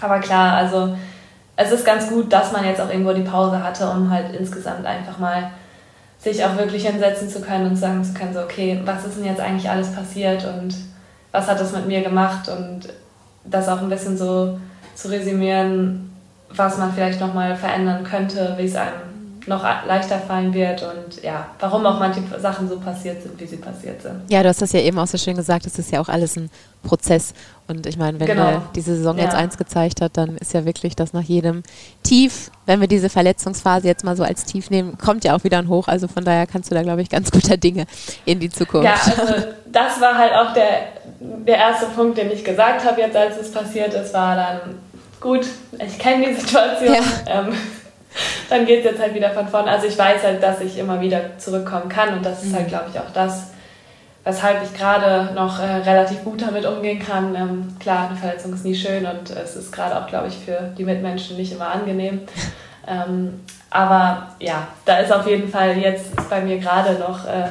Aber 0.00 0.18
klar, 0.20 0.56
also 0.56 0.96
es 1.56 1.72
ist 1.72 1.84
ganz 1.84 2.08
gut, 2.08 2.32
dass 2.32 2.52
man 2.52 2.64
jetzt 2.64 2.80
auch 2.80 2.90
irgendwo 2.90 3.12
die 3.12 3.22
Pause 3.22 3.62
hatte, 3.62 3.88
um 3.88 4.10
halt 4.10 4.34
insgesamt 4.34 4.86
einfach 4.86 5.18
mal 5.18 5.50
sich 6.18 6.44
auch 6.44 6.56
wirklich 6.56 6.86
hinsetzen 6.86 7.28
zu 7.28 7.40
können 7.40 7.66
und 7.66 7.76
sagen 7.76 8.04
zu 8.04 8.12
können, 8.12 8.34
so, 8.34 8.40
okay, 8.40 8.80
was 8.84 9.04
ist 9.04 9.16
denn 9.16 9.24
jetzt 9.24 9.40
eigentlich 9.40 9.70
alles 9.70 9.92
passiert 9.92 10.44
und 10.44 10.74
was 11.30 11.46
hat 11.46 11.60
das 11.60 11.72
mit 11.72 11.86
mir 11.86 12.02
gemacht 12.02 12.48
und 12.48 12.88
das 13.44 13.68
auch 13.68 13.80
ein 13.80 13.88
bisschen 13.88 14.16
so 14.16 14.58
zu 14.98 15.08
resümieren, 15.08 16.10
was 16.50 16.76
man 16.76 16.92
vielleicht 16.92 17.20
nochmal 17.20 17.54
verändern 17.54 18.02
könnte, 18.02 18.54
wie 18.58 18.64
es 18.64 18.74
einem 18.74 19.08
noch 19.46 19.62
leichter 19.62 20.18
fallen 20.18 20.52
wird 20.52 20.82
und 20.82 21.22
ja, 21.22 21.46
warum 21.60 21.86
auch 21.86 21.98
manche 21.98 22.20
Sachen 22.38 22.68
so 22.68 22.78
passiert 22.78 23.22
sind, 23.22 23.40
wie 23.40 23.46
sie 23.46 23.56
passiert 23.56 24.02
sind. 24.02 24.20
Ja, 24.28 24.42
du 24.42 24.48
hast 24.48 24.60
das 24.60 24.72
ja 24.72 24.80
eben 24.80 24.98
auch 24.98 25.06
so 25.06 25.16
schön 25.16 25.36
gesagt, 25.36 25.66
es 25.66 25.78
ist 25.78 25.90
ja 25.90 26.00
auch 26.00 26.08
alles 26.08 26.36
ein 26.36 26.50
Prozess. 26.82 27.32
Und 27.66 27.86
ich 27.86 27.96
meine, 27.96 28.20
wenn 28.20 28.26
genau. 28.26 28.60
diese 28.74 28.96
Saison 28.96 29.16
ja. 29.16 29.24
jetzt 29.24 29.34
eins 29.34 29.56
gezeigt 29.56 30.02
hat, 30.02 30.16
dann 30.16 30.36
ist 30.36 30.52
ja 30.52 30.66
wirklich 30.66 30.96
das 30.96 31.12
nach 31.12 31.22
jedem 31.22 31.62
Tief, 32.02 32.50
wenn 32.66 32.80
wir 32.80 32.88
diese 32.88 33.08
Verletzungsphase 33.08 33.86
jetzt 33.86 34.04
mal 34.04 34.16
so 34.16 34.24
als 34.24 34.44
Tief 34.44 34.68
nehmen, 34.68 34.98
kommt 34.98 35.24
ja 35.24 35.34
auch 35.34 35.44
wieder 35.44 35.58
ein 35.58 35.68
Hoch. 35.68 35.88
Also 35.88 36.08
von 36.08 36.24
daher 36.24 36.46
kannst 36.46 36.70
du 36.70 36.74
da, 36.74 36.82
glaube 36.82 37.00
ich, 37.00 37.08
ganz 37.08 37.30
guter 37.32 37.56
Dinge 37.56 37.86
in 38.26 38.40
die 38.40 38.50
Zukunft. 38.50 38.84
Ja, 38.84 38.94
also 38.94 39.46
das 39.66 40.00
war 40.00 40.18
halt 40.18 40.32
auch 40.34 40.52
der, 40.52 40.66
der 41.20 41.56
erste 41.56 41.86
Punkt, 41.86 42.18
den 42.18 42.30
ich 42.30 42.44
gesagt 42.44 42.84
habe, 42.84 43.00
jetzt 43.00 43.16
als 43.16 43.38
es 43.38 43.50
passiert 43.50 43.94
ist, 43.94 44.12
war 44.12 44.36
dann 44.36 44.60
gut, 45.20 45.46
ich 45.84 45.98
kenne 45.98 46.26
die 46.26 46.34
Situation. 46.34 46.94
Ja. 46.94 47.00
Ähm, 47.26 47.54
dann 48.48 48.66
geht 48.66 48.80
es 48.80 48.92
jetzt 48.92 49.00
halt 49.00 49.14
wieder 49.14 49.30
von 49.30 49.48
vorne. 49.48 49.70
Also 49.70 49.86
ich 49.86 49.98
weiß 49.98 50.22
halt, 50.22 50.42
dass 50.42 50.60
ich 50.60 50.78
immer 50.78 51.00
wieder 51.00 51.38
zurückkommen 51.38 51.88
kann 51.88 52.14
und 52.14 52.24
das 52.24 52.44
ist 52.44 52.54
halt, 52.54 52.66
mhm. 52.66 52.70
glaube 52.70 52.86
ich, 52.92 52.98
auch 52.98 53.10
das, 53.12 53.50
weshalb 54.24 54.62
ich 54.62 54.74
gerade 54.74 55.34
noch 55.34 55.60
äh, 55.60 55.76
relativ 55.76 56.24
gut 56.24 56.42
damit 56.42 56.66
umgehen 56.66 57.04
kann. 57.04 57.34
Ähm, 57.34 57.76
klar, 57.78 58.08
eine 58.08 58.18
Verletzung 58.18 58.52
ist 58.54 58.64
nie 58.64 58.74
schön 58.74 59.06
und 59.06 59.30
es 59.30 59.56
ist 59.56 59.72
gerade 59.72 59.98
auch, 59.98 60.06
glaube 60.06 60.28
ich, 60.28 60.36
für 60.38 60.72
die 60.76 60.84
Mitmenschen 60.84 61.36
nicht 61.36 61.52
immer 61.52 61.68
angenehm. 61.68 62.22
Ähm, 62.90 63.40
aber 63.68 64.28
ja, 64.40 64.66
da 64.86 64.96
ist 64.96 65.12
auf 65.12 65.26
jeden 65.26 65.50
Fall 65.50 65.76
jetzt 65.76 66.06
bei 66.30 66.40
mir 66.40 66.56
gerade 66.56 66.98
noch 66.98 67.26
äh, 67.26 67.50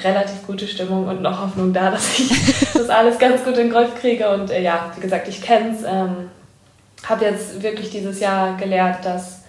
relativ 0.00 0.46
gute 0.46 0.66
Stimmung 0.66 1.08
und 1.08 1.22
noch 1.22 1.40
Hoffnung 1.40 1.72
da, 1.72 1.90
dass 1.90 2.18
ich 2.18 2.72
das 2.72 2.88
alles 2.88 3.18
ganz 3.18 3.42
gut 3.42 3.54
in 3.54 3.68
den 3.68 3.70
Griff 3.70 4.00
kriege. 4.00 4.28
Und 4.30 4.50
äh, 4.52 4.62
ja, 4.62 4.92
wie 4.94 5.00
gesagt, 5.00 5.26
ich 5.26 5.42
kenne 5.42 5.74
es. 5.74 5.82
Ähm, 5.82 6.30
habe 7.08 7.24
jetzt 7.24 7.62
wirklich 7.62 7.90
dieses 7.90 8.20
Jahr 8.20 8.56
gelernt, 8.56 9.04
dass 9.04 9.42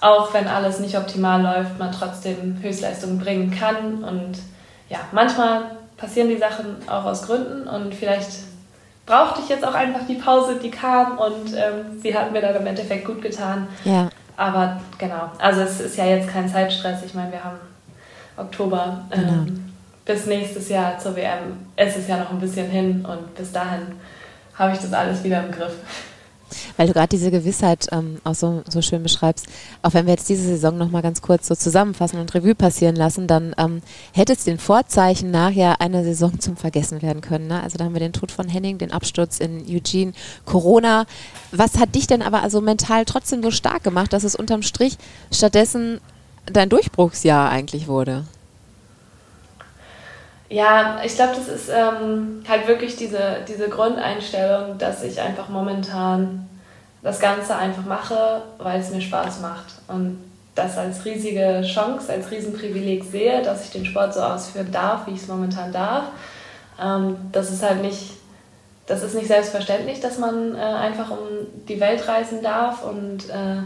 auch 0.00 0.34
wenn 0.34 0.48
alles 0.48 0.80
nicht 0.80 0.96
optimal 0.96 1.42
läuft, 1.42 1.78
man 1.78 1.92
trotzdem 1.92 2.58
Höchstleistungen 2.60 3.18
bringen 3.18 3.50
kann. 3.56 4.02
Und 4.02 4.38
ja, 4.88 4.98
manchmal 5.12 5.62
passieren 5.96 6.28
die 6.28 6.38
Sachen 6.38 6.76
auch 6.88 7.04
aus 7.04 7.22
Gründen 7.22 7.68
und 7.68 7.94
vielleicht 7.94 8.30
brauchte 9.06 9.40
ich 9.42 9.48
jetzt 9.48 9.64
auch 9.64 9.74
einfach 9.74 10.06
die 10.08 10.14
Pause, 10.14 10.58
die 10.60 10.70
kam 10.70 11.18
und 11.18 11.54
ähm, 11.54 12.00
sie 12.00 12.16
hat 12.16 12.32
mir 12.32 12.40
dann 12.40 12.56
im 12.56 12.66
Endeffekt 12.66 13.04
gut 13.04 13.22
getan. 13.22 13.68
Ja. 13.84 14.08
Aber 14.36 14.80
genau, 14.98 15.30
also 15.38 15.60
es 15.60 15.80
ist 15.80 15.96
ja 15.96 16.06
jetzt 16.06 16.28
kein 16.28 16.48
Zeitstress. 16.48 17.04
Ich 17.04 17.14
meine, 17.14 17.30
wir 17.30 17.44
haben 17.44 17.58
Oktober 18.36 19.02
ähm, 19.12 19.20
genau. 19.20 19.58
bis 20.04 20.26
nächstes 20.26 20.68
Jahr 20.68 20.98
zur 20.98 21.14
WM. 21.14 21.66
Es 21.76 21.96
ist 21.96 22.08
ja 22.08 22.16
noch 22.16 22.30
ein 22.30 22.40
bisschen 22.40 22.68
hin 22.68 23.04
und 23.08 23.34
bis 23.36 23.52
dahin 23.52 23.92
habe 24.58 24.72
ich 24.72 24.80
das 24.80 24.92
alles 24.92 25.22
wieder 25.22 25.44
im 25.44 25.52
Griff. 25.52 25.74
Weil 26.76 26.86
du 26.86 26.92
gerade 26.92 27.08
diese 27.08 27.30
Gewissheit 27.30 27.88
ähm, 27.92 28.18
auch 28.24 28.34
so, 28.34 28.62
so 28.68 28.82
schön 28.82 29.02
beschreibst, 29.02 29.46
auch 29.82 29.94
wenn 29.94 30.06
wir 30.06 30.14
jetzt 30.14 30.28
diese 30.28 30.44
Saison 30.44 30.76
nochmal 30.76 31.02
ganz 31.02 31.22
kurz 31.22 31.48
so 31.48 31.54
zusammenfassen 31.54 32.20
und 32.20 32.34
Revue 32.34 32.54
passieren 32.54 32.96
lassen, 32.96 33.26
dann 33.26 33.54
ähm, 33.58 33.82
hätte 34.12 34.32
es 34.32 34.44
den 34.44 34.58
Vorzeichen 34.58 35.30
nachher 35.30 35.80
eine 35.80 36.04
Saison 36.04 36.38
zum 36.40 36.56
Vergessen 36.56 37.02
werden 37.02 37.20
können. 37.20 37.48
Ne? 37.48 37.62
Also 37.62 37.78
da 37.78 37.84
haben 37.84 37.94
wir 37.94 38.00
den 38.00 38.12
Tod 38.12 38.32
von 38.32 38.48
Henning, 38.48 38.78
den 38.78 38.92
Absturz 38.92 39.38
in 39.38 39.64
Eugene, 39.68 40.12
Corona. 40.44 41.06
Was 41.50 41.78
hat 41.78 41.94
dich 41.94 42.06
denn 42.06 42.22
aber 42.22 42.42
also 42.42 42.60
mental 42.60 43.04
trotzdem 43.04 43.42
so 43.42 43.50
stark 43.50 43.82
gemacht, 43.84 44.12
dass 44.12 44.24
es 44.24 44.34
unterm 44.34 44.62
Strich 44.62 44.96
stattdessen 45.32 46.00
dein 46.46 46.68
Durchbruchsjahr 46.68 47.50
eigentlich 47.50 47.88
wurde? 47.88 48.24
Ja, 50.52 51.00
ich 51.02 51.14
glaube, 51.14 51.32
das 51.34 51.48
ist 51.48 51.70
ähm, 51.70 52.42
halt 52.46 52.68
wirklich 52.68 52.96
diese, 52.96 53.38
diese 53.48 53.70
Grundeinstellung, 53.70 54.76
dass 54.76 55.02
ich 55.02 55.18
einfach 55.18 55.48
momentan 55.48 56.46
das 57.02 57.18
Ganze 57.18 57.56
einfach 57.56 57.84
mache, 57.84 58.42
weil 58.58 58.80
es 58.80 58.90
mir 58.90 59.00
Spaß 59.00 59.40
macht. 59.40 59.66
Und 59.88 60.18
das 60.54 60.78
als 60.78 61.04
riesige 61.04 61.62
Chance, 61.62 62.12
als 62.12 62.30
Riesenprivileg 62.30 63.04
sehe, 63.04 63.42
dass 63.42 63.64
ich 63.64 63.70
den 63.70 63.86
Sport 63.86 64.14
so 64.14 64.20
ausführen 64.20 64.70
darf, 64.70 65.06
wie 65.06 65.12
ich 65.12 65.22
es 65.22 65.28
momentan 65.28 65.72
darf. 65.72 66.04
Ähm, 66.80 67.16
das 67.32 67.50
ist 67.50 67.62
halt 67.62 67.82
nicht, 67.82 68.12
das 68.86 69.02
ist 69.02 69.14
nicht 69.14 69.28
selbstverständlich, 69.28 70.00
dass 70.00 70.18
man 70.18 70.54
äh, 70.54 70.58
einfach 70.58 71.10
um 71.10 71.18
die 71.68 71.80
Welt 71.80 72.06
reisen 72.06 72.42
darf. 72.42 72.84
Und 72.84 73.30
äh, 73.30 73.62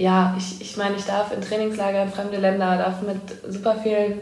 ja, 0.00 0.34
ich, 0.38 0.60
ich 0.60 0.76
meine, 0.76 0.96
ich 0.96 1.04
darf 1.04 1.32
in 1.32 1.42
Trainingslager 1.42 2.02
in 2.02 2.12
fremde 2.12 2.38
Länder, 2.38 2.78
darf 2.78 3.02
mit 3.02 3.20
super 3.52 3.76
vielen 3.82 4.20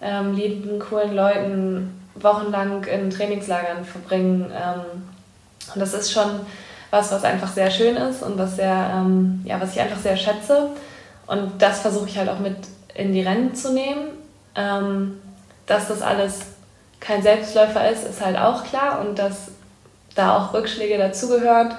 ähm, 0.00 0.34
lieben, 0.34 0.78
coolen 0.78 1.14
Leuten 1.14 2.00
wochenlang 2.14 2.84
in 2.84 3.10
Trainingslagern 3.10 3.84
verbringen. 3.84 4.50
Ähm, 4.50 5.02
und 5.74 5.80
das 5.80 5.94
ist 5.94 6.12
schon 6.12 6.40
was, 6.90 7.12
was 7.12 7.24
einfach 7.24 7.52
sehr 7.52 7.70
schön 7.70 7.96
ist 7.96 8.22
und 8.22 8.38
was, 8.38 8.56
sehr, 8.56 8.90
ähm, 8.94 9.42
ja, 9.44 9.60
was 9.60 9.72
ich 9.72 9.80
einfach 9.80 9.98
sehr 9.98 10.16
schätze. 10.16 10.70
Und 11.26 11.62
das 11.62 11.80
versuche 11.80 12.08
ich 12.08 12.18
halt 12.18 12.28
auch 12.28 12.40
mit 12.40 12.56
in 12.94 13.12
die 13.12 13.22
Rennen 13.22 13.54
zu 13.54 13.72
nehmen. 13.72 14.08
Ähm, 14.56 15.20
dass 15.66 15.86
das 15.86 16.02
alles 16.02 16.40
kein 16.98 17.22
Selbstläufer 17.22 17.88
ist, 17.90 18.04
ist 18.04 18.24
halt 18.24 18.36
auch 18.36 18.64
klar 18.64 19.00
und 19.00 19.18
dass 19.18 19.52
da 20.16 20.36
auch 20.36 20.52
Rückschläge 20.52 20.98
dazugehören. 20.98 21.72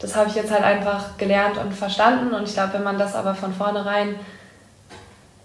Das 0.00 0.16
habe 0.16 0.30
ich 0.30 0.34
jetzt 0.34 0.50
halt 0.50 0.64
einfach 0.64 1.18
gelernt 1.18 1.58
und 1.58 1.74
verstanden 1.74 2.32
und 2.34 2.48
ich 2.48 2.54
glaube, 2.54 2.74
wenn 2.74 2.84
man 2.84 2.98
das 2.98 3.14
aber 3.14 3.34
von 3.34 3.52
vornherein 3.52 4.16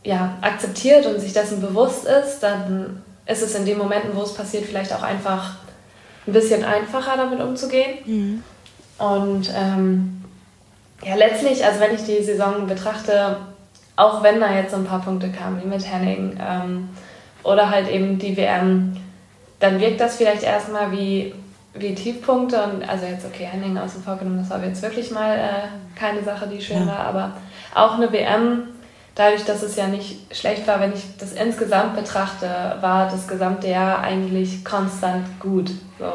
ja, 0.03 0.37
akzeptiert 0.41 1.05
und 1.05 1.19
sich 1.19 1.33
dessen 1.33 1.61
bewusst 1.61 2.05
ist, 2.05 2.39
dann 2.39 3.01
ist 3.25 3.41
es 3.41 3.55
in 3.55 3.65
den 3.65 3.77
Momenten, 3.77 4.15
wo 4.15 4.21
es 4.21 4.33
passiert, 4.33 4.65
vielleicht 4.65 4.93
auch 4.93 5.03
einfach 5.03 5.55
ein 6.27 6.33
bisschen 6.33 6.63
einfacher 6.63 7.17
damit 7.17 7.39
umzugehen. 7.41 7.97
Mhm. 8.05 8.43
Und 8.97 9.51
ähm, 9.55 10.23
ja, 11.03 11.15
letztlich, 11.15 11.65
also 11.65 11.79
wenn 11.79 11.95
ich 11.95 12.03
die 12.03 12.23
Saison 12.23 12.67
betrachte, 12.67 13.37
auch 13.95 14.23
wenn 14.23 14.39
da 14.39 14.53
jetzt 14.53 14.71
so 14.71 14.77
ein 14.77 14.85
paar 14.85 15.01
Punkte 15.01 15.29
kamen, 15.29 15.61
wie 15.61 15.67
mit 15.67 15.85
Henning 15.85 16.37
ähm, 16.41 16.89
oder 17.43 17.69
halt 17.69 17.89
eben 17.89 18.17
die 18.19 18.37
WM, 18.37 18.97
dann 19.59 19.79
wirkt 19.79 20.01
das 20.01 20.17
vielleicht 20.17 20.43
erstmal 20.43 20.91
wie, 20.91 21.33
wie 21.73 21.95
Tiefpunkte 21.95 22.61
und 22.63 22.87
also 22.87 23.05
jetzt 23.05 23.25
okay, 23.25 23.45
Henning 23.45 23.77
außen 23.77 24.03
vor 24.03 24.17
genommen, 24.17 24.39
das 24.39 24.49
war 24.49 24.63
jetzt 24.65 24.81
wirklich 24.81 25.11
mal 25.11 25.37
äh, 25.37 25.97
keine 25.99 26.23
Sache, 26.23 26.47
die 26.47 26.61
schön 26.61 26.87
ja. 26.87 26.87
war, 26.87 26.99
aber 26.99 27.31
auch 27.75 27.95
eine 27.95 28.11
WM 28.11 28.67
dadurch, 29.15 29.45
dass 29.45 29.61
es 29.61 29.75
ja 29.75 29.87
nicht 29.87 30.35
schlecht 30.35 30.67
war, 30.67 30.79
wenn 30.79 30.93
ich 30.93 31.03
das 31.17 31.33
insgesamt 31.33 31.95
betrachte, 31.95 32.47
war 32.81 33.09
das 33.09 33.27
gesamte 33.27 33.67
Jahr 33.67 33.99
eigentlich 33.99 34.65
konstant 34.65 35.39
gut. 35.39 35.69
So. 35.99 36.05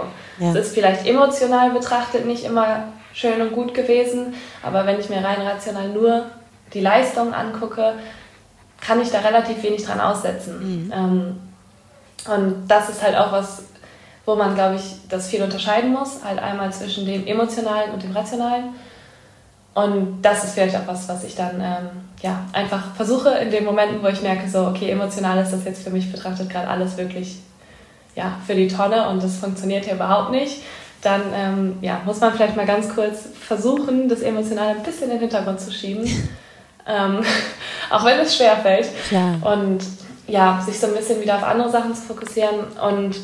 Ja. 0.44 0.51
Es 0.51 0.66
ist 0.66 0.74
vielleicht 0.74 1.07
emotional 1.07 1.70
betrachtet 1.70 2.26
nicht 2.26 2.44
immer 2.44 2.84
schön 3.14 3.40
und 3.40 3.53
gut 3.53 3.74
gewesen, 3.74 4.34
aber 4.62 4.86
wenn 4.86 5.01
ich 5.01 5.09
mir 5.09 5.24
rein 5.24 5.40
rational 5.40 5.88
nur 5.88 6.26
die 6.72 6.80
Leistung 6.80 7.32
angucke, 7.32 7.94
kann 8.80 9.01
ich 9.01 9.11
da 9.11 9.20
relativ 9.20 9.62
wenig 9.62 9.84
dran 9.84 10.01
aussetzen. 10.01 10.59
Mhm. 10.86 10.92
Ähm, 10.92 11.40
und 12.32 12.68
das 12.68 12.88
ist 12.88 13.03
halt 13.03 13.16
auch 13.16 13.32
was, 13.32 13.62
wo 14.26 14.34
man, 14.34 14.55
glaube 14.55 14.76
ich, 14.76 14.96
das 15.09 15.28
viel 15.28 15.42
unterscheiden 15.42 15.92
muss. 15.92 16.22
Halt 16.24 16.38
einmal 16.38 16.72
zwischen 16.72 17.07
dem 17.07 17.26
Emotionalen 17.26 17.92
und 17.92 18.03
dem 18.03 18.12
Rationalen. 18.12 18.74
Und 19.79 20.22
das 20.22 20.43
ist 20.43 20.55
vielleicht 20.55 20.74
auch 20.74 20.87
was, 20.87 21.09
was 21.09 21.22
ich 21.22 21.37
dann 21.37 21.61
ähm, 21.61 21.89
ja, 22.20 22.41
einfach 22.53 22.97
versuche 22.97 23.31
in 23.31 23.53
den 23.53 23.64
Momenten, 23.64 24.03
wo 24.03 24.09
ich 24.09 24.22
merke, 24.22 24.49
so, 24.49 24.66
okay, 24.66 24.91
emotional 24.91 25.39
ist 25.39 25.53
das 25.53 25.64
jetzt 25.64 25.85
für 25.85 25.91
mich 25.91 26.11
betrachtet 26.11 26.51
gerade 26.51 26.66
alles 26.66 26.97
wirklich 26.97 27.39
ja, 28.16 28.33
für 28.45 28.57
die 28.57 28.66
Tonne 28.66 29.09
und 29.09 29.22
das 29.22 29.37
funktioniert 29.37 29.85
hier 29.85 29.95
überhaupt 29.95 30.33
nicht. 30.33 30.62
Dann 31.01 31.22
ähm, 31.33 31.76
ja, 31.81 32.01
muss 32.05 32.18
man 32.18 32.35
vielleicht 32.35 32.57
mal 32.57 32.66
ganz 32.66 32.93
kurz 32.93 33.29
versuchen, 33.41 34.09
das 34.09 34.22
Emotionale 34.22 34.70
ein 34.70 34.83
bisschen 34.83 35.05
in 35.05 35.11
den 35.11 35.20
Hintergrund 35.20 35.61
zu 35.61 35.70
schieben. 35.70 36.05
ähm, 36.89 37.20
auch 37.91 38.05
wenn 38.05 38.18
es 38.18 38.37
schwerfällt. 38.37 38.89
Klar. 39.07 39.37
Und 39.43 39.85
ja, 40.26 40.61
sich 40.66 40.81
so 40.81 40.89
ein 40.89 40.95
bisschen 40.95 41.20
wieder 41.20 41.37
auf 41.37 41.45
andere 41.45 41.70
Sachen 41.70 41.95
zu 41.95 42.03
fokussieren. 42.03 42.64
Und 42.85 43.14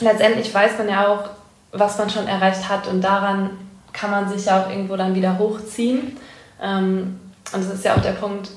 letztendlich 0.00 0.52
weiß 0.52 0.76
man 0.78 0.88
ja 0.88 1.06
auch, 1.06 1.30
was 1.70 1.98
man 1.98 2.10
schon 2.10 2.26
erreicht 2.26 2.68
hat 2.68 2.88
und 2.88 3.00
daran 3.00 3.50
kann 3.98 4.10
man 4.10 4.28
sich 4.28 4.46
ja 4.46 4.62
auch 4.62 4.70
irgendwo 4.70 4.96
dann 4.96 5.14
wieder 5.14 5.38
hochziehen. 5.38 6.16
Ähm, 6.62 7.20
und 7.52 7.64
das 7.64 7.74
ist 7.74 7.84
ja 7.84 7.96
auch 7.96 8.02
der 8.02 8.12
Punkt, 8.12 8.50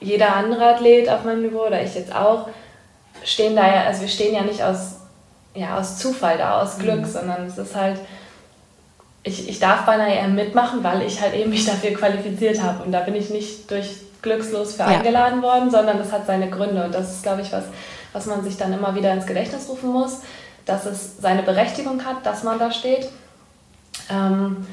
jeder 0.00 0.34
andere 0.36 0.74
Athlet 0.74 1.08
auf 1.08 1.24
meinem 1.24 1.42
Niveau 1.42 1.66
oder 1.66 1.82
ich 1.82 1.94
jetzt 1.94 2.14
auch, 2.14 2.48
stehen 3.24 3.56
da 3.56 3.66
ja, 3.66 3.84
also 3.84 4.02
wir 4.02 4.08
stehen 4.08 4.34
ja 4.34 4.42
nicht 4.42 4.62
aus, 4.62 4.96
ja, 5.54 5.78
aus 5.78 5.98
Zufall 5.98 6.36
da, 6.36 6.60
aus 6.60 6.78
Glück, 6.78 7.00
mhm. 7.00 7.06
sondern 7.06 7.46
es 7.46 7.56
ist 7.56 7.74
halt, 7.74 7.98
ich, 9.22 9.48
ich 9.48 9.58
darf 9.58 9.86
beinahe 9.86 10.14
eher 10.14 10.28
mitmachen, 10.28 10.84
weil 10.84 11.02
ich 11.02 11.20
halt 11.20 11.34
eben 11.34 11.50
mich 11.50 11.64
dafür 11.64 11.94
qualifiziert 11.94 12.62
habe. 12.62 12.82
Und 12.84 12.92
da 12.92 13.00
bin 13.00 13.14
ich 13.14 13.30
nicht 13.30 13.70
durch 13.70 14.00
glückslos 14.20 14.74
für 14.74 14.80
ja. 14.80 14.88
eingeladen 14.88 15.40
worden, 15.40 15.70
sondern 15.70 15.96
das 15.96 16.12
hat 16.12 16.26
seine 16.26 16.50
Gründe. 16.50 16.84
Und 16.84 16.94
das 16.94 17.12
ist, 17.12 17.22
glaube 17.22 17.40
ich, 17.40 17.50
was, 17.50 17.64
was 18.12 18.26
man 18.26 18.44
sich 18.44 18.58
dann 18.58 18.72
immer 18.74 18.94
wieder 18.94 19.12
ins 19.14 19.26
Gedächtnis 19.26 19.68
rufen 19.68 19.90
muss, 19.90 20.20
dass 20.66 20.84
es 20.84 21.16
seine 21.18 21.42
Berechtigung 21.42 22.04
hat, 22.04 22.26
dass 22.26 22.42
man 22.42 22.58
da 22.58 22.70
steht. 22.70 23.08
Ähm, 24.10 24.66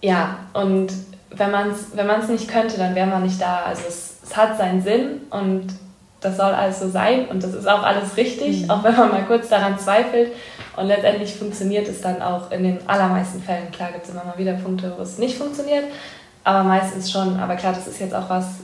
ja, 0.00 0.38
und 0.52 0.92
wenn 1.30 1.50
man 1.50 1.70
es 1.70 1.96
wenn 1.96 2.06
man's 2.06 2.28
nicht 2.28 2.48
könnte, 2.48 2.76
dann 2.76 2.94
wäre 2.94 3.06
man 3.06 3.22
nicht 3.22 3.40
da. 3.40 3.62
Also 3.66 3.82
es, 3.88 4.18
es, 4.22 4.36
hat 4.36 4.56
seinen 4.56 4.82
Sinn 4.82 5.22
und 5.30 5.66
das 6.20 6.36
soll 6.36 6.52
alles 6.52 6.80
so 6.80 6.88
sein 6.88 7.26
und 7.28 7.42
das 7.42 7.54
ist 7.54 7.68
auch 7.68 7.82
alles 7.82 8.16
richtig, 8.16 8.62
mhm. 8.62 8.70
auch 8.70 8.84
wenn 8.84 8.96
man 8.96 9.10
mal 9.10 9.24
kurz 9.24 9.48
daran 9.48 9.78
zweifelt. 9.78 10.32
Und 10.76 10.86
letztendlich 10.86 11.34
funktioniert 11.34 11.86
es 11.88 12.00
dann 12.00 12.22
auch 12.22 12.50
in 12.50 12.62
den 12.62 12.88
allermeisten 12.88 13.42
Fällen. 13.42 13.70
Klar 13.72 13.92
gibt 13.92 14.04
es 14.04 14.10
immer 14.10 14.24
mal 14.24 14.38
wieder 14.38 14.54
Punkte, 14.54 14.94
wo 14.96 15.02
es 15.02 15.18
nicht 15.18 15.36
funktioniert, 15.36 15.84
aber 16.44 16.64
meistens 16.64 17.10
schon. 17.10 17.38
Aber 17.38 17.56
klar, 17.56 17.72
das 17.74 17.86
ist 17.86 18.00
jetzt 18.00 18.14
auch 18.14 18.30
was, 18.30 18.60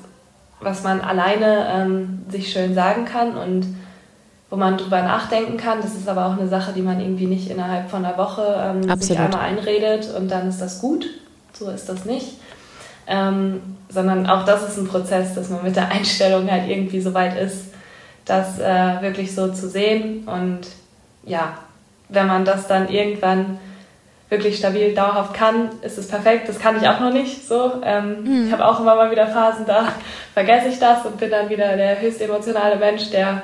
was 0.61 0.83
man 0.83 1.01
alleine 1.01 1.69
ähm, 1.71 2.25
sich 2.31 2.51
schön 2.51 2.75
sagen 2.75 3.05
kann 3.05 3.37
und 3.37 3.67
wo 4.51 4.57
man 4.57 4.79
drüber 4.79 5.03
nachdenken 5.03 5.57
kann. 5.57 5.81
Das 5.83 5.95
ist 5.95 6.09
aber 6.09 6.27
auch 6.27 6.39
eine 6.39 6.49
Sache, 6.49 6.73
die 6.73 6.83
man 6.83 7.01
irgendwie 7.01 7.27
nicht 7.27 7.51
innerhalb 7.51 7.91
von 7.91 8.05
einer 8.05 8.17
Woche 8.17 8.43
ähm, 8.59 9.01
sich 9.01 9.19
einmal 9.19 9.41
einredet 9.41 10.15
und 10.17 10.31
dann 10.31 10.49
ist 10.49 10.61
das 10.61 10.81
gut. 10.81 11.07
So 11.53 11.71
ist 11.71 11.89
das 11.89 12.05
nicht. 12.05 12.39
Ähm, 13.07 13.61
sondern 13.89 14.27
auch 14.27 14.45
das 14.45 14.69
ist 14.69 14.77
ein 14.77 14.87
Prozess, 14.87 15.35
dass 15.35 15.49
man 15.49 15.65
mit 15.65 15.77
der 15.77 15.91
Einstellung 15.91 16.51
halt 16.51 16.69
irgendwie 16.69 17.01
so 17.01 17.15
weit 17.15 17.39
ist, 17.39 17.73
das 18.25 18.59
äh, 18.59 19.01
wirklich 19.01 19.35
so 19.35 19.53
zu 19.53 19.69
sehen. 19.69 20.27
Und 20.29 20.61
ja, 21.25 21.55
wenn 22.09 22.27
man 22.27 22.45
das 22.45 22.67
dann 22.67 22.89
irgendwann 22.89 23.59
wirklich 24.29 24.59
stabil, 24.59 24.95
dauerhaft 24.95 25.33
kann, 25.33 25.71
ist 25.81 25.97
es 25.97 26.09
perfekt. 26.09 26.49
Das 26.49 26.59
kann 26.59 26.77
ich 26.77 26.87
auch 26.87 27.01
noch 27.01 27.13
nicht 27.13 27.49
so. 27.49 27.81
Ähm, 27.83 28.25
mhm. 28.25 28.47
Ich 28.47 28.53
habe 28.53 28.67
auch 28.67 28.79
immer 28.81 28.95
mal 28.95 29.11
wieder 29.11 29.27
Phasen, 29.27 29.65
da 29.67 29.89
vergesse 30.35 30.69
ich 30.69 30.79
das 30.79 31.07
und 31.07 31.19
bin 31.19 31.31
dann 31.31 31.49
wieder 31.49 31.77
der 31.77 32.01
höchst 32.01 32.21
emotionale 32.21 32.77
Mensch, 32.77 33.11
der 33.11 33.43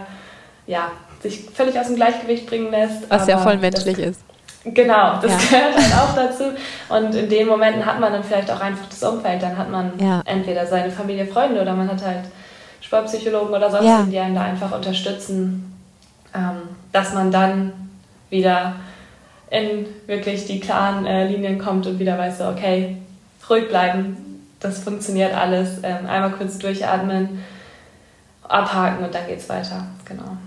ja, 0.67 0.91
sich 1.23 1.45
völlig 1.55 1.79
aus 1.79 1.87
dem 1.87 1.97
Gleichgewicht 1.97 2.47
bringen 2.47 2.71
lässt. 2.71 3.09
Was 3.11 3.27
ja 3.27 3.39
voll 3.39 3.57
menschlich 3.57 3.99
ist. 3.99 4.21
Genau, 4.65 5.19
das 5.21 5.31
ja. 5.31 5.59
gehört 5.59 5.77
halt 5.77 5.95
auch 5.95 6.15
dazu. 6.15 6.45
Und 6.89 7.15
in 7.15 7.29
den 7.29 7.47
Momenten 7.47 7.85
hat 7.85 8.01
man 8.01 8.13
dann 8.13 8.25
vielleicht 8.25 8.51
auch 8.51 8.61
einfach 8.61 8.87
das 8.89 9.03
Umfeld. 9.03 9.43
Dann 9.43 9.59
hat 9.59 9.71
man 9.71 9.93
ja. 9.99 10.23
entweder 10.25 10.67
seine 10.67 10.91
Familie, 10.91 11.27
Freunde 11.27 11.61
oder 11.61 11.75
man 11.75 11.91
hat 11.91 12.03
halt 12.03 12.25
Sportpsychologen 12.81 13.55
oder 13.55 13.71
sonst, 13.71 13.85
ja. 13.85 14.03
die 14.03 14.19
einen 14.19 14.35
da 14.35 14.43
einfach 14.43 14.73
unterstützen, 14.73 15.75
ähm, 16.35 16.63
dass 16.93 17.13
man 17.13 17.31
dann 17.31 17.73
wieder 18.31 18.77
in 19.51 19.87
wirklich 20.07 20.47
die 20.47 20.61
klaren 20.61 21.05
äh, 21.05 21.29
Linien 21.29 21.59
kommt 21.59 21.87
und 21.87 21.99
wieder 21.99 22.19
weiß, 22.19 22.39
so, 22.39 22.45
okay, 22.45 22.97
ruhig 23.49 23.69
bleiben, 23.69 24.17
das 24.61 24.79
funktioniert 24.79 25.35
alles. 25.35 25.79
Ähm, 25.83 26.07
einmal 26.07 26.33
kurz 26.33 26.59
durchatmen, 26.59 27.45
abhaken 28.43 29.05
und 29.05 29.15
dann 29.15 29.27
geht's 29.27 29.49
weiter. 29.49 29.85
Genau. 30.07 30.39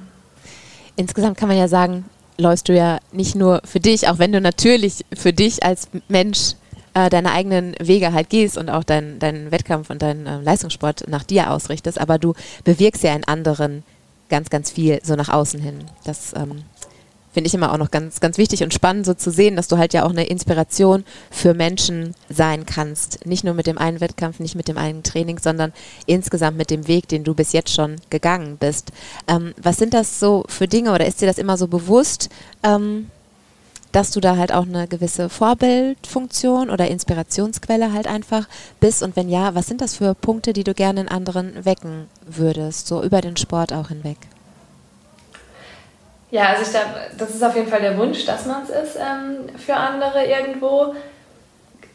Insgesamt 0.98 1.38
kann 1.38 1.48
man 1.48 1.58
ja 1.58 1.70
sagen, 1.70 2.06
läufst 2.38 2.68
du 2.68 2.76
ja 2.76 3.00
nicht 3.12 3.36
nur 3.36 3.62
für 3.64 3.80
dich, 3.80 4.10
auch 4.10 4.20
wenn 4.20 4.32
du 4.32 4.41
natürlich 4.41 5.06
für 5.14 5.32
dich 5.32 5.64
als 5.64 5.88
Mensch 6.10 6.56
äh, 6.93 7.10
deine 7.10 7.32
eigenen 7.32 7.76
Wege 7.80 8.12
halt 8.14 8.30
gehst 8.30 8.58
und 8.58 8.70
auch 8.70 8.84
deinen 8.84 9.20
dein 9.20 9.52
Wettkampf 9.52 9.89
und 9.89 10.02
deinen 10.02 10.26
äh, 10.26 10.41
Leistungssport 10.41 11.08
nach 11.08 11.24
dir 11.24 11.52
ausrichtest, 11.52 12.00
aber 12.00 12.18
du 12.18 12.34
bewirkst 12.64 13.04
ja 13.04 13.16
in 13.16 13.24
anderen 13.24 13.84
ganz, 14.30 14.50
ganz 14.50 14.72
viel 14.72 15.00
so 15.04 15.16
nach 15.16 15.30
außen 15.30 15.62
hin. 15.62 15.86
Das 16.04 16.34
ähm, 16.36 16.64
finde 17.38 17.50
ich 17.50 17.54
immer 17.54 17.72
auch 17.72 17.78
noch 17.78 17.92
ganz, 17.92 18.20
ganz 18.20 18.40
wichtig 18.40 18.64
und 18.64 18.74
spannend, 18.74 19.06
so 19.06 19.14
zu 19.14 19.30
sehen, 19.30 19.58
dass 19.58 19.68
du 19.68 19.78
halt 19.78 19.94
ja 19.94 20.06
auch 20.06 20.10
eine 20.10 20.26
Inspiration 20.26 21.04
für 21.30 21.54
Menschen 21.54 22.16
sein 22.30 22.66
kannst. 22.66 23.28
Nicht 23.28 23.44
nur 23.44 23.54
mit 23.54 23.68
dem 23.68 23.78
einen 23.78 24.02
Wettkampf, 24.02 24.40
nicht 24.40 24.56
mit 24.56 24.68
dem 24.68 24.80
einen 24.80 25.04
Training, 25.04 25.38
sondern 25.38 25.72
insgesamt 26.08 26.58
mit 26.58 26.72
dem 26.72 26.88
Weg, 26.88 27.08
den 27.10 27.24
du 27.24 27.36
bis 27.36 27.52
jetzt 27.52 27.72
schon 27.72 27.98
gegangen 28.10 28.58
bist. 28.58 28.92
Ähm, 29.28 29.54
was 29.62 29.78
sind 29.78 29.94
das 29.94 30.20
so 30.20 30.46
für 30.48 30.68
Dinge 30.68 30.92
oder 30.92 31.06
ist 31.06 31.22
dir 31.22 31.28
das 31.28 31.38
immer 31.38 31.58
so 31.58 31.68
bewusst? 31.68 32.30
Ähm, 32.64 33.12
dass 33.92 34.10
du 34.10 34.20
da 34.20 34.36
halt 34.36 34.52
auch 34.52 34.66
eine 34.66 34.88
gewisse 34.88 35.30
Vorbildfunktion 35.30 36.72
oder 36.72 36.88
Inspirationsquelle 36.88 37.94
halt 37.94 38.08
einfach 38.08 38.48
bist 38.80 39.04
und 39.04 39.16
wenn 39.16 39.30
ja, 39.30 39.54
was 39.54 39.68
sind 39.68 39.82
das 39.82 39.94
für 39.94 40.16
Punkte, 40.16 40.54
die 40.54 40.64
du 40.64 40.74
gerne 40.74 41.02
in 41.02 41.08
anderen 41.08 41.66
wecken 41.66 42.08
würdest, 42.26 42.88
so 42.88 43.04
über 43.04 43.22
den 43.22 43.38
Sport 43.38 43.74
auch 43.74 43.90
hinweg? 43.90 44.18
Ja, 46.30 46.49
also 46.49 46.63
ich 46.63 46.69
glaube, 46.69 46.88
das 47.17 47.30
ist 47.30 47.43
auf 47.43 47.55
jeden 47.55 47.69
Fall 47.69 47.82
der 47.82 47.97
Wunsch, 47.97 48.25
dass 48.25 48.45
man 48.45 48.63
es 48.63 48.69
ist 48.69 48.97
ähm, 48.97 49.57
für 49.57 49.75
andere 49.75 50.25
irgendwo. 50.25 50.93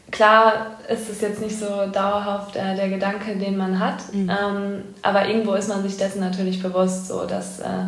Klar 0.09 0.67
ist 0.87 1.09
es 1.09 1.21
jetzt 1.21 1.41
nicht 1.41 1.57
so 1.57 1.87
dauerhaft 1.91 2.55
äh, 2.55 2.75
der 2.75 2.89
Gedanke, 2.89 3.35
den 3.35 3.57
man 3.57 3.79
hat, 3.79 4.13
mhm. 4.13 4.29
ähm, 4.29 4.83
aber 5.01 5.27
irgendwo 5.27 5.53
ist 5.53 5.69
man 5.69 5.81
sich 5.81 5.97
dessen 5.97 6.19
natürlich 6.19 6.61
bewusst, 6.61 7.07
so 7.07 7.25
dass 7.25 7.59
äh, 7.59 7.85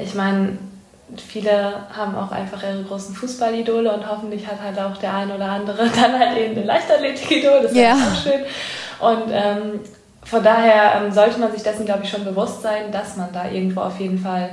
ich 0.00 0.14
meine, 0.14 0.58
viele 1.28 1.74
haben 1.96 2.16
auch 2.16 2.32
einfach 2.32 2.62
ihre 2.62 2.82
großen 2.82 3.14
Fußballidole 3.14 3.92
und 3.92 4.08
hoffentlich 4.08 4.46
hat 4.46 4.60
halt 4.62 4.78
auch 4.78 4.96
der 4.96 5.14
ein 5.14 5.30
oder 5.30 5.50
andere 5.50 5.88
dann 5.96 6.18
halt 6.18 6.38
eben 6.38 6.54
den 6.54 6.66
Leichtathletikidol, 6.66 7.62
das 7.62 7.72
ist 7.72 7.78
ja. 7.78 7.94
auch 7.94 8.22
schön. 8.22 8.40
Und 9.00 9.30
ähm, 9.30 9.80
von 10.24 10.42
daher 10.42 11.02
ähm, 11.02 11.12
sollte 11.12 11.38
man 11.38 11.52
sich 11.52 11.62
dessen, 11.62 11.84
glaube 11.84 12.04
ich, 12.04 12.10
schon 12.10 12.24
bewusst 12.24 12.62
sein, 12.62 12.90
dass 12.90 13.16
man 13.16 13.32
da 13.32 13.48
irgendwo 13.50 13.82
auf 13.82 14.00
jeden 14.00 14.18
Fall 14.18 14.50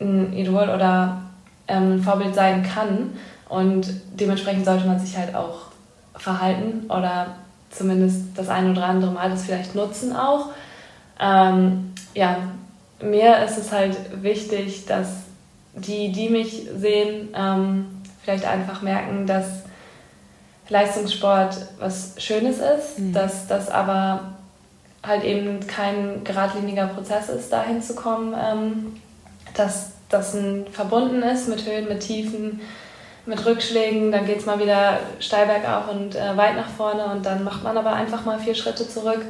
ein 0.00 0.32
Idol 0.32 0.68
oder 0.68 1.22
ähm, 1.68 1.96
ein 1.96 2.02
Vorbild 2.02 2.34
sein 2.34 2.62
kann. 2.62 3.16
Und 3.48 3.88
dementsprechend 4.18 4.64
sollte 4.64 4.86
man 4.86 4.98
sich 4.98 5.16
halt 5.16 5.34
auch 5.34 5.66
verhalten 6.16 6.90
oder 6.90 7.34
zumindest 7.70 8.36
das 8.36 8.48
ein 8.48 8.70
oder 8.70 8.86
andere 8.86 9.10
Mal 9.10 9.30
das 9.30 9.44
vielleicht 9.44 9.74
nutzen 9.74 10.14
auch. 10.14 10.50
Ähm, 11.20 11.92
ja, 12.14 12.36
mir 13.02 13.44
ist 13.44 13.58
es 13.58 13.72
halt 13.72 13.96
wichtig, 14.22 14.86
dass 14.86 15.08
die, 15.74 16.12
die 16.12 16.28
mich 16.28 16.68
sehen, 16.76 17.28
ähm, 17.34 17.86
vielleicht 18.22 18.46
einfach 18.46 18.82
merken, 18.82 19.26
dass 19.26 19.64
Leistungssport 20.68 21.56
was 21.78 22.14
Schönes 22.18 22.58
ist, 22.58 22.98
mhm. 22.98 23.12
dass 23.12 23.46
das 23.46 23.70
aber 23.70 24.34
halt 25.02 25.24
eben 25.24 25.66
kein 25.66 26.24
geradliniger 26.24 26.86
Prozess 26.86 27.28
ist, 27.28 27.52
dahin 27.52 27.82
zu 27.82 27.94
kommen, 27.94 28.34
ähm, 28.34 28.96
dass 29.54 29.92
das 30.08 30.34
ein 30.34 30.66
verbunden 30.70 31.22
ist 31.22 31.48
mit 31.48 31.66
Höhen, 31.66 31.88
mit 31.88 32.00
Tiefen, 32.00 32.60
mit 33.26 33.44
Rückschlägen, 33.44 34.12
dann 34.12 34.26
geht 34.26 34.38
es 34.38 34.46
mal 34.46 34.60
wieder 34.60 34.98
steil 35.18 35.46
bergauf 35.46 35.90
und 35.90 36.14
äh, 36.14 36.36
weit 36.36 36.56
nach 36.56 36.68
vorne 36.68 37.06
und 37.06 37.24
dann 37.24 37.42
macht 37.42 37.64
man 37.64 37.76
aber 37.76 37.92
einfach 37.94 38.24
mal 38.24 38.38
vier 38.38 38.54
Schritte 38.54 38.88
zurück. 38.88 39.22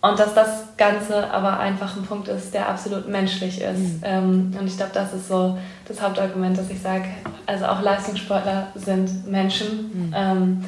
Und 0.00 0.18
dass 0.18 0.34
das 0.34 0.64
Ganze 0.76 1.30
aber 1.30 1.60
einfach 1.60 1.96
ein 1.96 2.02
Punkt 2.02 2.26
ist, 2.26 2.52
der 2.52 2.68
absolut 2.68 3.08
menschlich 3.08 3.60
ist. 3.60 3.78
Mhm. 3.78 4.00
Ähm, 4.02 4.56
und 4.58 4.66
ich 4.66 4.76
glaube, 4.76 4.90
das 4.92 5.12
ist 5.14 5.28
so 5.28 5.56
das 5.86 6.02
Hauptargument, 6.02 6.58
dass 6.58 6.68
ich 6.70 6.82
sage, 6.82 7.04
also 7.46 7.66
auch 7.66 7.80
Leistungssportler 7.80 8.66
sind 8.74 9.30
Menschen. 9.30 10.08
Mhm. 10.08 10.14
Ähm, 10.16 10.64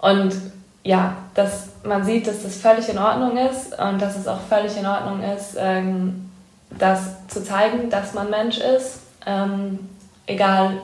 und 0.00 0.34
ja, 0.82 1.14
dass 1.34 1.68
man 1.84 2.04
sieht, 2.04 2.26
dass 2.26 2.42
das 2.42 2.56
völlig 2.56 2.88
in 2.88 2.96
Ordnung 2.96 3.36
ist 3.36 3.78
und 3.78 4.00
dass 4.00 4.16
es 4.16 4.26
auch 4.26 4.40
völlig 4.48 4.78
in 4.78 4.86
Ordnung 4.86 5.22
ist, 5.22 5.56
ähm, 5.58 6.31
das 6.78 7.26
zu 7.28 7.42
zeigen, 7.44 7.90
dass 7.90 8.14
man 8.14 8.30
Mensch 8.30 8.58
ist, 8.58 9.00
ähm, 9.26 9.78
egal 10.26 10.78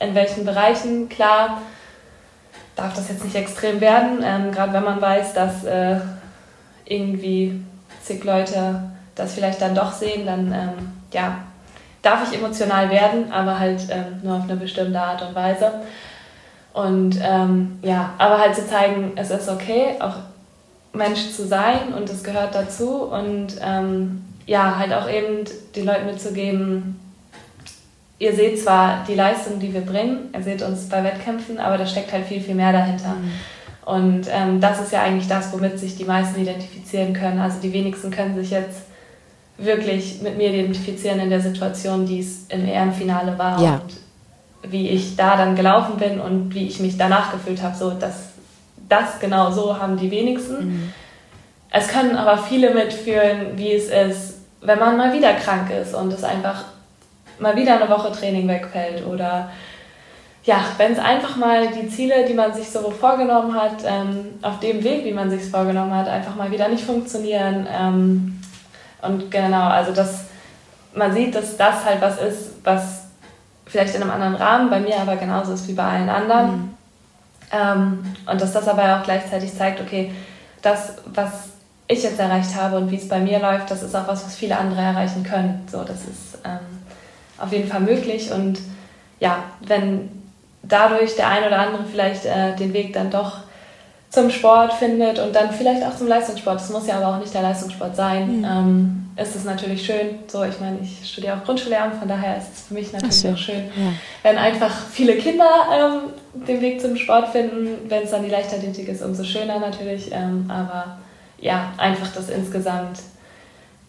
in 0.00 0.14
welchen 0.14 0.44
Bereichen. 0.44 1.08
Klar 1.08 1.60
darf 2.76 2.94
das 2.94 3.08
jetzt 3.08 3.24
nicht 3.24 3.36
extrem 3.36 3.80
werden, 3.80 4.20
ähm, 4.24 4.52
gerade 4.52 4.72
wenn 4.72 4.84
man 4.84 5.00
weiß, 5.00 5.34
dass 5.34 5.64
äh, 5.64 6.00
irgendwie 6.84 7.62
zig 8.02 8.24
Leute 8.24 8.82
das 9.14 9.34
vielleicht 9.34 9.62
dann 9.62 9.74
doch 9.74 9.92
sehen, 9.92 10.26
dann 10.26 10.52
ähm, 10.52 10.92
ja, 11.12 11.38
darf 12.02 12.28
ich 12.30 12.38
emotional 12.38 12.90
werden, 12.90 13.32
aber 13.32 13.58
halt 13.58 13.80
ähm, 13.90 14.20
nur 14.22 14.36
auf 14.36 14.42
eine 14.42 14.56
bestimmte 14.56 15.00
Art 15.00 15.22
und 15.22 15.34
Weise. 15.34 15.72
Und 16.72 17.18
ähm, 17.22 17.78
ja, 17.82 18.14
aber 18.18 18.38
halt 18.38 18.56
zu 18.56 18.66
zeigen, 18.66 19.12
es 19.14 19.30
ist 19.30 19.48
okay, 19.48 19.94
auch 20.00 20.16
Mensch 20.92 21.30
zu 21.32 21.46
sein 21.46 21.94
und 21.96 22.10
es 22.10 22.22
gehört 22.24 22.54
dazu 22.54 23.04
und 23.04 23.54
ähm, 23.60 24.24
ja, 24.46 24.78
halt 24.78 24.92
auch 24.92 25.08
eben 25.08 25.44
die 25.74 25.82
Leute 25.82 26.04
mitzugeben, 26.04 27.00
ihr 28.18 28.34
seht 28.34 28.60
zwar 28.60 29.04
die 29.06 29.14
Leistung, 29.14 29.58
die 29.58 29.72
wir 29.72 29.80
bringen, 29.80 30.30
ihr 30.34 30.42
seht 30.42 30.62
uns 30.62 30.88
bei 30.88 31.02
Wettkämpfen, 31.02 31.58
aber 31.58 31.78
da 31.78 31.86
steckt 31.86 32.12
halt 32.12 32.26
viel, 32.26 32.40
viel 32.40 32.54
mehr 32.54 32.72
dahinter. 32.72 33.14
Mhm. 33.14 33.32
Und 33.84 34.26
ähm, 34.30 34.60
das 34.60 34.80
ist 34.80 34.92
ja 34.92 35.02
eigentlich 35.02 35.28
das, 35.28 35.52
womit 35.52 35.78
sich 35.78 35.96
die 35.96 36.04
meisten 36.04 36.40
identifizieren 36.40 37.12
können. 37.12 37.38
Also 37.38 37.60
die 37.60 37.72
wenigsten 37.72 38.10
können 38.10 38.34
sich 38.34 38.50
jetzt 38.50 38.82
wirklich 39.58 40.22
mit 40.22 40.36
mir 40.36 40.50
identifizieren 40.50 41.20
in 41.20 41.30
der 41.30 41.40
Situation, 41.40 42.06
die 42.06 42.20
es 42.20 42.46
im 42.48 42.66
EM-Finale 42.66 43.38
war 43.38 43.60
ja. 43.62 43.74
und 43.74 44.72
wie 44.72 44.88
ich 44.88 45.16
da 45.16 45.36
dann 45.36 45.54
gelaufen 45.54 45.98
bin 45.98 46.18
und 46.18 46.54
wie 46.54 46.66
ich 46.66 46.80
mich 46.80 46.96
danach 46.96 47.32
gefühlt 47.32 47.62
habe. 47.62 47.76
So, 47.76 47.90
das, 47.90 48.30
das 48.88 49.20
genau 49.20 49.50
so 49.50 49.78
haben 49.78 49.98
die 49.98 50.10
wenigsten. 50.10 50.66
Mhm. 50.66 50.92
Es 51.70 51.88
können 51.88 52.16
aber 52.16 52.38
viele 52.38 52.72
mitfühlen, 52.72 53.56
wie 53.56 53.72
es 53.72 53.88
ist, 53.88 54.33
wenn 54.64 54.78
man 54.78 54.96
mal 54.96 55.12
wieder 55.12 55.34
krank 55.34 55.70
ist 55.70 55.94
und 55.94 56.12
es 56.12 56.24
einfach 56.24 56.64
mal 57.38 57.56
wieder 57.56 57.76
eine 57.76 57.88
Woche 57.88 58.12
Training 58.12 58.48
wegfällt 58.48 59.06
oder 59.06 59.50
ja, 60.44 60.56
wenn 60.76 60.92
es 60.92 60.98
einfach 60.98 61.36
mal 61.36 61.68
die 61.68 61.88
Ziele, 61.88 62.26
die 62.26 62.34
man 62.34 62.52
sich 62.52 62.70
so 62.70 62.90
vorgenommen 62.90 63.54
hat, 63.54 63.82
ähm, 63.86 64.38
auf 64.42 64.60
dem 64.60 64.84
Weg, 64.84 65.04
wie 65.04 65.12
man 65.12 65.30
sich 65.30 65.42
es 65.42 65.48
vorgenommen 65.48 65.94
hat, 65.94 66.06
einfach 66.06 66.34
mal 66.36 66.50
wieder 66.50 66.68
nicht 66.68 66.84
funktionieren. 66.84 67.66
Ähm, 67.72 68.40
und 69.00 69.30
genau, 69.30 69.68
also 69.68 69.92
dass 69.92 70.24
man 70.94 71.14
sieht, 71.14 71.34
dass 71.34 71.56
das 71.56 71.84
halt 71.84 72.00
was 72.00 72.20
ist, 72.20 72.50
was 72.62 73.04
vielleicht 73.66 73.94
in 73.94 74.02
einem 74.02 74.10
anderen 74.10 74.34
Rahmen 74.34 74.70
bei 74.70 74.80
mir 74.80 74.98
aber 75.00 75.16
genauso 75.16 75.52
ist 75.54 75.66
wie 75.66 75.72
bei 75.72 75.84
allen 75.84 76.10
anderen. 76.10 76.50
Mhm. 76.50 76.74
Ähm, 77.50 78.16
und 78.30 78.40
dass 78.40 78.52
das 78.52 78.68
aber 78.68 78.98
auch 78.98 79.02
gleichzeitig 79.02 79.56
zeigt, 79.56 79.80
okay, 79.80 80.12
das, 80.60 80.96
was 81.06 81.53
ich 81.86 82.02
jetzt 82.02 82.18
erreicht 82.18 82.54
habe 82.54 82.76
und 82.76 82.90
wie 82.90 82.96
es 82.96 83.08
bei 83.08 83.18
mir 83.18 83.38
läuft, 83.38 83.70
das 83.70 83.82
ist 83.82 83.94
auch 83.94 84.08
was, 84.08 84.24
was 84.24 84.36
viele 84.36 84.58
andere 84.58 84.80
erreichen 84.80 85.22
können. 85.22 85.66
So, 85.70 85.82
das 85.82 86.00
ist 86.02 86.38
ähm, 86.44 86.58
auf 87.38 87.52
jeden 87.52 87.68
Fall 87.68 87.80
möglich. 87.80 88.30
Und 88.32 88.58
ja, 89.20 89.44
wenn 89.66 90.08
dadurch 90.62 91.16
der 91.16 91.28
ein 91.28 91.44
oder 91.44 91.58
andere 91.58 91.84
vielleicht 91.84 92.24
äh, 92.24 92.56
den 92.56 92.72
Weg 92.72 92.92
dann 92.94 93.10
doch 93.10 93.38
zum 94.14 94.30
Sport 94.30 94.72
findet 94.72 95.18
und 95.18 95.34
dann 95.34 95.50
vielleicht 95.50 95.82
auch 95.82 95.96
zum 95.96 96.06
Leistungssport. 96.06 96.60
Das 96.60 96.70
muss 96.70 96.86
ja 96.86 96.98
aber 96.98 97.16
auch 97.16 97.18
nicht 97.18 97.34
der 97.34 97.42
Leistungssport 97.42 97.96
sein. 97.96 98.38
Mhm. 98.38 98.44
Ähm, 98.44 99.00
ist 99.16 99.34
es 99.34 99.44
natürlich 99.44 99.84
schön. 99.84 100.18
So, 100.28 100.44
ich 100.44 100.58
meine, 100.60 100.78
ich 100.80 101.08
studiere 101.08 101.36
auch 101.36 101.44
Grundschullehramt, 101.44 101.96
von 101.96 102.08
daher 102.08 102.38
ist 102.38 102.46
es 102.54 102.62
für 102.62 102.74
mich 102.74 102.92
natürlich 102.92 103.16
so. 103.16 103.30
auch 103.30 103.36
schön, 103.36 103.64
ja. 103.76 103.92
wenn 104.22 104.38
einfach 104.38 104.72
viele 104.90 105.16
Kinder 105.16 105.48
ähm, 105.72 106.44
den 106.46 106.60
Weg 106.60 106.80
zum 106.80 106.96
Sport 106.96 107.28
finden. 107.28 107.88
Wenn 107.88 108.04
es 108.04 108.10
dann 108.10 108.22
die 108.22 108.30
Leichtathletik 108.30 108.88
ist, 108.88 109.02
umso 109.02 109.24
schöner 109.24 109.58
natürlich. 109.58 110.10
Ähm, 110.12 110.48
aber 110.48 110.98
ja, 111.38 111.72
einfach 111.76 112.08
das 112.14 112.28
insgesamt 112.28 113.00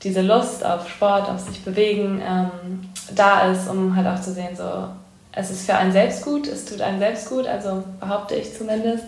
diese 0.03 0.21
Lust 0.21 0.63
auf 0.65 0.89
Sport, 0.89 1.29
auf 1.29 1.39
sich 1.39 1.63
bewegen 1.63 2.21
ähm, 2.25 2.89
da 3.15 3.51
ist, 3.51 3.69
um 3.69 3.95
halt 3.95 4.07
auch 4.07 4.21
zu 4.21 4.33
sehen, 4.33 4.55
so 4.55 4.87
es 5.35 5.51
ist 5.51 5.65
für 5.65 5.75
einen 5.75 5.91
selbst 5.91 6.23
gut, 6.23 6.47
es 6.47 6.65
tut 6.65 6.81
einem 6.81 6.99
selbst 6.99 7.29
gut, 7.29 7.45
also 7.45 7.83
behaupte 7.99 8.35
ich 8.35 8.57
zumindest. 8.57 9.03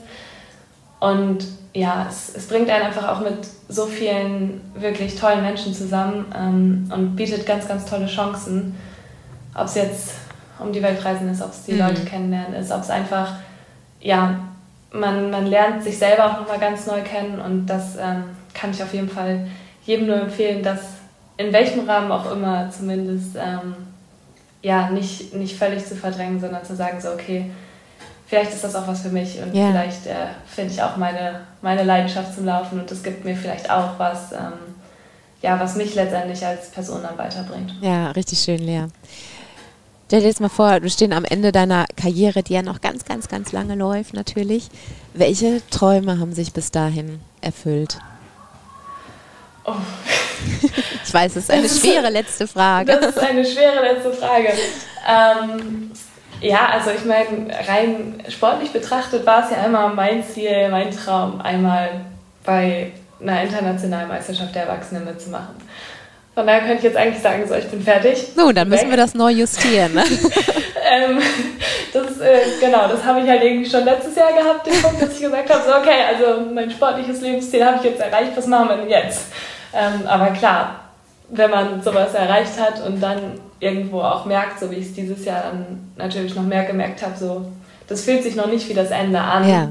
Und 1.00 1.46
ja, 1.74 2.08
es, 2.10 2.36
es 2.36 2.48
bringt 2.48 2.70
einen 2.70 2.86
einfach 2.86 3.08
auch 3.08 3.22
mit 3.22 3.48
so 3.70 3.86
vielen 3.86 4.62
wirklich 4.76 5.16
tollen 5.16 5.42
Menschen 5.42 5.74
zusammen 5.74 6.26
ähm, 6.36 6.92
und 6.94 7.16
bietet 7.16 7.46
ganz, 7.46 7.68
ganz 7.68 7.86
tolle 7.86 8.08
Chancen. 8.08 8.76
Ob 9.56 9.66
es 9.66 9.76
jetzt 9.76 10.16
um 10.60 10.74
die 10.74 10.82
Welt 10.82 11.04
reisen 11.06 11.30
ist, 11.30 11.42
ob 11.42 11.52
es 11.52 11.64
die 11.64 11.74
mhm. 11.74 11.80
Leute 11.80 12.04
kennenlernen 12.04 12.56
ist, 12.56 12.72
ob 12.72 12.82
es 12.82 12.90
einfach, 12.90 13.36
ja, 14.02 14.40
man, 14.92 15.30
man 15.32 15.46
lernt 15.48 15.84
sich 15.84 15.98
selber 15.98 16.26
auch 16.26 16.40
nochmal 16.40 16.60
ganz 16.60 16.86
neu 16.88 17.02
kennen 17.02 17.40
und 17.40 17.66
das 17.66 17.96
ähm, 17.96 18.24
kann 18.54 18.72
ich 18.72 18.82
auf 18.82 18.94
jeden 18.94 19.10
Fall 19.10 19.48
jedem 19.86 20.08
nur 20.08 20.18
empfehlen, 20.22 20.64
dass 20.64 20.80
in 21.38 21.54
welchem 21.54 21.88
Rahmen 21.88 22.12
auch 22.12 22.32
immer 22.32 22.70
zumindest 22.72 23.36
ähm, 23.36 23.76
ja, 24.62 24.90
nicht, 24.90 25.34
nicht 25.34 25.58
völlig 25.58 25.86
zu 25.86 25.96
verdrängen, 25.96 26.40
sondern 26.40 26.66
zu 26.66 26.76
sagen, 26.76 27.00
so, 27.00 27.10
okay, 27.10 27.52
vielleicht 28.28 28.52
ist 28.52 28.64
das 28.64 28.76
auch 28.76 28.88
was 28.88 29.02
für 29.02 29.10
mich 29.10 29.40
und 29.42 29.54
ja. 29.54 29.70
vielleicht 29.70 30.08
äh, 30.08 30.28
finde 30.46 30.74
ich 30.74 30.82
auch 30.82 30.98
meine, 30.98 31.42
meine 31.62 31.84
Leidenschaft 31.84 32.36
zum 32.36 32.46
Laufen 32.46 32.80
und 32.80 32.92
es 32.92 33.04
gibt 33.04 33.24
mir 33.24 33.36
vielleicht 33.36 33.70
auch 33.70 33.98
was, 33.98 34.32
ähm, 34.34 34.54
ja, 35.42 35.60
was 35.60 35.76
mich 35.76 35.96
letztendlich 35.96 36.46
als 36.46 36.72
Person 36.72 37.02
dann 37.04 37.18
weiterbringt. 37.18 37.74
Ja, 37.82 38.12
richtig 38.12 38.40
schön, 38.40 38.60
Lea. 38.60 38.86
Stell 40.08 40.22
dir 40.22 40.28
jetzt 40.28 40.40
mal 40.40 40.48
vor, 40.48 40.80
du 40.80 40.90
stehst 40.90 41.12
am 41.12 41.26
Ende 41.26 41.52
deiner 41.52 41.86
Karriere, 42.02 42.42
die 42.42 42.54
ja 42.54 42.62
noch 42.62 42.80
ganz, 42.80 43.04
ganz, 43.04 43.28
ganz 43.28 43.52
lange 43.52 43.76
läuft 43.76 44.14
natürlich. 44.14 44.70
Welche 45.14 45.62
Träume 45.70 46.20
haben 46.20 46.32
sich 46.34 46.54
bis 46.54 46.72
dahin 46.72 47.20
erfüllt? 47.42 48.00
Oh. 49.66 49.74
Ich 51.04 51.14
weiß, 51.14 51.32
es 51.38 51.44
ist 51.44 51.52
eine 51.52 51.64
das 51.64 51.80
schwere 51.80 52.08
ist, 52.08 52.14
letzte 52.14 52.48
Frage. 52.48 53.00
Das 53.00 53.16
ist 53.16 53.20
eine 53.20 53.44
schwere 53.46 53.82
letzte 53.82 54.12
Frage. 54.14 54.50
Ähm, 55.08 55.92
ja, 56.42 56.68
also 56.68 56.92
ich 56.92 57.06
meine, 57.06 57.50
rein 57.68 58.22
sportlich 58.30 58.72
betrachtet 58.72 59.26
war 59.26 59.46
es 59.46 59.52
ja 59.52 59.66
immer 59.66 59.88
mein 59.88 60.24
Ziel, 60.24 60.70
mein 60.70 60.92
Traum, 60.92 61.42
einmal 61.42 62.02
bei 62.44 62.92
einer 63.22 63.42
internationalen 63.42 64.10
Meisterschaft 64.10 64.54
der 64.54 64.64
Erwachsenen 64.68 65.06
mitzumachen. 65.06 65.56
Von 66.38 66.46
daher 66.46 66.60
könnte 66.60 66.78
ich 66.78 66.84
jetzt 66.84 66.98
eigentlich 66.98 67.24
sagen, 67.24 67.44
so, 67.48 67.56
ich 67.56 67.68
bin 67.68 67.82
fertig. 67.82 68.28
Nun, 68.36 68.54
dann 68.54 68.70
müssen 68.70 68.92
wir 68.92 68.98
das 68.98 69.16
neu 69.16 69.32
justieren. 69.32 69.96
Ne? 69.96 70.04
ähm, 70.88 71.18
das, 71.92 72.20
äh, 72.20 72.42
genau, 72.62 72.88
das 72.88 73.04
habe 73.04 73.22
ich 73.22 73.28
halt 73.28 73.42
irgendwie 73.44 73.68
schon 73.68 73.84
letztes 73.84 74.16
Jahr 74.16 74.32
gehabt, 74.34 74.68
den 74.68 74.80
Punkt, 74.80 75.02
dass 75.02 75.14
ich 75.14 75.22
gesagt 75.22 75.52
habe, 75.52 75.64
so, 75.66 75.76
okay, 75.76 76.04
also 76.08 76.46
mein 76.54 76.70
sportliches 76.70 77.22
Lebensziel 77.22 77.66
habe 77.66 77.78
ich 77.78 77.86
jetzt 77.86 78.00
erreicht, 78.00 78.34
was 78.36 78.46
machen 78.46 78.70
wir 78.70 78.78
denn 78.78 78.88
jetzt? 78.88 79.30
Ähm, 79.74 80.06
aber 80.06 80.28
klar, 80.28 80.82
wenn 81.30 81.50
man 81.50 81.82
sowas 81.82 82.14
erreicht 82.14 82.60
hat 82.60 82.86
und 82.86 83.02
dann 83.02 83.40
irgendwo 83.60 84.02
auch 84.02 84.26
merkt, 84.26 84.60
so 84.60 84.70
wie 84.70 84.76
ich 84.76 84.86
es 84.86 84.94
dieses 84.94 85.26
Jahr 85.26 85.42
dann 85.42 85.92
natürlich 85.96 86.36
noch 86.36 86.44
mehr 86.44 86.66
gemerkt 86.66 87.02
habe, 87.02 87.18
so 87.18 87.48
das 87.88 88.04
fühlt 88.04 88.22
sich 88.22 88.36
noch 88.36 88.46
nicht 88.46 88.70
wie 88.70 88.76
das 88.76 88.92
Ende 88.92 89.20
an. 89.20 89.50
Ja. 89.50 89.70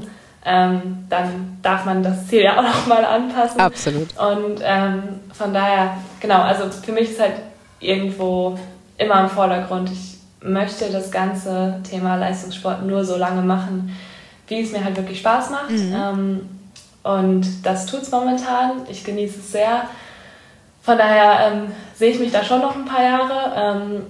Ähm, 0.49 1.05
dann 1.09 1.57
darf 1.61 1.83
man 1.83 2.01
das 2.01 2.27
Ziel 2.27 2.43
ja 2.43 2.57
auch 2.57 2.63
noch 2.63 2.87
mal 2.87 3.03
anpassen. 3.03 3.59
Absolut. 3.59 4.17
Und 4.17 4.61
ähm, 4.63 5.03
von 5.33 5.53
daher, 5.53 5.97
genau, 6.21 6.41
also 6.41 6.69
für 6.69 6.93
mich 6.93 7.11
ist 7.11 7.19
halt 7.19 7.33
irgendwo 7.81 8.57
immer 8.97 9.21
im 9.21 9.29
Vordergrund. 9.29 9.91
Ich 9.91 10.17
möchte 10.41 10.89
das 10.89 11.11
ganze 11.11 11.81
Thema 11.89 12.15
Leistungssport 12.15 12.85
nur 12.85 13.03
so 13.03 13.17
lange 13.17 13.41
machen, 13.41 13.95
wie 14.47 14.61
es 14.61 14.71
mir 14.71 14.83
halt 14.83 14.95
wirklich 14.95 15.19
Spaß 15.19 15.49
macht. 15.49 15.71
Mhm. 15.71 15.93
Ähm, 15.93 16.49
und 17.03 17.65
das 17.65 17.85
tut 17.85 18.03
es 18.03 18.11
momentan. 18.11 18.83
Ich 18.89 19.03
genieße 19.03 19.39
es 19.39 19.51
sehr. 19.51 19.83
Von 20.81 20.97
daher 20.97 21.51
ähm, 21.51 21.71
sehe 21.95 22.11
ich 22.11 22.19
mich 22.19 22.31
da 22.31 22.43
schon 22.43 22.61
noch 22.61 22.75
ein 22.75 22.85
paar 22.85 23.03
Jahre. 23.03 23.53
Ähm, 23.55 24.03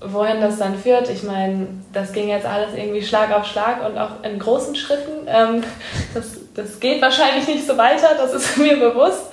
wohin 0.00 0.40
das 0.40 0.58
dann 0.58 0.78
führt, 0.78 1.10
ich 1.10 1.24
meine, 1.24 1.66
das 1.92 2.12
ging 2.12 2.28
jetzt 2.28 2.46
alles 2.46 2.74
irgendwie 2.74 3.02
Schlag 3.02 3.32
auf 3.32 3.46
Schlag 3.46 3.84
und 3.84 3.98
auch 3.98 4.22
in 4.22 4.38
großen 4.38 4.76
Schritten. 4.76 5.26
Ähm, 5.26 5.62
das, 6.14 6.36
das 6.54 6.80
geht 6.80 7.02
wahrscheinlich 7.02 7.48
nicht 7.48 7.66
so 7.66 7.76
weiter, 7.76 8.10
das 8.16 8.32
ist 8.32 8.58
mir 8.58 8.76
bewusst. 8.78 9.26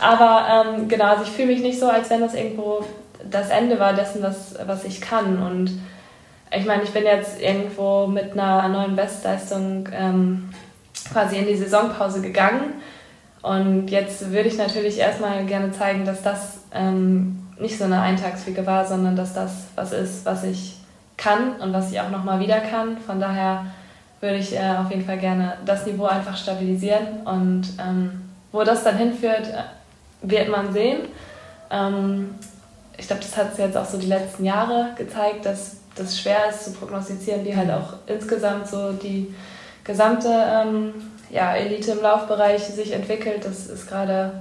Aber 0.00 0.74
ähm, 0.76 0.88
genau, 0.88 1.04
also 1.06 1.22
ich 1.22 1.30
fühle 1.30 1.48
mich 1.48 1.62
nicht 1.62 1.78
so, 1.78 1.88
als 1.88 2.10
wenn 2.10 2.20
das 2.20 2.34
irgendwo 2.34 2.84
das 3.30 3.50
Ende 3.50 3.78
war 3.78 3.92
dessen, 3.94 4.22
was, 4.22 4.56
was 4.66 4.84
ich 4.84 5.00
kann. 5.00 5.40
Und 5.42 5.80
ich 6.54 6.66
meine, 6.66 6.82
ich 6.82 6.90
bin 6.90 7.04
jetzt 7.04 7.40
irgendwo 7.40 8.06
mit 8.06 8.32
einer 8.32 8.68
neuen 8.68 8.96
Bestleistung 8.96 9.88
ähm, 9.92 10.50
quasi 11.12 11.36
in 11.36 11.46
die 11.46 11.56
Saisonpause 11.56 12.20
gegangen. 12.20 12.74
Und 13.42 13.88
jetzt 13.88 14.32
würde 14.32 14.48
ich 14.48 14.56
natürlich 14.56 14.98
erstmal 14.98 15.44
gerne 15.46 15.72
zeigen, 15.72 16.04
dass 16.04 16.22
das 16.22 16.58
ähm, 16.74 17.41
nicht 17.58 17.78
so 17.78 17.84
eine 17.84 18.00
Eintagsfliege 18.00 18.66
war, 18.66 18.86
sondern 18.86 19.16
dass 19.16 19.34
das 19.34 19.64
was 19.74 19.92
ist, 19.92 20.24
was 20.24 20.44
ich 20.44 20.78
kann 21.16 21.56
und 21.60 21.72
was 21.72 21.92
ich 21.92 22.00
auch 22.00 22.10
nochmal 22.10 22.40
wieder 22.40 22.60
kann. 22.60 22.98
Von 22.98 23.20
daher 23.20 23.66
würde 24.20 24.36
ich 24.36 24.54
äh, 24.54 24.76
auf 24.78 24.90
jeden 24.90 25.04
Fall 25.04 25.18
gerne 25.18 25.54
das 25.64 25.86
Niveau 25.86 26.06
einfach 26.06 26.36
stabilisieren. 26.36 27.22
Und 27.24 27.64
ähm, 27.78 28.22
wo 28.52 28.62
das 28.62 28.84
dann 28.84 28.96
hinführt, 28.96 29.48
äh, 29.48 29.62
wird 30.22 30.48
man 30.48 30.72
sehen. 30.72 31.08
Ähm, 31.70 32.34
ich 32.96 33.06
glaube, 33.06 33.22
das 33.22 33.36
hat 33.36 33.52
es 33.52 33.58
jetzt 33.58 33.76
auch 33.76 33.84
so 33.84 33.98
die 33.98 34.06
letzten 34.06 34.44
Jahre 34.44 34.90
gezeigt, 34.96 35.46
dass 35.46 35.76
das 35.94 36.18
schwer 36.18 36.48
ist 36.48 36.64
zu 36.64 36.72
prognostizieren, 36.72 37.44
wie 37.44 37.56
halt 37.56 37.70
auch 37.70 37.94
insgesamt 38.06 38.68
so 38.68 38.92
die 38.92 39.34
gesamte 39.84 40.28
ähm, 40.28 40.94
ja, 41.30 41.54
Elite 41.54 41.92
im 41.92 42.02
Laufbereich 42.02 42.62
sich 42.62 42.92
entwickelt. 42.92 43.44
Das 43.44 43.66
ist 43.66 43.88
gerade 43.88 44.32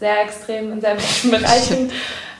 sehr 0.00 0.22
extrem 0.22 0.72
in 0.72 0.80
sehr 0.80 0.96
vielen 0.98 1.40
Bereichen. 1.40 1.92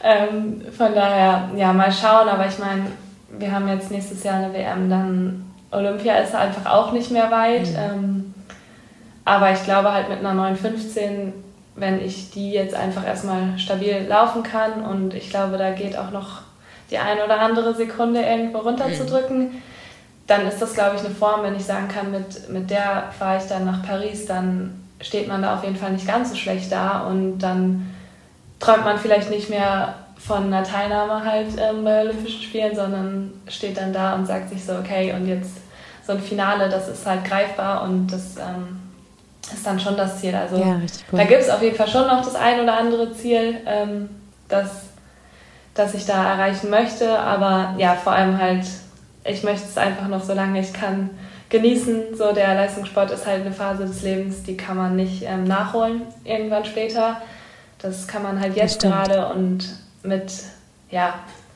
ähm, 0.02 0.62
von 0.76 0.94
daher, 0.94 1.50
ja, 1.56 1.72
mal 1.72 1.92
schauen. 1.92 2.28
Aber 2.28 2.46
ich 2.46 2.58
meine, 2.58 2.86
wir 3.30 3.52
haben 3.52 3.68
jetzt 3.68 3.90
nächstes 3.90 4.24
Jahr 4.24 4.36
eine 4.36 4.52
WM, 4.52 4.90
dann 4.90 5.46
Olympia 5.70 6.16
ist 6.16 6.34
einfach 6.34 6.66
auch 6.66 6.90
nicht 6.90 7.12
mehr 7.12 7.30
weit. 7.30 7.68
Mhm. 7.68 7.76
Ähm, 7.78 8.34
aber 9.24 9.52
ich 9.52 9.62
glaube 9.62 9.92
halt 9.92 10.08
mit 10.08 10.18
einer 10.18 10.34
915, 10.34 11.32
wenn 11.76 12.04
ich 12.04 12.30
die 12.30 12.50
jetzt 12.50 12.74
einfach 12.74 13.06
erstmal 13.06 13.56
stabil 13.58 14.04
laufen 14.08 14.42
kann 14.42 14.82
und 14.84 15.14
ich 15.14 15.30
glaube, 15.30 15.56
da 15.56 15.70
geht 15.70 15.96
auch 15.96 16.10
noch 16.10 16.40
die 16.90 16.98
eine 16.98 17.24
oder 17.24 17.38
andere 17.38 17.74
Sekunde 17.74 18.22
irgendwo 18.22 18.58
runterzudrücken. 18.58 19.38
Mhm 19.38 19.62
dann 20.30 20.46
ist 20.46 20.62
das, 20.62 20.74
glaube 20.74 20.94
ich, 20.94 21.04
eine 21.04 21.12
Form, 21.12 21.42
wenn 21.42 21.56
ich 21.56 21.64
sagen 21.64 21.88
kann, 21.88 22.12
mit, 22.12 22.48
mit 22.48 22.70
der 22.70 23.10
fahre 23.18 23.38
ich 23.38 23.48
dann 23.48 23.64
nach 23.64 23.84
Paris, 23.84 24.26
dann 24.26 24.79
steht 25.00 25.28
man 25.28 25.42
da 25.42 25.54
auf 25.56 25.64
jeden 25.64 25.76
Fall 25.76 25.92
nicht 25.92 26.06
ganz 26.06 26.30
so 26.30 26.36
schlecht 26.36 26.70
da 26.70 27.00
und 27.00 27.38
dann 27.38 27.94
träumt 28.58 28.84
man 28.84 28.98
vielleicht 28.98 29.30
nicht 29.30 29.48
mehr 29.50 29.94
von 30.18 30.44
einer 30.44 30.62
Teilnahme 30.62 31.24
halt 31.24 31.48
ähm, 31.58 31.82
bei 31.82 32.02
Olympischen 32.02 32.42
Spielen, 32.42 32.76
sondern 32.76 33.32
steht 33.48 33.78
dann 33.78 33.92
da 33.92 34.14
und 34.14 34.26
sagt 34.26 34.50
sich 34.50 34.64
so, 34.64 34.74
okay, 34.74 35.14
und 35.14 35.26
jetzt 35.26 35.52
so 36.06 36.12
ein 36.12 36.20
Finale, 36.20 36.68
das 36.68 36.88
ist 36.88 37.06
halt 37.06 37.24
greifbar 37.24 37.82
und 37.84 38.08
das 38.08 38.36
ähm, 38.36 38.80
ist 39.52 39.66
dann 39.66 39.80
schon 39.80 39.96
das 39.96 40.20
Ziel. 40.20 40.34
Also 40.34 40.56
ja, 40.56 40.80
da 41.10 41.24
gibt 41.24 41.40
es 41.40 41.48
auf 41.48 41.62
jeden 41.62 41.76
Fall 41.76 41.88
schon 41.88 42.06
noch 42.06 42.22
das 42.22 42.34
ein 42.34 42.60
oder 42.60 42.76
andere 42.76 43.14
Ziel, 43.14 43.56
ähm, 43.66 44.10
das, 44.48 44.70
das 45.74 45.94
ich 45.94 46.04
da 46.04 46.32
erreichen 46.32 46.68
möchte, 46.68 47.18
aber 47.18 47.74
ja, 47.78 47.94
vor 47.94 48.12
allem 48.12 48.38
halt, 48.38 48.66
ich 49.24 49.42
möchte 49.42 49.66
es 49.66 49.78
einfach 49.78 50.08
noch 50.08 50.22
so 50.22 50.34
lange 50.34 50.60
ich 50.60 50.72
kann 50.72 51.10
genießen. 51.50 52.16
So 52.16 52.32
der 52.32 52.54
Leistungssport 52.54 53.10
ist 53.10 53.26
halt 53.26 53.42
eine 53.42 53.52
Phase 53.52 53.84
des 53.84 54.02
Lebens, 54.02 54.42
die 54.42 54.56
kann 54.56 54.76
man 54.76 54.96
nicht 54.96 55.24
ähm, 55.24 55.44
nachholen 55.44 56.02
irgendwann 56.24 56.64
später. 56.64 57.20
Das 57.78 58.06
kann 58.06 58.22
man 58.22 58.40
halt 58.40 58.56
jetzt 58.56 58.80
gerade 58.80 59.26
und 59.28 59.68
mit, 60.02 60.32
ja, 60.90 61.14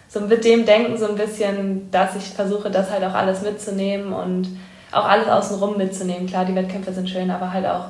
so 0.08 0.20
mit 0.20 0.44
dem 0.44 0.64
Denken 0.64 0.96
so 0.96 1.08
ein 1.08 1.16
bisschen, 1.16 1.90
dass 1.90 2.16
ich 2.16 2.30
versuche, 2.30 2.70
das 2.70 2.90
halt 2.90 3.04
auch 3.04 3.14
alles 3.14 3.42
mitzunehmen 3.42 4.12
und 4.12 4.48
auch 4.92 5.04
alles 5.04 5.28
außenrum 5.28 5.76
mitzunehmen. 5.76 6.26
Klar, 6.26 6.44
die 6.44 6.54
Wettkämpfe 6.54 6.92
sind 6.92 7.08
schön, 7.08 7.30
aber 7.30 7.52
halt 7.52 7.66
auch 7.66 7.86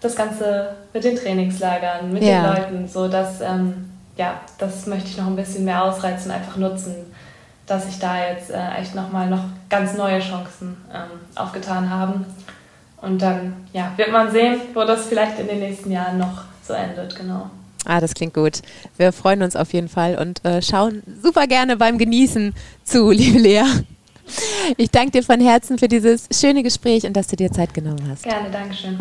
das 0.00 0.16
Ganze 0.16 0.74
mit 0.92 1.04
den 1.04 1.16
Trainingslagern, 1.16 2.12
mit 2.12 2.22
ja. 2.22 2.42
den 2.42 2.54
Leuten, 2.54 2.88
so 2.88 3.08
dass, 3.08 3.40
ähm, 3.40 3.90
ja, 4.16 4.40
das 4.58 4.86
möchte 4.86 5.08
ich 5.08 5.16
noch 5.16 5.26
ein 5.26 5.36
bisschen 5.36 5.64
mehr 5.64 5.84
ausreizen, 5.84 6.30
einfach 6.30 6.56
nutzen, 6.56 6.94
dass 7.66 7.86
sich 7.86 7.98
da 7.98 8.28
jetzt 8.28 8.50
äh, 8.50 8.80
echt 8.80 8.94
nochmal 8.94 9.28
noch 9.28 9.44
ganz 9.70 9.94
neue 9.94 10.20
Chancen 10.20 10.76
ähm, 10.92 11.18
aufgetan 11.34 11.90
haben. 11.90 12.26
Und 13.00 13.20
dann, 13.20 13.54
ja, 13.72 13.92
wird 13.96 14.12
man 14.12 14.30
sehen, 14.30 14.60
wo 14.72 14.84
das 14.84 15.06
vielleicht 15.06 15.38
in 15.38 15.46
den 15.46 15.60
nächsten 15.60 15.90
Jahren 15.90 16.18
noch 16.18 16.44
so 16.62 16.72
endet, 16.72 17.14
genau. 17.16 17.50
Ah, 17.84 18.00
das 18.00 18.14
klingt 18.14 18.32
gut. 18.32 18.62
Wir 18.96 19.12
freuen 19.12 19.42
uns 19.42 19.56
auf 19.56 19.72
jeden 19.74 19.88
Fall 19.88 20.16
und 20.16 20.42
äh, 20.44 20.62
schauen 20.62 21.02
super 21.22 21.46
gerne 21.46 21.76
beim 21.76 21.98
Genießen 21.98 22.54
zu, 22.82 23.10
liebe 23.12 23.38
Lea. 23.38 23.64
Ich 24.78 24.90
danke 24.90 25.12
dir 25.12 25.22
von 25.22 25.40
Herzen 25.40 25.78
für 25.78 25.88
dieses 25.88 26.28
schöne 26.32 26.62
Gespräch 26.62 27.04
und 27.04 27.14
dass 27.14 27.26
du 27.26 27.36
dir 27.36 27.52
Zeit 27.52 27.74
genommen 27.74 28.08
hast. 28.08 28.22
Gerne, 28.22 28.50
Dankeschön. 28.50 28.96